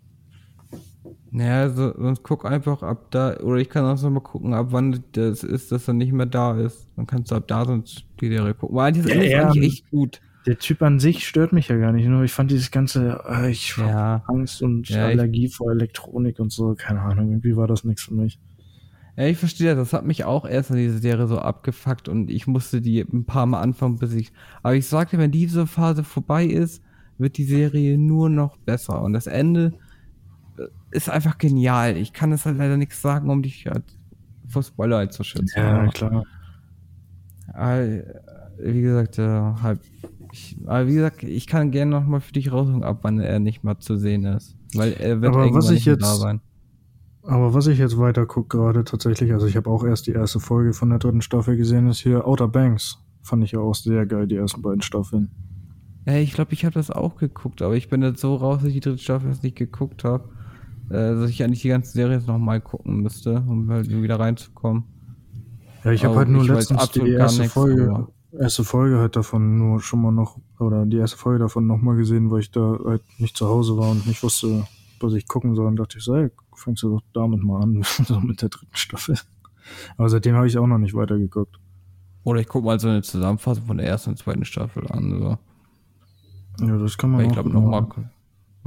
Naja, 1.31 1.69
so, 1.69 1.93
sonst 1.97 2.23
guck 2.23 2.45
einfach 2.45 2.81
ab 2.81 3.07
da, 3.11 3.37
oder 3.37 3.57
ich 3.57 3.69
kann 3.69 3.85
auch 3.85 4.01
noch 4.01 4.09
mal 4.09 4.19
gucken, 4.19 4.53
ab 4.53 4.67
wann 4.71 5.03
das 5.13 5.43
ist, 5.43 5.71
dass 5.71 5.87
er 5.87 5.93
nicht 5.93 6.11
mehr 6.11 6.25
da 6.25 6.59
ist. 6.59 6.87
Dann 6.95 7.07
kannst 7.07 7.31
du 7.31 7.35
ab 7.35 7.47
da 7.47 7.65
sonst 7.65 8.05
die 8.19 8.29
Serie 8.29 8.53
gucken. 8.53 8.75
Weil 8.75 8.93
das 8.93 9.05
ja, 9.05 9.21
ist 9.21 9.33
eigentlich 9.33 9.73
echt 9.73 9.91
gut. 9.91 10.21
Der 10.45 10.57
Typ 10.57 10.81
an 10.81 10.99
sich 10.99 11.27
stört 11.27 11.53
mich 11.53 11.67
ja 11.67 11.77
gar 11.77 11.91
nicht, 11.91 12.07
nur 12.07 12.23
ich 12.23 12.31
fand 12.31 12.49
dieses 12.49 12.71
ganze, 12.71 13.21
äh, 13.29 13.51
ich 13.51 13.75
ja. 13.77 14.23
Angst 14.27 14.61
und 14.61 14.89
ja, 14.89 15.05
Allergie 15.05 15.49
vor 15.49 15.71
Elektronik 15.71 16.39
und 16.39 16.51
so, 16.51 16.75
keine 16.75 17.01
Ahnung, 17.01 17.29
irgendwie 17.29 17.55
war 17.55 17.67
das 17.67 17.83
nichts 17.83 18.03
für 18.03 18.13
mich. 18.13 18.39
Ja, 19.19 19.25
ich 19.25 19.37
verstehe 19.37 19.75
das. 19.75 19.89
Das 19.89 19.93
hat 19.93 20.05
mich 20.05 20.23
auch 20.23 20.45
erst 20.45 20.71
an 20.71 20.77
diese 20.77 20.97
Serie 20.97 21.27
so 21.27 21.39
abgefuckt 21.39 22.07
und 22.07 22.31
ich 22.31 22.47
musste 22.47 22.81
die 22.81 23.01
ein 23.01 23.25
paar 23.25 23.45
Mal 23.45 23.59
anfangen, 23.59 23.99
bis 23.99 24.13
ich. 24.13 24.31
Aber 24.63 24.75
ich 24.75 24.87
sagte, 24.87 25.17
wenn 25.17 25.31
diese 25.31 25.67
Phase 25.67 26.05
vorbei 26.05 26.45
ist, 26.45 26.81
wird 27.17 27.37
die 27.37 27.43
Serie 27.43 27.97
nur 27.97 28.29
noch 28.29 28.55
besser. 28.55 29.01
Und 29.01 29.11
das 29.11 29.27
Ende 29.27 29.73
ist 30.91 31.09
einfach 31.09 31.37
genial. 31.37 31.97
Ich 31.97 32.13
kann 32.13 32.31
es 32.31 32.45
halt 32.45 32.57
leider 32.57 32.77
nichts 32.77 33.01
sagen, 33.01 33.29
um 33.29 33.41
dich 33.41 33.65
halt 33.65 33.83
vor 34.47 34.63
Spoiler 34.63 34.97
halt 34.97 35.13
zu 35.13 35.23
schützen. 35.23 35.53
Ja, 35.55 35.87
klar. 35.87 36.23
Aber, 37.53 37.87
wie 38.57 38.81
gesagt, 38.81 39.19
äh, 39.19 39.27
halt. 39.61 39.79
Ich, 40.31 40.57
aber 40.65 40.87
wie 40.87 40.93
gesagt, 40.93 41.23
ich 41.23 41.47
kann 41.47 41.71
gerne 41.71 41.91
nochmal 41.91 42.21
für 42.21 42.33
dich 42.33 42.51
rausholen, 42.51 42.83
ab 42.83 42.99
wann 43.01 43.19
er 43.19 43.39
nicht 43.39 43.63
mal 43.63 43.79
zu 43.79 43.97
sehen 43.97 44.25
ist. 44.25 44.55
Weil 44.75 44.93
er 44.93 45.21
wird 45.21 45.33
aber 45.33 45.43
irgendwann 45.43 45.63
was 45.63 45.71
ich 45.71 45.77
nicht 45.77 45.85
jetzt, 45.85 46.03
da 46.03 46.15
sein. 46.15 46.41
Aber 47.23 47.53
was 47.53 47.67
ich 47.67 47.79
jetzt 47.79 47.97
weiter 47.97 48.25
gucke 48.25 48.57
gerade 48.57 48.83
tatsächlich, 48.83 49.33
also 49.33 49.47
ich 49.47 49.57
habe 49.57 49.69
auch 49.69 49.83
erst 49.83 50.07
die 50.07 50.11
erste 50.11 50.39
Folge 50.39 50.73
von 50.73 50.89
der 50.89 50.99
dritten 50.99 51.21
Staffel 51.21 51.57
gesehen, 51.57 51.87
ist 51.87 51.99
hier 51.99 52.27
Outer 52.27 52.47
Banks. 52.47 52.99
Fand 53.23 53.43
ich 53.43 53.51
ja 53.51 53.59
auch 53.59 53.75
sehr 53.75 54.05
geil, 54.05 54.27
die 54.27 54.35
ersten 54.35 54.61
beiden 54.61 54.81
Staffeln. 54.81 55.31
Ja, 56.05 56.15
ich 56.15 56.33
glaube, 56.33 56.53
ich 56.53 56.63
habe 56.63 56.73
das 56.73 56.91
auch 56.91 57.17
geguckt, 57.17 57.61
aber 57.61 57.75
ich 57.75 57.89
bin 57.89 58.01
jetzt 58.01 58.21
so 58.21 58.35
raus, 58.35 58.59
dass 58.59 58.67
ich 58.67 58.75
die 58.75 58.79
dritte 58.79 58.99
Staffel 58.99 59.29
jetzt 59.29 59.43
nicht 59.43 59.57
geguckt 59.57 60.03
habe, 60.03 60.29
äh, 60.29 60.38
dass 60.89 61.29
ich 61.29 61.43
eigentlich 61.43 61.61
die 61.61 61.69
ganze 61.69 61.91
Serie 61.91 62.17
jetzt 62.17 62.27
nochmal 62.27 62.61
gucken 62.61 63.01
müsste, 63.01 63.43
um 63.47 63.69
halt 63.69 63.89
wieder 63.89 64.19
reinzukommen. 64.19 64.83
Ja, 65.83 65.91
ich 65.91 66.03
habe 66.03 66.15
halt 66.15 66.29
nur 66.29 66.43
letztens 66.45 66.89
die 66.91 67.11
erste 67.11 67.45
Folge, 67.45 68.07
erste 68.31 68.63
Folge 68.63 68.97
halt 68.97 69.15
davon 69.15 69.57
nur 69.57 69.81
schon 69.81 70.01
mal 70.01 70.11
noch, 70.11 70.37
oder 70.59 70.85
die 70.85 70.97
erste 70.97 71.17
Folge 71.17 71.39
davon 71.39 71.67
nochmal 71.67 71.95
gesehen, 71.95 72.31
weil 72.31 72.41
ich 72.41 72.51
da 72.51 72.77
halt 72.85 73.03
nicht 73.17 73.37
zu 73.37 73.47
Hause 73.47 73.77
war 73.77 73.91
und 73.91 74.05
nicht 74.05 74.21
wusste, 74.23 74.67
was 74.99 75.13
ich 75.13 75.27
gucken 75.27 75.55
soll. 75.55 75.67
Und 75.67 75.77
dachte 75.77 75.97
ich 75.97 76.03
so, 76.03 76.15
ey, 76.15 76.29
fängst 76.55 76.83
du 76.83 76.89
doch 76.89 77.01
damit 77.13 77.43
mal 77.43 77.61
an, 77.61 77.81
so 78.05 78.19
mit 78.19 78.41
der 78.41 78.49
dritten 78.49 78.75
Staffel. 78.75 79.17
Aber 79.97 80.09
seitdem 80.09 80.35
habe 80.35 80.47
ich 80.47 80.57
auch 80.57 80.67
noch 80.67 80.79
nicht 80.79 80.93
weitergeguckt. 80.93 81.59
Oder 82.23 82.41
ich 82.41 82.47
gucke 82.47 82.65
mal 82.65 82.79
so 82.79 82.89
eine 82.89 83.01
Zusammenfassung 83.01 83.65
von 83.65 83.77
der 83.77 83.87
ersten 83.87 84.11
und 84.11 84.17
zweiten 84.17 84.45
Staffel 84.45 84.85
an. 84.91 85.19
So. 85.19 86.65
Ja, 86.65 86.77
das 86.77 86.97
kann 86.97 87.11
man 87.11 87.25
auch 87.25 87.45
ich 87.45 87.53
noch 87.53 87.61
mal, 87.61 87.87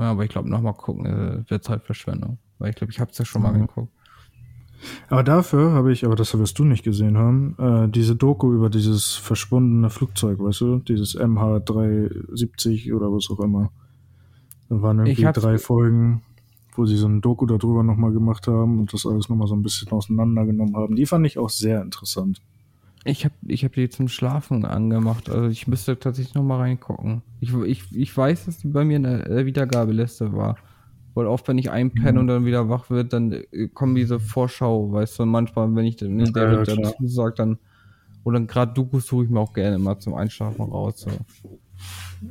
Ja, 0.02 0.10
aber 0.10 0.24
ich 0.24 0.30
glaube, 0.30 0.48
nochmal 0.48 0.74
gucken 0.74 1.06
äh, 1.06 1.50
wird 1.50 1.62
Zeitverschwendung. 1.62 2.38
Weil 2.58 2.70
ich 2.70 2.76
glaube, 2.76 2.92
ich 2.92 3.00
habe 3.00 3.10
es 3.12 3.18
ja 3.18 3.24
schon 3.24 3.42
mal 3.42 3.52
mhm. 3.52 3.66
geguckt. 3.66 3.92
Aber 5.08 5.22
dafür 5.22 5.72
habe 5.72 5.92
ich, 5.92 6.04
aber 6.04 6.16
das 6.16 6.36
wirst 6.36 6.58
du 6.58 6.64
nicht 6.64 6.82
gesehen 6.82 7.16
haben, 7.16 7.56
äh, 7.58 7.88
diese 7.88 8.16
Doku 8.16 8.52
über 8.52 8.68
dieses 8.68 9.14
verschwundene 9.14 9.90
Flugzeug, 9.90 10.40
weißt 10.40 10.60
du? 10.60 10.78
Dieses 10.80 11.16
MH370 11.16 12.92
oder 12.92 13.12
was 13.12 13.30
auch 13.30 13.38
immer. 13.38 13.70
Da 14.68 14.82
waren 14.82 15.06
irgendwie 15.06 15.40
drei 15.40 15.58
Folgen 15.58 16.22
wo 16.74 16.86
sie 16.86 16.96
so 16.96 17.06
ein 17.06 17.20
Doku 17.20 17.46
darüber 17.46 17.82
nochmal 17.82 18.12
gemacht 18.12 18.46
haben 18.46 18.80
und 18.80 18.92
das 18.92 19.06
alles 19.06 19.28
nochmal 19.28 19.46
so 19.46 19.54
ein 19.54 19.62
bisschen 19.62 19.92
auseinandergenommen 19.92 20.76
haben. 20.76 20.96
Die 20.96 21.06
fand 21.06 21.26
ich 21.26 21.38
auch 21.38 21.50
sehr 21.50 21.82
interessant. 21.82 22.40
Ich 23.04 23.24
habe 23.24 23.34
ich 23.48 23.64
hab 23.64 23.72
die 23.72 23.88
zum 23.88 24.08
Schlafen 24.08 24.64
angemacht. 24.64 25.28
Also 25.28 25.48
ich 25.48 25.66
müsste 25.66 25.98
tatsächlich 25.98 26.34
nochmal 26.34 26.60
reingucken. 26.60 27.22
Ich, 27.40 27.52
ich, 27.52 27.96
ich 27.96 28.16
weiß, 28.16 28.46
dass 28.46 28.58
die 28.58 28.68
bei 28.68 28.84
mir 28.84 28.96
in 28.96 29.02
der 29.02 29.46
Wiedergabeliste 29.46 30.32
war. 30.32 30.56
Weil 31.14 31.26
oft, 31.26 31.46
wenn 31.48 31.58
ich 31.58 31.70
einpenne 31.70 32.12
mhm. 32.12 32.18
und 32.18 32.26
dann 32.28 32.44
wieder 32.46 32.68
wach 32.68 32.88
wird, 32.88 33.12
dann 33.12 33.32
äh, 33.32 33.68
kommen 33.68 33.94
diese 33.94 34.18
Vorschau, 34.18 34.92
weißt 34.92 35.18
du, 35.18 35.24
und 35.24 35.28
manchmal, 35.28 35.74
wenn 35.74 35.84
ich 35.84 35.96
dann 35.96 36.18
in 36.18 36.32
der 36.32 36.52
ja, 36.52 36.62
dazu 36.62 37.06
sage, 37.06 37.34
dann, 37.36 37.58
oder 38.24 38.40
gerade 38.40 38.72
Dokus 38.72 39.08
suche 39.08 39.24
ich 39.24 39.30
mir 39.30 39.40
auch 39.40 39.52
gerne 39.52 39.78
mal 39.78 39.98
zum 39.98 40.14
Einschlafen 40.14 40.62
raus. 40.62 41.00
So. 41.00 41.10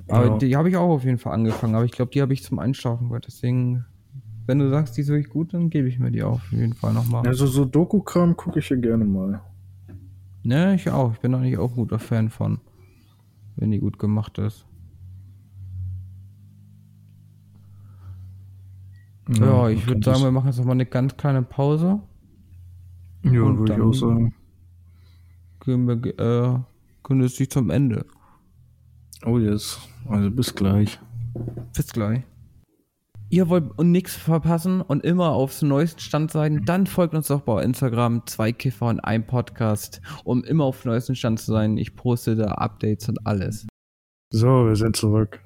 Aber 0.07 0.25
ja. 0.25 0.37
die 0.37 0.55
habe 0.55 0.69
ich 0.69 0.77
auch 0.77 0.89
auf 0.89 1.03
jeden 1.03 1.19
Fall 1.19 1.33
angefangen, 1.33 1.75
aber 1.75 1.85
ich 1.85 1.91
glaube, 1.91 2.11
die 2.11 2.21
habe 2.23 2.33
ich 2.33 2.43
zum 2.43 2.57
Einschlafen 2.57 3.09
gehört, 3.09 3.27
deswegen 3.27 3.85
wenn 4.47 4.59
du 4.59 4.69
sagst, 4.69 4.97
die 4.97 5.01
ist 5.01 5.07
wirklich 5.07 5.29
gut, 5.29 5.53
dann 5.53 5.69
gebe 5.69 5.87
ich 5.87 5.99
mir 5.99 6.11
die 6.11 6.23
auf 6.23 6.51
jeden 6.51 6.73
Fall 6.73 6.93
nochmal. 6.93 7.25
Also 7.27 7.45
so 7.45 7.63
Doku-Kram 7.63 8.35
gucke 8.35 8.59
ich 8.59 8.69
ja 8.69 8.75
gerne 8.75 9.05
mal. 9.05 9.41
Ne, 10.43 10.75
ich 10.75 10.89
auch. 10.89 11.13
Ich 11.13 11.19
bin 11.19 11.33
eigentlich 11.35 11.57
auch 11.57 11.71
ein 11.71 11.75
guter 11.75 11.99
Fan 11.99 12.29
von, 12.29 12.59
wenn 13.55 13.71
die 13.71 13.79
gut 13.79 13.99
gemacht 13.99 14.37
ist. 14.37 14.65
Ja, 19.29 19.45
ja 19.45 19.69
ich 19.69 19.87
würde 19.87 20.03
sagen, 20.03 20.23
wir 20.23 20.31
machen 20.31 20.47
jetzt 20.47 20.57
nochmal 20.57 20.75
eine 20.75 20.85
ganz 20.85 21.15
kleine 21.15 21.43
Pause. 21.43 22.01
Ja, 23.23 23.31
würde 23.31 23.73
ich 23.73 23.81
auch 23.81 23.93
sagen. 23.93 24.33
Gehen 25.63 25.87
wir 25.87 26.19
äh, 26.19 26.59
kündigt 27.03 27.35
sich 27.35 27.51
zum 27.51 27.69
Ende. 27.69 28.05
Oh 29.25 29.37
yes. 29.37 29.79
Also 30.07 30.31
bis 30.31 30.55
gleich. 30.55 30.99
Bis 31.75 31.93
gleich. 31.93 32.23
Ihr 33.31 33.47
wollt 33.47 33.81
nichts 33.81 34.13
verpassen 34.13 34.81
und 34.81 35.05
immer 35.05 35.29
aufs 35.29 35.61
neuesten 35.61 36.01
Stand 36.01 36.31
sein, 36.31 36.65
dann 36.65 36.85
folgt 36.85 37.15
uns 37.15 37.27
doch 37.27 37.39
bei 37.39 37.63
Instagram, 37.63 38.27
zwei 38.27 38.51
Kiffer 38.51 38.87
und 38.87 38.99
ein 38.99 39.25
Podcast, 39.25 40.01
um 40.25 40.43
immer 40.43 40.65
auf 40.65 40.81
dem 40.81 40.91
neuesten 40.91 41.15
Stand 41.15 41.39
zu 41.39 41.53
sein. 41.53 41.77
Ich 41.77 41.95
poste 41.95 42.35
da 42.35 42.47
Updates 42.47 43.07
und 43.07 43.25
alles. 43.25 43.67
So, 44.31 44.67
wir 44.67 44.75
sind 44.75 44.97
zurück. 44.97 45.39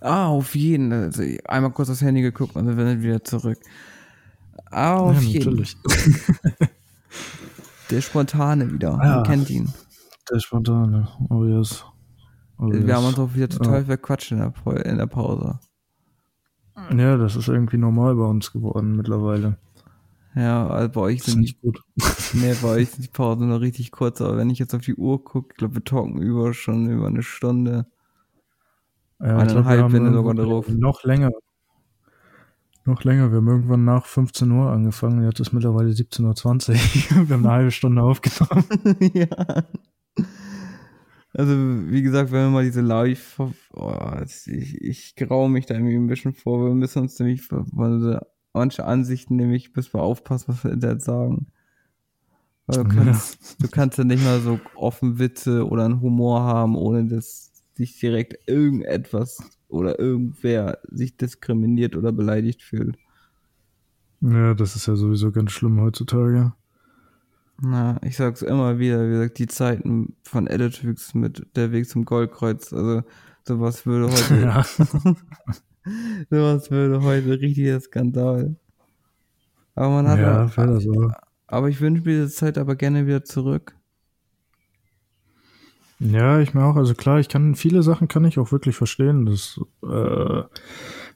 Ah, 0.00 0.28
auf 0.28 0.54
jeden. 0.54 0.90
Also 0.90 1.22
einmal 1.44 1.72
kurz 1.72 1.90
aufs 1.90 2.00
Handy 2.00 2.22
geguckt 2.22 2.56
und 2.56 2.64
dann 2.64 2.78
sind 2.78 2.86
wir 2.86 3.02
wieder 3.02 3.22
zurück. 3.22 3.58
Ah, 4.70 4.96
auf 4.96 5.22
ja, 5.22 5.28
jeden. 5.28 5.56
Natürlich. 5.56 5.76
Der 7.90 8.00
Spontane 8.00 8.72
wieder. 8.72 8.98
Ja, 9.02 9.16
Man 9.16 9.24
kennt 9.24 9.50
ihn. 9.50 9.70
Der 10.30 10.40
Spontane. 10.40 11.08
Oh 11.28 11.44
yes. 11.44 11.84
Oh 12.56 12.68
wir 12.70 12.80
yes. 12.80 12.90
haben 12.90 13.04
uns 13.04 13.18
auch 13.18 13.34
wieder 13.34 13.50
total 13.50 13.80
ja. 13.80 13.84
verquatscht 13.84 14.32
in 14.32 14.38
der, 14.38 14.86
in 14.86 14.96
der 14.96 15.06
Pause. 15.06 15.58
Ja, 16.76 17.16
das 17.16 17.36
ist 17.36 17.48
irgendwie 17.48 17.76
normal 17.76 18.14
bei 18.14 18.24
uns 18.24 18.52
geworden 18.52 18.96
mittlerweile. 18.96 19.58
Ja, 20.34 20.66
also 20.66 20.88
bei 20.90 21.00
euch 21.02 21.22
sind 21.22 21.40
nicht 21.40 21.60
gut. 21.60 21.82
nee, 22.32 22.54
bei 22.62 22.68
euch 22.68 22.90
sind 22.90 23.04
die 23.04 23.10
Pausen 23.10 23.48
noch 23.48 23.60
richtig 23.60 23.90
kurz, 23.90 24.20
aber 24.20 24.38
wenn 24.38 24.48
ich 24.48 24.58
jetzt 24.58 24.74
auf 24.74 24.80
die 24.80 24.94
Uhr 24.94 25.22
gucke, 25.22 25.48
ich 25.50 25.58
glaube, 25.58 25.74
wir 25.74 25.84
talken 25.84 26.22
über 26.22 26.54
schon 26.54 26.88
über 26.88 27.06
eine 27.06 27.22
Stunde. 27.22 27.86
Ja, 29.20 29.36
Eineinhalb, 29.36 29.92
wenn 29.92 30.12
sogar 30.12 30.34
drauf. 30.34 30.68
Noch 30.68 31.04
länger. 31.04 31.30
Noch 32.84 33.04
länger. 33.04 33.30
Wir 33.30 33.36
haben 33.36 33.48
irgendwann 33.48 33.84
nach 33.84 34.06
15 34.06 34.50
Uhr 34.50 34.70
angefangen. 34.70 35.22
Jetzt 35.24 35.38
ist 35.38 35.52
mittlerweile 35.52 35.90
17.20 35.90 36.70
Uhr. 37.20 37.28
wir 37.28 37.36
haben 37.36 37.46
eine 37.46 37.54
halbe 37.54 37.70
Stunde 37.70 38.02
aufgenommen. 38.02 38.64
ja. 39.14 39.26
Also, 41.34 41.52
wie 41.54 42.02
gesagt, 42.02 42.30
wenn 42.30 42.44
wir 42.44 42.50
mal 42.50 42.64
diese 42.64 42.82
Live, 42.82 43.40
oh, 43.72 43.94
ich, 44.24 44.80
ich 44.80 45.16
graue 45.16 45.48
mich 45.48 45.66
da 45.66 45.74
irgendwie 45.74 45.96
ein 45.96 46.06
bisschen 46.06 46.34
vor. 46.34 46.66
Wir 46.66 46.74
müssen 46.74 47.02
uns 47.02 47.18
nämlich 47.18 47.48
manche 48.52 48.84
Ansichten 48.84 49.36
nämlich, 49.36 49.72
bis 49.72 49.94
wir 49.94 50.02
aufpassen, 50.02 50.48
was 50.48 50.64
wir 50.64 50.72
Internet 50.72 51.02
sagen. 51.02 51.46
Weil 52.66 52.84
du 52.84 52.90
kannst, 52.90 53.40
ja. 53.40 53.66
du 53.66 53.68
kannst 53.68 53.98
ja 53.98 54.04
nicht 54.04 54.22
mal 54.22 54.40
so 54.40 54.60
offen 54.74 55.18
Witze 55.18 55.66
oder 55.66 55.86
einen 55.86 56.00
Humor 56.00 56.42
haben, 56.42 56.76
ohne 56.76 57.06
dass 57.06 57.50
sich 57.74 57.98
direkt 57.98 58.48
irgendetwas 58.48 59.42
oder 59.68 59.98
irgendwer 59.98 60.78
sich 60.90 61.16
diskriminiert 61.16 61.96
oder 61.96 62.12
beleidigt 62.12 62.62
fühlt. 62.62 62.96
Ja, 64.20 64.54
das 64.54 64.76
ist 64.76 64.86
ja 64.86 64.94
sowieso 64.94 65.32
ganz 65.32 65.50
schlimm 65.52 65.80
heutzutage. 65.80 66.52
Na, 67.60 67.98
ich 68.02 68.16
sag's 68.16 68.42
immer 68.42 68.78
wieder, 68.78 69.06
wie 69.06 69.12
gesagt, 69.12 69.38
die 69.38 69.46
Zeiten 69.46 70.16
von 70.22 70.46
Editwix 70.46 71.14
mit 71.14 71.46
der 71.54 71.70
Weg 71.72 71.88
zum 71.88 72.04
Goldkreuz, 72.04 72.72
also 72.72 73.02
sowas 73.46 73.86
würde 73.86 74.08
heute. 74.12 74.40
Ja. 74.40 74.64
sowas 76.30 76.70
würde 76.70 77.02
heute 77.02 77.40
richtig 77.40 77.64
der 77.64 77.80
Skandal. 77.80 78.56
Aber 79.74 79.90
man 79.90 80.08
hat. 80.08 80.18
Ja, 80.18 80.44
auch, 80.46 80.80
so. 80.80 81.10
Aber 81.46 81.68
ich 81.68 81.80
wünsche 81.80 82.02
mir 82.02 82.22
diese 82.22 82.34
Zeit 82.34 82.58
aber 82.58 82.76
gerne 82.76 83.06
wieder 83.06 83.24
zurück. 83.24 83.76
Ja, 85.98 86.40
ich 86.40 86.52
mir 86.52 86.64
auch. 86.64 86.76
Also 86.76 86.94
klar, 86.94 87.20
ich 87.20 87.28
kann 87.28 87.54
viele 87.54 87.82
Sachen 87.82 88.08
kann 88.08 88.24
ich 88.24 88.38
auch 88.38 88.50
wirklich 88.50 88.76
verstehen, 88.76 89.24
dass 89.26 89.60
äh, 89.82 90.42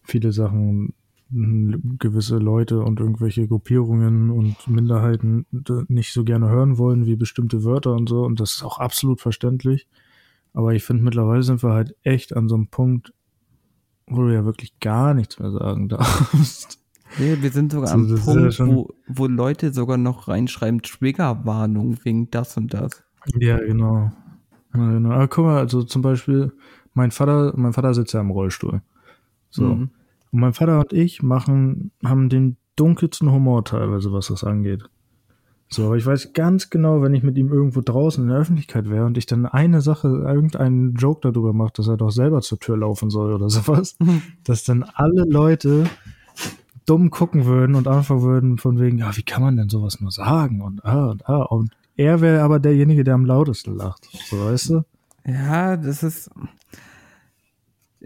viele 0.05 0.33
Sachen 0.33 0.95
gewisse 1.29 2.39
Leute 2.39 2.81
und 2.81 3.01
irgendwelche 3.01 3.49
Gruppierungen 3.49 4.31
und 4.31 4.69
Minderheiten 4.69 5.45
nicht 5.89 6.13
so 6.13 6.23
gerne 6.23 6.49
hören 6.49 6.79
wollen 6.79 7.07
wie 7.07 7.17
bestimmte 7.17 7.65
Wörter 7.65 7.95
und 7.95 8.09
so. 8.09 8.25
Und 8.25 8.39
das 8.39 8.53
ist 8.53 8.63
auch 8.63 8.79
absolut 8.79 9.21
verständlich. 9.21 9.89
Aber 10.55 10.73
ich 10.75 10.85
finde, 10.85 11.03
mittlerweile 11.03 11.43
sind 11.43 11.63
wir 11.63 11.73
halt 11.73 11.97
echt 12.03 12.37
an 12.37 12.49
so 12.49 12.55
einem 12.55 12.69
Punkt, 12.69 13.13
wo 14.07 14.23
du 14.23 14.33
ja 14.33 14.45
wirklich 14.45 14.79
gar 14.79 15.15
nichts 15.15 15.39
mehr 15.39 15.51
sagen 15.51 15.89
darfst. 15.89 16.81
Nee, 17.19 17.39
wir 17.41 17.51
sind 17.51 17.73
sogar 17.73 17.93
also, 17.93 18.15
am 18.15 18.21
Punkt, 18.21 18.59
ja 18.59 18.67
wo, 18.67 18.89
wo 19.09 19.27
Leute 19.27 19.73
sogar 19.73 19.97
noch 19.97 20.29
reinschreiben, 20.29 20.83
Triggerwarnung 20.83 21.99
wegen 22.05 22.31
das 22.31 22.57
und 22.57 22.73
das. 22.73 23.03
Ja, 23.39 23.59
genau. 23.59 24.13
Ja, 24.75 24.93
genau. 24.93 25.11
Aber 25.11 25.29
guck 25.29 25.45
mal, 25.45 25.59
also 25.59 25.83
zum 25.83 26.03
Beispiel, 26.03 26.53
mein 26.95 27.11
Vater, 27.11 27.53
mein 27.57 27.73
Vater 27.73 27.95
sitzt 27.95 28.15
ja 28.15 28.21
im 28.21 28.31
Rollstuhl. 28.31 28.81
So. 29.51 29.75
Mhm. 29.75 29.91
Und 30.33 30.41
mein 30.41 30.53
Vater 30.53 30.81
und 30.81 30.93
ich 30.93 31.23
machen, 31.23 31.91
haben 32.05 32.29
den 32.29 32.57
dunkelsten 32.77 33.31
Humor 33.33 33.65
teilweise, 33.65 34.13
was 34.13 34.29
das 34.29 34.45
angeht. 34.45 34.85
So, 35.69 35.87
aber 35.87 35.97
ich 35.97 36.07
weiß 36.07 36.33
ganz 36.33 36.71
genau, 36.71 37.03
wenn 37.03 37.15
ich 37.15 37.25
mit 37.25 37.37
ihm 37.37 37.53
irgendwo 37.53 37.81
draußen 37.81 38.23
in 38.23 38.31
der 38.31 38.39
Öffentlichkeit 38.39 38.89
wäre 38.89 39.05
und 39.05 39.19
ich 39.19 39.27
dann 39.27 39.47
eine 39.47 39.81
Sache, 39.81 40.09
irgendeinen 40.09 40.95
Joke 40.95 41.21
darüber 41.23 41.53
mache, 41.53 41.73
dass 41.75 41.89
er 41.89 41.97
doch 41.97 42.11
selber 42.11 42.41
zur 42.41 42.61
Tür 42.61 42.77
laufen 42.77 43.11
soll 43.11 43.33
oder 43.33 43.51
sowas, 43.51 43.97
dass 44.45 44.63
dann 44.63 44.85
alle 44.85 45.25
Leute 45.25 45.87
dumm 46.87 47.11
gucken 47.11 47.47
würden 47.47 47.75
und 47.75 47.89
anfangen 47.89 48.23
würden 48.23 48.59
von 48.59 48.79
wegen, 48.79 48.99
ja, 48.99 49.17
wie 49.17 49.25
kann 49.25 49.43
man 49.43 49.57
denn 49.57 49.69
sowas 49.69 50.01
nur 50.01 50.13
sagen 50.13 50.63
und 50.63 50.85
ah 50.85 51.11
und 51.11 51.29
ah 51.29 51.43
und 51.43 51.71
er 51.97 52.21
wäre 52.21 52.43
aber 52.43 52.61
derjenige, 52.61 53.03
der 53.03 53.15
am 53.15 53.25
lautesten 53.25 53.75
lacht, 53.75 54.07
so 54.29 54.45
weißt 54.45 54.71
du? 54.71 54.85
Ja, 55.27 55.77
das 55.77 56.05
ist, 56.05 56.31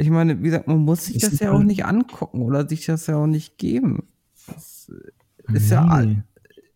ich 0.00 0.10
meine, 0.10 0.38
wie 0.38 0.44
gesagt, 0.44 0.66
man 0.66 0.78
muss 0.78 1.04
sich 1.04 1.18
das, 1.18 1.30
das 1.30 1.40
ja 1.40 1.52
auch 1.52 1.62
nicht 1.62 1.84
angucken 1.84 2.42
oder 2.42 2.66
sich 2.66 2.86
das 2.86 3.06
ja 3.06 3.16
auch 3.16 3.26
nicht 3.26 3.58
geben. 3.58 4.08
Das 4.46 4.90
ist 5.52 5.70
nee. 5.70 5.76
ja 5.76 6.06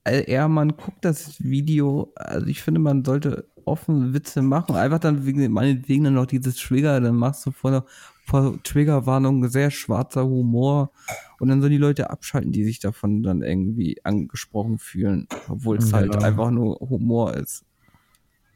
eher, 0.05 0.49
man 0.49 0.77
guckt 0.77 1.05
das 1.05 1.43
Video, 1.43 2.13
also 2.17 2.47
ich 2.47 2.63
finde, 2.63 2.81
man 2.81 3.03
sollte 3.05 3.49
offen 3.65 4.13
Witze 4.13 4.43
machen. 4.43 4.77
Einfach 4.77 4.99
dann 4.99 5.25
wegen, 5.25 5.51
meinetwegen 5.51 6.05
dann 6.05 6.15
noch 6.15 6.27
dieses 6.27 6.57
Trigger, 6.57 7.01
dann 7.01 7.17
machst 7.17 7.47
du 7.47 7.51
vor, 7.51 7.87
vor 8.27 8.63
Triggerwarnung 8.63 9.49
sehr 9.49 9.71
schwarzer 9.71 10.27
Humor 10.27 10.91
und 11.41 11.49
dann 11.49 11.63
sollen 11.63 11.73
die 11.73 11.79
Leute 11.79 12.11
abschalten, 12.11 12.53
die 12.53 12.65
sich 12.65 12.79
davon 12.79 13.23
dann 13.23 13.41
irgendwie 13.41 14.05
angesprochen 14.05 14.79
fühlen, 14.79 15.27
obwohl 15.49 15.79
es 15.79 15.95
halt 15.95 16.09
ja. 16.09 16.21
halt 16.21 16.25
einfach 16.25 16.51
nur 16.51 16.77
Humor 16.81 17.33
ist. 17.35 17.65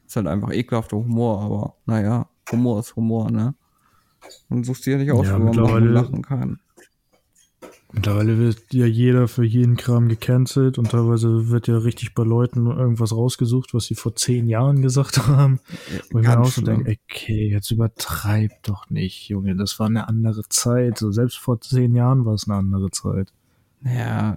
Ist 0.05 0.15
halt 0.15 0.27
einfach 0.27 0.51
ekelhafter 0.51 0.97
Humor, 0.97 1.41
aber 1.41 1.75
naja, 1.87 2.29
Humor 2.51 2.79
ist 2.81 2.95
Humor, 2.95 3.31
ne? 3.31 3.55
Man 4.49 4.63
sucht 4.63 4.83
sich 4.83 4.91
ja 4.91 4.97
nicht 4.97 5.11
aus, 5.11 5.27
ja, 5.27 5.39
wo 5.39 5.51
man 5.53 5.93
lachen 5.93 6.21
kann. 6.21 6.59
Mittlerweile 7.91 8.37
wird 8.37 8.71
ja 8.71 8.85
jeder 8.85 9.27
für 9.27 9.43
jeden 9.43 9.75
Kram 9.75 10.09
gecancelt 10.09 10.77
und 10.77 10.91
teilweise 10.91 11.49
wird 11.49 11.67
ja 11.67 11.77
richtig 11.77 12.13
bei 12.13 12.23
Leuten 12.23 12.67
irgendwas 12.67 13.11
rausgesucht, 13.11 13.73
was 13.73 13.85
sie 13.85 13.95
vor 13.95 14.15
zehn 14.15 14.47
Jahren 14.47 14.83
gesagt 14.83 15.27
haben. 15.27 15.59
Wo 16.11 16.19
ich 16.19 16.27
mir 16.27 16.39
auch 16.39 16.45
so 16.45 16.61
denke, 16.61 16.97
okay, 17.09 17.49
jetzt 17.49 17.71
übertreib 17.71 18.51
doch 18.61 18.91
nicht, 18.91 19.27
Junge, 19.27 19.55
das 19.55 19.79
war 19.79 19.87
eine 19.87 20.07
andere 20.07 20.43
Zeit. 20.49 20.99
So, 20.99 21.11
selbst 21.11 21.39
vor 21.39 21.61
zehn 21.61 21.95
Jahren 21.95 22.25
war 22.25 22.35
es 22.35 22.47
eine 22.47 22.57
andere 22.57 22.91
Zeit. 22.91 23.33
Ja. 23.83 24.35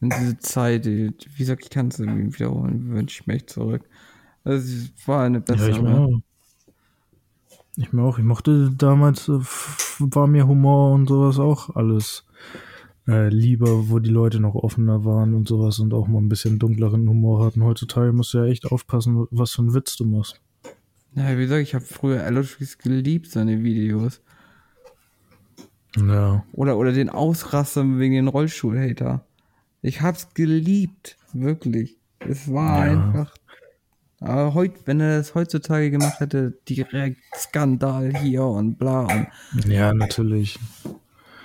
Und 0.00 0.14
diese 0.20 0.38
Zeit, 0.38 0.86
wie 0.86 1.12
gesagt, 1.36 1.64
ich 1.64 1.70
kann 1.70 1.88
es 1.88 1.98
wiederholen, 1.98 2.92
wünsche 2.92 3.22
ich 3.22 3.26
mir 3.26 3.34
echt 3.34 3.50
zurück. 3.50 3.82
Also, 4.44 4.64
es 4.64 5.08
war 5.08 5.24
eine 5.24 5.40
bessere. 5.40 5.70
Ja, 5.70 5.76
ich 5.76 5.82
meine, 5.82 6.22
ich 7.76 7.92
mir 7.92 8.02
auch, 8.02 8.18
ich 8.18 8.24
mochte 8.24 8.70
damals, 8.76 9.28
äh, 9.28 9.40
war 9.98 10.26
mir 10.26 10.46
Humor 10.46 10.94
und 10.94 11.08
sowas 11.08 11.38
auch 11.38 11.76
alles 11.76 12.24
äh, 13.06 13.28
lieber, 13.28 13.88
wo 13.88 13.98
die 13.98 14.10
Leute 14.10 14.40
noch 14.40 14.54
offener 14.54 15.04
waren 15.04 15.34
und 15.34 15.46
sowas 15.46 15.78
und 15.78 15.94
auch 15.94 16.08
mal 16.08 16.18
ein 16.18 16.28
bisschen 16.28 16.58
dunkleren 16.58 17.08
Humor 17.08 17.44
hatten. 17.44 17.62
Heutzutage 17.62 18.12
musst 18.12 18.34
du 18.34 18.38
ja 18.38 18.46
echt 18.46 18.66
aufpassen, 18.66 19.26
was 19.30 19.52
für 19.52 19.62
einen 19.62 19.74
Witz 19.74 19.96
du 19.96 20.04
machst. 20.04 20.40
Ja, 21.14 21.36
wie 21.36 21.42
gesagt, 21.42 21.62
ich 21.62 21.74
habe 21.74 21.84
früher 21.84 22.22
Elotrix 22.22 22.78
geliebt, 22.78 23.30
seine 23.30 23.62
Videos. 23.62 24.20
Ja. 25.96 26.44
Oder, 26.52 26.76
oder 26.76 26.92
den 26.92 27.08
Ausraster 27.08 27.82
wegen 27.98 28.14
den 28.14 28.28
Rollstuhlhater. 28.28 29.24
Ich 29.80 30.02
hab's 30.02 30.34
geliebt, 30.34 31.16
wirklich. 31.32 31.96
Es 32.18 32.52
war 32.52 32.86
ja. 32.86 32.92
einfach 32.92 33.34
aber 34.20 34.54
heut, 34.54 34.72
wenn 34.86 35.00
er 35.00 35.18
das 35.18 35.34
heutzutage 35.34 35.90
gemacht 35.90 36.20
hätte, 36.20 36.58
direkt 36.68 37.20
Skandal 37.34 38.16
hier 38.16 38.44
und 38.44 38.78
bla. 38.78 39.06
Und 39.54 39.66
ja, 39.66 39.92
natürlich. 39.92 40.58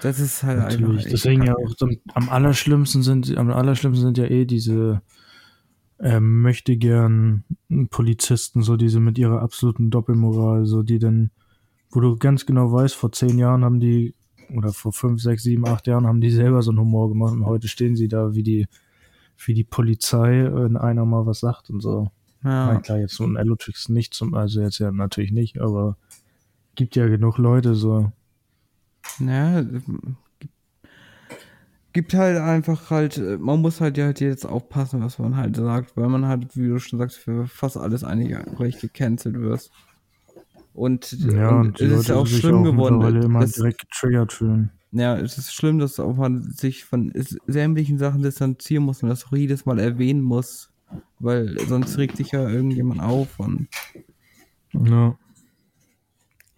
Das 0.01 0.19
ist 0.19 0.43
halt 0.43 0.59
natürlich. 0.59 1.05
Deswegen 1.05 1.43
ja 1.43 1.55
auch 1.55 1.75
am 2.13 2.29
allerschlimmsten 2.29 3.03
sind, 3.03 3.37
am 3.37 3.51
allerschlimmsten 3.51 4.07
sind 4.07 4.17
ja 4.17 4.25
eh 4.25 4.45
diese 4.45 5.01
äh, 5.99 6.19
möchte 6.19 6.77
gern 6.77 7.43
Polizisten, 7.89 8.63
so 8.63 8.75
diese 8.75 8.99
mit 8.99 9.19
ihrer 9.19 9.41
absoluten 9.41 9.91
Doppelmoral, 9.91 10.65
so 10.65 10.81
die 10.81 10.97
dann, 10.97 11.29
wo 11.91 11.99
du 11.99 12.15
ganz 12.17 12.45
genau 12.45 12.71
weißt, 12.71 12.95
vor 12.95 13.11
zehn 13.11 13.37
Jahren 13.37 13.63
haben 13.63 13.79
die, 13.79 14.15
oder 14.55 14.73
vor 14.73 14.93
fünf, 14.93 15.21
sechs, 15.21 15.43
sieben, 15.43 15.67
acht 15.67 15.85
Jahren 15.87 16.07
haben 16.07 16.21
die 16.21 16.31
selber 16.31 16.63
so 16.63 16.71
einen 16.71 16.79
Humor 16.79 17.09
gemacht 17.09 17.33
und 17.33 17.45
heute 17.45 17.67
stehen 17.67 17.95
sie 17.95 18.07
da 18.07 18.33
wie 18.33 18.43
die, 18.43 18.67
wie 19.45 19.53
die 19.53 19.63
Polizei, 19.63 20.49
wenn 20.51 20.77
einer 20.77 21.05
mal 21.05 21.27
was 21.27 21.41
sagt 21.41 21.69
und 21.69 21.81
so. 21.81 22.09
Ja. 22.43 22.79
Klar, 22.81 22.99
jetzt 22.99 23.15
so 23.15 23.23
ein 23.25 23.35
Elotrix 23.35 23.89
nicht 23.89 24.13
zum, 24.13 24.33
also 24.33 24.61
jetzt 24.61 24.79
ja 24.79 24.91
natürlich 24.91 25.31
nicht, 25.31 25.59
aber 25.61 25.97
gibt 26.75 26.95
ja 26.95 27.07
genug 27.07 27.37
Leute 27.37 27.75
so. 27.75 28.11
Ja, 29.19 29.63
gibt 31.93 32.13
halt 32.13 32.37
einfach 32.37 32.89
halt, 32.89 33.21
man 33.39 33.59
muss 33.61 33.81
halt 33.81 33.97
ja 33.97 34.05
halt 34.05 34.21
jetzt 34.21 34.45
aufpassen, 34.45 35.01
was 35.03 35.19
man 35.19 35.35
halt 35.35 35.55
sagt, 35.55 35.97
weil 35.97 36.07
man 36.07 36.25
halt, 36.25 36.55
wie 36.55 36.67
du 36.67 36.79
schon 36.79 36.99
sagst, 36.99 37.17
für 37.17 37.47
fast 37.47 37.77
alles 37.77 38.03
eigentlich 38.03 38.37
recht 38.59 38.81
gecancelt 38.81 39.39
wirst. 39.39 39.71
Und, 40.73 41.11
Ja, 41.11 41.49
und 41.59 41.79
es 41.81 41.91
ist 41.91 42.07
Leute 42.07 42.15
auch 42.19 42.27
schlimm 42.27 42.55
auch 42.59 42.63
geworden. 42.63 43.21
immer 43.21 43.41
dass- 43.41 43.51
direkt 43.53 43.81
getriggert 43.81 44.31
fühlen. 44.33 44.71
Ja, 44.93 45.17
es 45.17 45.37
ist 45.37 45.53
schlimm, 45.53 45.79
dass 45.79 45.99
auch 45.99 46.15
man 46.17 46.41
sich 46.41 46.83
von 46.83 47.13
sämtlichen 47.47 47.97
Sachen 47.97 48.23
distanzieren 48.23 48.83
muss 48.83 49.01
und 49.03 49.09
das 49.09 49.25
auch 49.25 49.31
jedes 49.33 49.65
Mal 49.65 49.79
erwähnen 49.79 50.21
muss, 50.21 50.70
weil 51.19 51.57
sonst 51.67 51.97
regt 51.97 52.17
sich 52.17 52.31
ja 52.31 52.47
irgendjemand 52.49 53.01
auf 53.01 53.39
und 53.39 53.67
Ja. 54.73 55.17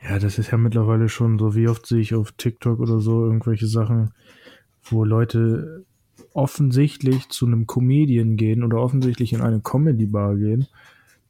Ja, 0.02 0.20
das 0.20 0.38
ist 0.38 0.52
ja 0.52 0.58
mittlerweile 0.58 1.08
schon 1.08 1.40
so, 1.40 1.56
wie 1.56 1.70
oft 1.70 1.86
sehe 1.86 2.02
ich 2.02 2.14
auf 2.14 2.34
TikTok 2.34 2.80
oder 2.80 3.00
so 3.00 3.24
irgendwelche 3.24 3.68
Sachen, 3.68 4.12
wo 4.84 5.06
Leute 5.06 5.86
offensichtlich 6.34 7.30
zu 7.30 7.46
einem 7.46 7.68
Comedian 7.68 8.36
gehen 8.36 8.64
oder 8.64 8.80
offensichtlich 8.80 9.34
in 9.34 9.42
eine 9.42 9.62
Comedy-Bar 9.62 10.36
gehen, 10.36 10.68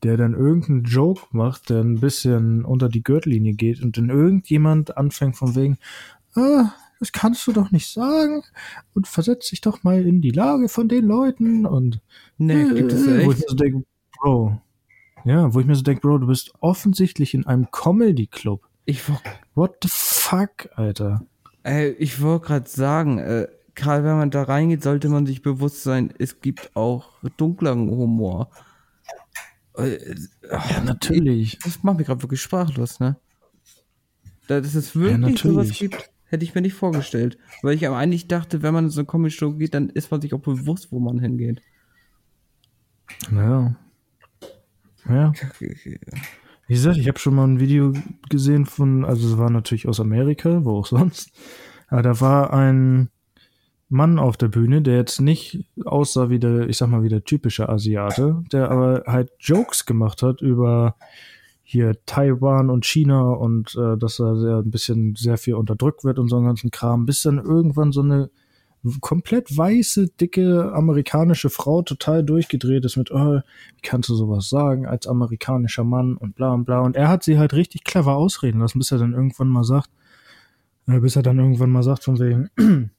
der 0.01 0.17
dann 0.17 0.33
irgendeinen 0.33 0.85
Joke 0.85 1.27
macht, 1.31 1.69
der 1.69 1.81
ein 1.81 1.99
bisschen 1.99 2.65
unter 2.65 2.89
die 2.89 3.03
Gürtellinie 3.03 3.53
geht 3.53 3.81
und 3.83 3.97
dann 3.97 4.09
irgendjemand 4.09 4.97
anfängt 4.97 5.37
von 5.37 5.55
wegen, 5.55 5.77
ah, 6.35 6.71
das 7.03 7.11
kannst 7.11 7.45
du 7.47 7.51
doch 7.51 7.71
nicht 7.71 7.91
sagen 7.91 8.43
und 8.93 9.07
versetz 9.07 9.49
dich 9.49 9.59
doch 9.59 9.83
mal 9.83 10.05
in 10.07 10.21
die 10.21 10.31
Lage 10.31 10.69
von 10.69 10.87
den 10.87 11.05
Leuten 11.05 11.65
und 11.65 11.99
nee, 12.37 12.63
gibt 12.73 12.93
es 12.93 13.05
ja 13.05 13.11
wo 13.25 13.31
ich 13.31 13.37
echt. 13.37 13.39
mir 13.39 13.45
so 13.49 13.55
denke, 13.55 13.83
Bro, 14.21 14.61
ja, 15.25 15.53
wo 15.53 15.59
ich 15.59 15.65
mir 15.65 15.75
so 15.75 15.81
denke, 15.83 16.01
Bro, 16.01 16.19
du 16.19 16.27
bist 16.27 16.53
offensichtlich 16.61 17.33
in 17.33 17.45
einem 17.45 17.69
Comedy-Club. 17.71 18.61
Ich, 18.85 19.07
wo- 19.09 19.17
What 19.53 19.75
the 19.83 19.89
fuck, 19.91 20.69
Alter? 20.75 21.25
Ey, 21.63 21.89
ich 21.91 22.21
wollte 22.21 22.45
gerade 22.47 22.69
sagen, 22.69 23.17
äh, 23.19 23.47
gerade 23.75 24.03
wenn 24.03 24.17
man 24.17 24.31
da 24.31 24.43
reingeht, 24.43 24.83
sollte 24.83 25.09
man 25.09 25.25
sich 25.25 25.41
bewusst 25.41 25.83
sein, 25.83 26.13
es 26.19 26.39
gibt 26.41 26.75
auch 26.75 27.09
dunkleren 27.37 27.89
Humor. 27.89 28.49
Äh, 29.77 29.97
Ja, 30.49 30.81
natürlich. 30.85 31.57
Das 31.63 31.83
macht 31.83 31.97
mich 31.97 32.07
gerade 32.07 32.21
wirklich 32.21 32.41
sprachlos, 32.41 32.99
ne? 32.99 33.17
Da- 34.47 34.59
Dass 34.61 34.75
es 34.75 34.95
wirklich 34.95 35.39
sowas 35.39 35.67
natürlich. 35.69 35.79
gibt, 35.79 36.11
hätte 36.33 36.43
ich 36.43 36.55
mir 36.55 36.61
nicht 36.61 36.73
vorgestellt. 36.73 37.37
Weil 37.61 37.75
ich 37.75 37.87
aber 37.87 37.97
eigentlich 37.97 38.27
dachte, 38.27 38.63
wenn 38.63 38.73
man 38.73 38.85
in 38.85 38.89
so 38.89 39.01
eine 39.01 39.07
Comedy-Show 39.07 39.53
geht, 39.53 39.75
dann 39.75 39.89
ist 39.89 40.09
man 40.11 40.19
sich 40.19 40.33
auch 40.33 40.39
bewusst, 40.39 40.91
wo 40.91 40.99
man 40.99 41.19
hingeht. 41.19 41.61
Ja. 43.31 43.75
Ja. 45.07 45.31
Wie 45.59 46.73
gesagt, 46.73 46.97
ich 46.97 47.07
habe 47.07 47.19
schon 47.19 47.35
mal 47.35 47.47
ein 47.47 47.59
Video 47.59 47.93
gesehen 48.29 48.65
von, 48.65 49.05
also 49.05 49.27
es 49.27 49.37
war 49.37 49.51
natürlich 49.51 49.87
aus 49.87 49.99
Amerika, 49.99 50.65
wo 50.65 50.79
auch 50.79 50.87
sonst. 50.87 51.31
Aber 51.87 52.01
da 52.01 52.19
war 52.19 52.51
ein 52.51 53.09
Mann 53.89 54.17
auf 54.17 54.35
der 54.35 54.47
Bühne, 54.47 54.81
der 54.81 54.95
jetzt 54.95 55.21
nicht 55.21 55.67
aussah 55.85 56.31
wie 56.31 56.39
der, 56.39 56.67
ich 56.67 56.77
sag 56.77 56.87
mal, 56.87 57.03
wie 57.03 57.09
der 57.09 57.25
typische 57.25 57.69
Asiate, 57.69 58.43
der 58.51 58.71
aber 58.71 59.03
halt 59.05 59.31
Jokes 59.39 59.85
gemacht 59.85 60.23
hat 60.23 60.41
über 60.41 60.95
hier 61.63 61.95
Taiwan 62.05 62.69
und 62.69 62.85
China 62.85 63.31
und 63.31 63.75
äh, 63.75 63.97
dass 63.97 64.17
da 64.17 64.35
sehr, 64.35 64.57
ein 64.57 64.69
bisschen 64.69 65.15
sehr 65.15 65.37
viel 65.37 65.55
unterdrückt 65.55 66.03
wird 66.03 66.19
und 66.19 66.27
so 66.27 66.35
einen 66.35 66.45
ganzen 66.45 66.71
Kram, 66.71 67.05
bis 67.05 67.23
dann 67.23 67.37
irgendwann 67.39 67.91
so 67.91 68.01
eine 68.01 68.29
komplett 68.99 69.55
weiße, 69.55 70.09
dicke 70.19 70.73
amerikanische 70.73 71.49
Frau 71.49 71.81
total 71.83 72.23
durchgedreht 72.23 72.83
ist 72.83 72.97
mit, 72.97 73.11
oh, 73.11 73.39
wie 73.39 73.81
kannst 73.81 74.09
du 74.09 74.15
sowas 74.15 74.49
sagen 74.49 74.85
als 74.85 75.07
amerikanischer 75.07 75.85
Mann 75.85 76.17
und 76.17 76.35
bla 76.35 76.53
und 76.53 76.65
bla. 76.65 76.81
Und 76.81 76.97
er 76.97 77.07
hat 77.07 77.23
sie 77.23 77.39
halt 77.39 77.53
richtig 77.53 77.85
clever 77.85 78.15
ausreden 78.15 78.59
lassen, 78.59 78.79
bis 78.79 78.91
er 78.91 78.97
dann 78.97 79.13
irgendwann 79.13 79.47
mal 79.47 79.63
sagt, 79.63 79.89
äh, 80.87 80.99
bis 80.99 81.15
er 81.15 81.23
dann 81.23 81.39
irgendwann 81.39 81.71
mal 81.71 81.83
sagt 81.83 82.03
von 82.03 82.19
wegen, 82.19 82.49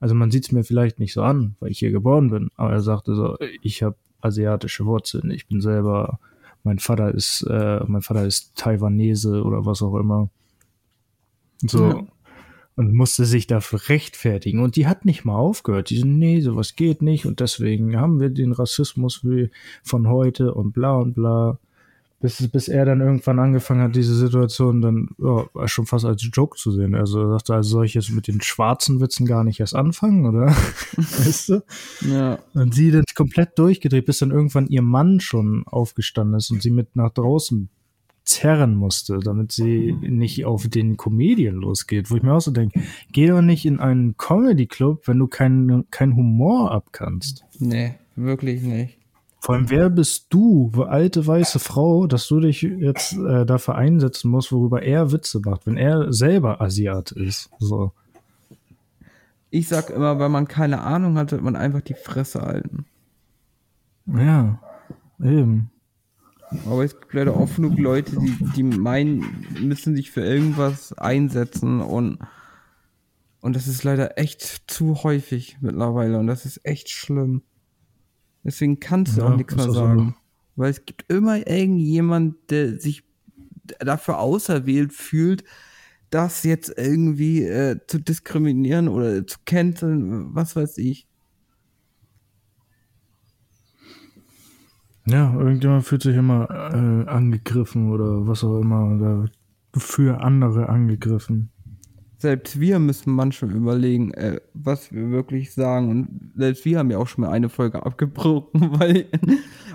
also 0.00 0.14
man 0.14 0.30
sieht 0.30 0.44
es 0.44 0.52
mir 0.52 0.64
vielleicht 0.64 0.98
nicht 0.98 1.12
so 1.12 1.22
an, 1.22 1.56
weil 1.60 1.70
ich 1.70 1.78
hier 1.78 1.90
geboren 1.90 2.30
bin, 2.30 2.48
aber 2.56 2.72
er 2.72 2.80
sagte 2.80 3.14
so, 3.14 3.36
ich 3.60 3.82
habe 3.82 3.96
asiatische 4.22 4.86
Wurzeln, 4.86 5.30
ich 5.30 5.46
bin 5.46 5.60
selber, 5.60 6.20
mein 6.64 6.78
Vater 6.78 7.12
ist, 7.12 7.42
äh, 7.48 7.80
mein 7.86 8.02
Vater 8.02 8.26
ist 8.26 8.56
Taiwanese 8.56 9.42
oder 9.42 9.66
was 9.66 9.82
auch 9.82 9.96
immer. 9.96 10.28
So. 11.60 11.88
Ja. 11.88 12.06
Und 12.74 12.94
musste 12.94 13.26
sich 13.26 13.46
dafür 13.46 13.88
rechtfertigen. 13.88 14.60
Und 14.60 14.76
die 14.76 14.86
hat 14.86 15.04
nicht 15.04 15.26
mal 15.26 15.36
aufgehört. 15.36 15.90
Die 15.90 15.98
so, 15.98 16.06
nee, 16.06 16.40
sowas 16.40 16.74
geht 16.74 17.02
nicht. 17.02 17.26
Und 17.26 17.40
deswegen 17.40 17.98
haben 17.98 18.18
wir 18.18 18.30
den 18.30 18.52
Rassismus 18.52 19.24
wie 19.24 19.50
von 19.82 20.08
heute 20.08 20.54
und 20.54 20.72
bla 20.72 20.96
und 20.96 21.14
bla. 21.14 21.58
Bis, 22.22 22.48
bis 22.48 22.68
er 22.68 22.84
dann 22.84 23.00
irgendwann 23.00 23.40
angefangen 23.40 23.82
hat, 23.82 23.96
diese 23.96 24.14
Situation 24.14 24.80
dann 24.80 25.08
ja, 25.18 25.68
schon 25.68 25.86
fast 25.86 26.04
als 26.04 26.26
Joke 26.32 26.56
zu 26.56 26.70
sehen. 26.70 26.94
Also 26.94 27.20
er 27.20 27.30
sagte, 27.30 27.54
also 27.54 27.70
soll 27.70 27.84
ich 27.84 27.94
jetzt 27.94 28.10
mit 28.10 28.28
den 28.28 28.40
schwarzen 28.40 29.00
Witzen 29.00 29.26
gar 29.26 29.42
nicht 29.42 29.58
erst 29.58 29.74
anfangen, 29.74 30.24
oder? 30.24 30.46
weißt 30.96 31.48
du? 31.48 31.62
Ja. 32.08 32.38
Und 32.54 32.74
sie 32.74 32.92
dann 32.92 33.04
komplett 33.14 33.58
durchgedreht, 33.58 34.06
bis 34.06 34.20
dann 34.20 34.30
irgendwann 34.30 34.68
ihr 34.68 34.82
Mann 34.82 35.18
schon 35.18 35.64
aufgestanden 35.66 36.36
ist 36.36 36.50
und 36.50 36.62
sie 36.62 36.70
mit 36.70 36.94
nach 36.94 37.10
draußen 37.10 37.68
zerren 38.24 38.76
musste, 38.76 39.18
damit 39.18 39.52
sie 39.52 39.92
nicht 40.00 40.44
auf 40.44 40.68
den 40.68 40.96
Comedian 40.96 41.56
losgeht. 41.56 42.10
Wo 42.10 42.16
ich 42.16 42.22
mir 42.22 42.34
auch 42.34 42.40
so 42.40 42.52
denke, 42.52 42.80
geh 43.10 43.26
doch 43.26 43.42
nicht 43.42 43.66
in 43.66 43.80
einen 43.80 44.16
Comedy-Club, 44.16 45.08
wenn 45.08 45.18
du 45.18 45.26
keinen 45.26 45.90
kein 45.90 46.14
Humor 46.14 46.70
abkannst. 46.70 47.44
Nee, 47.58 47.94
wirklich 48.14 48.62
nicht. 48.62 49.01
Vor 49.42 49.56
allem, 49.56 49.70
wer 49.70 49.90
bist 49.90 50.26
du, 50.28 50.70
alte 50.86 51.26
weiße 51.26 51.58
Frau, 51.58 52.06
dass 52.06 52.28
du 52.28 52.38
dich 52.38 52.62
jetzt 52.62 53.14
äh, 53.14 53.44
dafür 53.44 53.74
einsetzen 53.74 54.30
musst, 54.30 54.52
worüber 54.52 54.84
er 54.84 55.10
Witze 55.10 55.40
macht, 55.40 55.66
wenn 55.66 55.76
er 55.76 56.12
selber 56.12 56.60
Asiat 56.60 57.10
ist. 57.10 57.50
So. 57.58 57.90
Ich 59.50 59.66
sag 59.66 59.90
immer, 59.90 60.20
wenn 60.20 60.30
man 60.30 60.46
keine 60.46 60.82
Ahnung 60.82 61.18
hat, 61.18 61.32
wird 61.32 61.42
man 61.42 61.56
einfach 61.56 61.80
die 61.80 61.94
Fresse 61.94 62.42
halten. 62.42 62.86
Ja, 64.06 64.60
eben. 65.20 65.72
Aber 66.64 66.84
es 66.84 67.00
gibt 67.00 67.12
leider 67.12 67.36
oft 67.36 67.56
genug 67.56 67.76
Leute, 67.80 68.16
die, 68.20 68.36
die 68.54 68.62
meinen, 68.62 69.44
müssen 69.60 69.96
sich 69.96 70.12
für 70.12 70.24
irgendwas 70.24 70.92
einsetzen 70.92 71.80
und, 71.80 72.18
und 73.40 73.56
das 73.56 73.66
ist 73.66 73.82
leider 73.82 74.18
echt 74.18 74.70
zu 74.70 75.02
häufig 75.02 75.58
mittlerweile 75.60 76.20
und 76.20 76.28
das 76.28 76.46
ist 76.46 76.64
echt 76.64 76.90
schlimm. 76.90 77.42
Deswegen 78.44 78.80
kannst 78.80 79.16
du 79.16 79.22
Ja, 79.22 79.26
auch 79.26 79.36
nichts 79.36 79.54
mehr 79.54 79.66
auch 79.66 79.74
so. 79.74 79.74
sagen. 79.74 80.16
Weil 80.56 80.70
es 80.70 80.84
gibt 80.84 81.10
immer 81.10 81.38
irgendjemand, 81.46 82.36
der 82.50 82.78
sich 82.78 83.04
dafür 83.80 84.18
auserwählt 84.18 84.92
fühlt, 84.92 85.44
das 86.10 86.42
jetzt 86.44 86.74
irgendwie 86.76 87.42
äh, 87.44 87.78
zu 87.86 87.98
diskriminieren 88.00 88.88
oder 88.88 89.26
zu 89.26 89.38
canceln, 89.46 90.34
was 90.34 90.56
weiß 90.56 90.78
ich. 90.78 91.06
Ja, 95.06 95.34
irgendjemand 95.34 95.84
fühlt 95.84 96.02
sich 96.02 96.16
immer 96.16 96.48
äh, 96.50 97.08
angegriffen 97.08 97.90
oder 97.90 98.26
was 98.26 98.44
auch 98.44 98.60
immer, 98.60 98.94
oder 98.94 99.28
für 99.76 100.20
andere 100.22 100.68
angegriffen. 100.68 101.50
Selbst 102.22 102.60
wir 102.60 102.78
müssen 102.78 103.12
manchmal 103.12 103.50
überlegen, 103.50 104.12
äh, 104.14 104.40
was 104.54 104.92
wir 104.92 105.10
wirklich 105.10 105.52
sagen. 105.52 105.90
Und 105.90 106.32
selbst 106.36 106.64
wir 106.64 106.78
haben 106.78 106.88
ja 106.92 106.98
auch 106.98 107.08
schon 107.08 107.24
mal 107.24 107.30
eine 107.30 107.48
Folge 107.48 107.84
abgebrochen, 107.84 108.48
weil, 108.78 109.06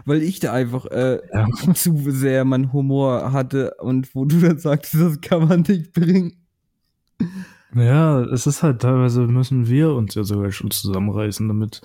weil 0.06 0.22
ich 0.24 0.40
da 0.40 0.54
einfach 0.54 0.86
äh, 0.86 1.20
Ja. 1.34 1.46
zu 1.74 1.94
sehr 2.10 2.46
meinen 2.46 2.72
Humor 2.72 3.34
hatte 3.34 3.76
und 3.82 4.16
wo 4.16 4.24
du 4.24 4.40
dann 4.40 4.60
sagst, 4.60 4.94
das 4.94 5.20
kann 5.20 5.48
man 5.50 5.62
nicht 5.68 5.92
bringen. 5.92 6.38
Ja, 7.76 8.22
es 8.24 8.48
ist 8.48 8.64
halt 8.64 8.82
teilweise 8.82 9.24
müssen 9.28 9.68
wir 9.68 9.92
uns 9.94 10.16
ja 10.16 10.24
sogar 10.24 10.50
schon 10.52 10.72
zusammenreißen, 10.72 11.50
damit 11.50 11.82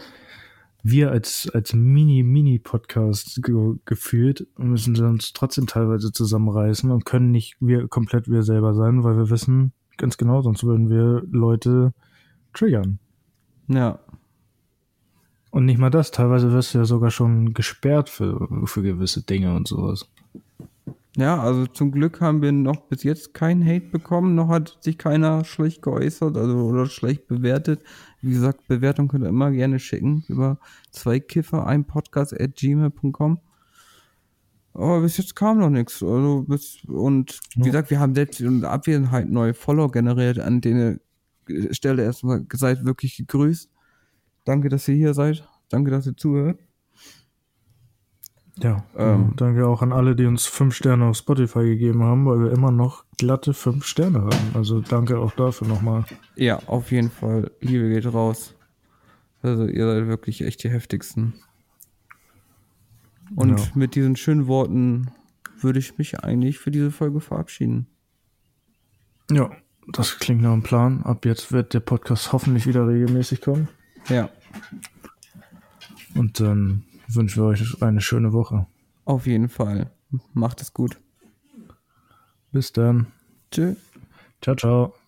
wir 0.84 1.10
als, 1.10 1.50
als 1.52 1.74
Mini-Mini-Podcast 1.74 3.42
ge 3.42 3.74
gefühlt 3.84 4.46
müssen 4.58 4.96
wir 4.96 5.06
uns 5.06 5.32
trotzdem 5.32 5.66
teilweise 5.66 6.12
zusammenreißen 6.12 6.88
und 6.92 7.04
können 7.04 7.32
nicht 7.32 7.56
wir 7.58 7.88
komplett 7.88 8.28
wir 8.28 8.42
selber 8.44 8.74
sein, 8.74 9.02
weil 9.02 9.16
wir 9.16 9.28
wissen 9.28 9.72
ganz 9.96 10.16
genau, 10.16 10.42
sonst 10.42 10.64
würden 10.64 10.90
wir 10.90 11.22
Leute 11.30 11.92
triggern. 12.52 12.98
Ja. 13.68 13.98
Und 15.50 15.66
nicht 15.66 15.78
mal 15.78 15.90
das, 15.90 16.10
teilweise 16.10 16.52
wirst 16.52 16.74
du 16.74 16.78
ja 16.78 16.84
sogar 16.84 17.10
schon 17.10 17.52
gesperrt 17.52 18.08
für, 18.08 18.66
für 18.66 18.82
gewisse 18.82 19.22
Dinge 19.22 19.54
und 19.54 19.68
sowas. 19.68 20.08
Ja, 21.16 21.42
also 21.42 21.66
zum 21.66 21.92
Glück 21.92 22.22
haben 22.22 22.40
wir 22.40 22.52
noch 22.52 22.88
bis 22.88 23.02
jetzt 23.02 23.34
keinen 23.34 23.66
Hate 23.66 23.90
bekommen, 23.90 24.34
noch 24.34 24.48
hat 24.48 24.78
sich 24.80 24.96
keiner 24.96 25.44
schlecht 25.44 25.82
geäußert, 25.82 26.38
also 26.38 26.56
oder 26.64 26.86
schlecht 26.86 27.26
bewertet. 27.26 27.82
Wie 28.22 28.32
gesagt, 28.32 28.66
Bewertung 28.66 29.08
könnt 29.08 29.24
ihr 29.24 29.28
immer 29.28 29.50
gerne 29.50 29.78
schicken 29.78 30.24
über 30.28 30.58
zwei 30.90 31.20
Kiffer, 31.20 31.66
ein 31.66 31.84
Podcast 31.84 32.38
at 32.40 32.56
gmail.com. 32.56 33.38
Aber 34.74 35.00
bis 35.02 35.18
jetzt 35.18 35.36
kam 35.36 35.58
noch 35.58 35.70
nichts. 35.70 36.02
Also 36.02 36.44
bis, 36.48 36.78
und 36.86 37.40
wie 37.56 37.64
gesagt, 37.64 37.90
wir 37.90 38.00
haben 38.00 38.14
selbst 38.14 38.40
in 38.40 38.62
der 38.62 38.70
Abwesenheit 38.70 39.28
neue 39.28 39.54
Follower 39.54 39.90
generiert, 39.90 40.38
an 40.38 40.60
denen 40.60 41.00
Stelle 41.72 42.04
erstmal 42.04 42.46
seid 42.52 42.84
wirklich 42.84 43.16
gegrüßt. 43.16 43.68
Danke, 44.44 44.68
dass 44.68 44.88
ihr 44.88 44.94
hier 44.94 45.14
seid. 45.14 45.46
Danke, 45.68 45.90
dass 45.90 46.06
ihr 46.06 46.16
zuhört. 46.16 46.58
Ja, 48.58 48.84
Ähm. 48.96 49.32
danke 49.36 49.66
auch 49.66 49.80
an 49.82 49.92
alle, 49.92 50.14
die 50.14 50.26
uns 50.26 50.44
fünf 50.44 50.74
Sterne 50.74 51.06
auf 51.06 51.16
Spotify 51.16 51.64
gegeben 51.64 52.02
haben, 52.02 52.26
weil 52.26 52.40
wir 52.40 52.52
immer 52.52 52.70
noch 52.70 53.04
glatte 53.16 53.54
fünf 53.54 53.86
Sterne 53.86 54.20
haben. 54.22 54.50
Also 54.54 54.80
danke 54.80 55.18
auch 55.18 55.32
dafür 55.32 55.68
nochmal. 55.68 56.04
Ja, 56.36 56.58
auf 56.66 56.92
jeden 56.92 57.10
Fall. 57.10 57.50
Liebe 57.60 57.88
geht 57.88 58.12
raus. 58.12 58.54
Also 59.40 59.66
ihr 59.66 59.86
seid 59.86 60.06
wirklich 60.06 60.42
echt 60.42 60.62
die 60.64 60.70
heftigsten. 60.70 61.34
Und 63.34 63.58
Ja. 63.60 63.66
mit 63.74 63.94
diesen 63.94 64.16
schönen 64.16 64.46
Worten 64.46 65.10
würde 65.60 65.78
ich 65.78 65.98
mich 65.98 66.20
eigentlich 66.20 66.58
für 66.58 66.70
diese 66.70 66.90
Folge 66.90 67.20
verabschieden. 67.20 67.86
Ja, 69.30 69.50
das 69.92 70.18
klingt 70.18 70.42
nach 70.42 70.52
einem 70.52 70.62
Plan. 70.62 71.02
Ab 71.02 71.24
jetzt 71.24 71.52
wird 71.52 71.72
der 71.74 71.80
Podcast 71.80 72.32
hoffentlich 72.32 72.66
wieder 72.66 72.86
regelmäßig 72.86 73.40
kommen. 73.40 73.68
Ja. 74.08 74.28
Und 76.14 76.40
dann 76.40 76.84
wünschen 77.08 77.42
wir 77.42 77.48
euch 77.48 77.82
eine 77.82 78.00
schöne 78.00 78.32
Woche. 78.32 78.66
Auf 79.04 79.26
jeden 79.26 79.48
Fall. 79.48 79.90
Macht 80.34 80.60
es 80.60 80.74
gut. 80.74 80.98
Bis 82.50 82.72
dann. 82.72 83.06
Tschö. 83.50 83.74
Ciao, 84.42 84.56
ciao. 84.56 85.01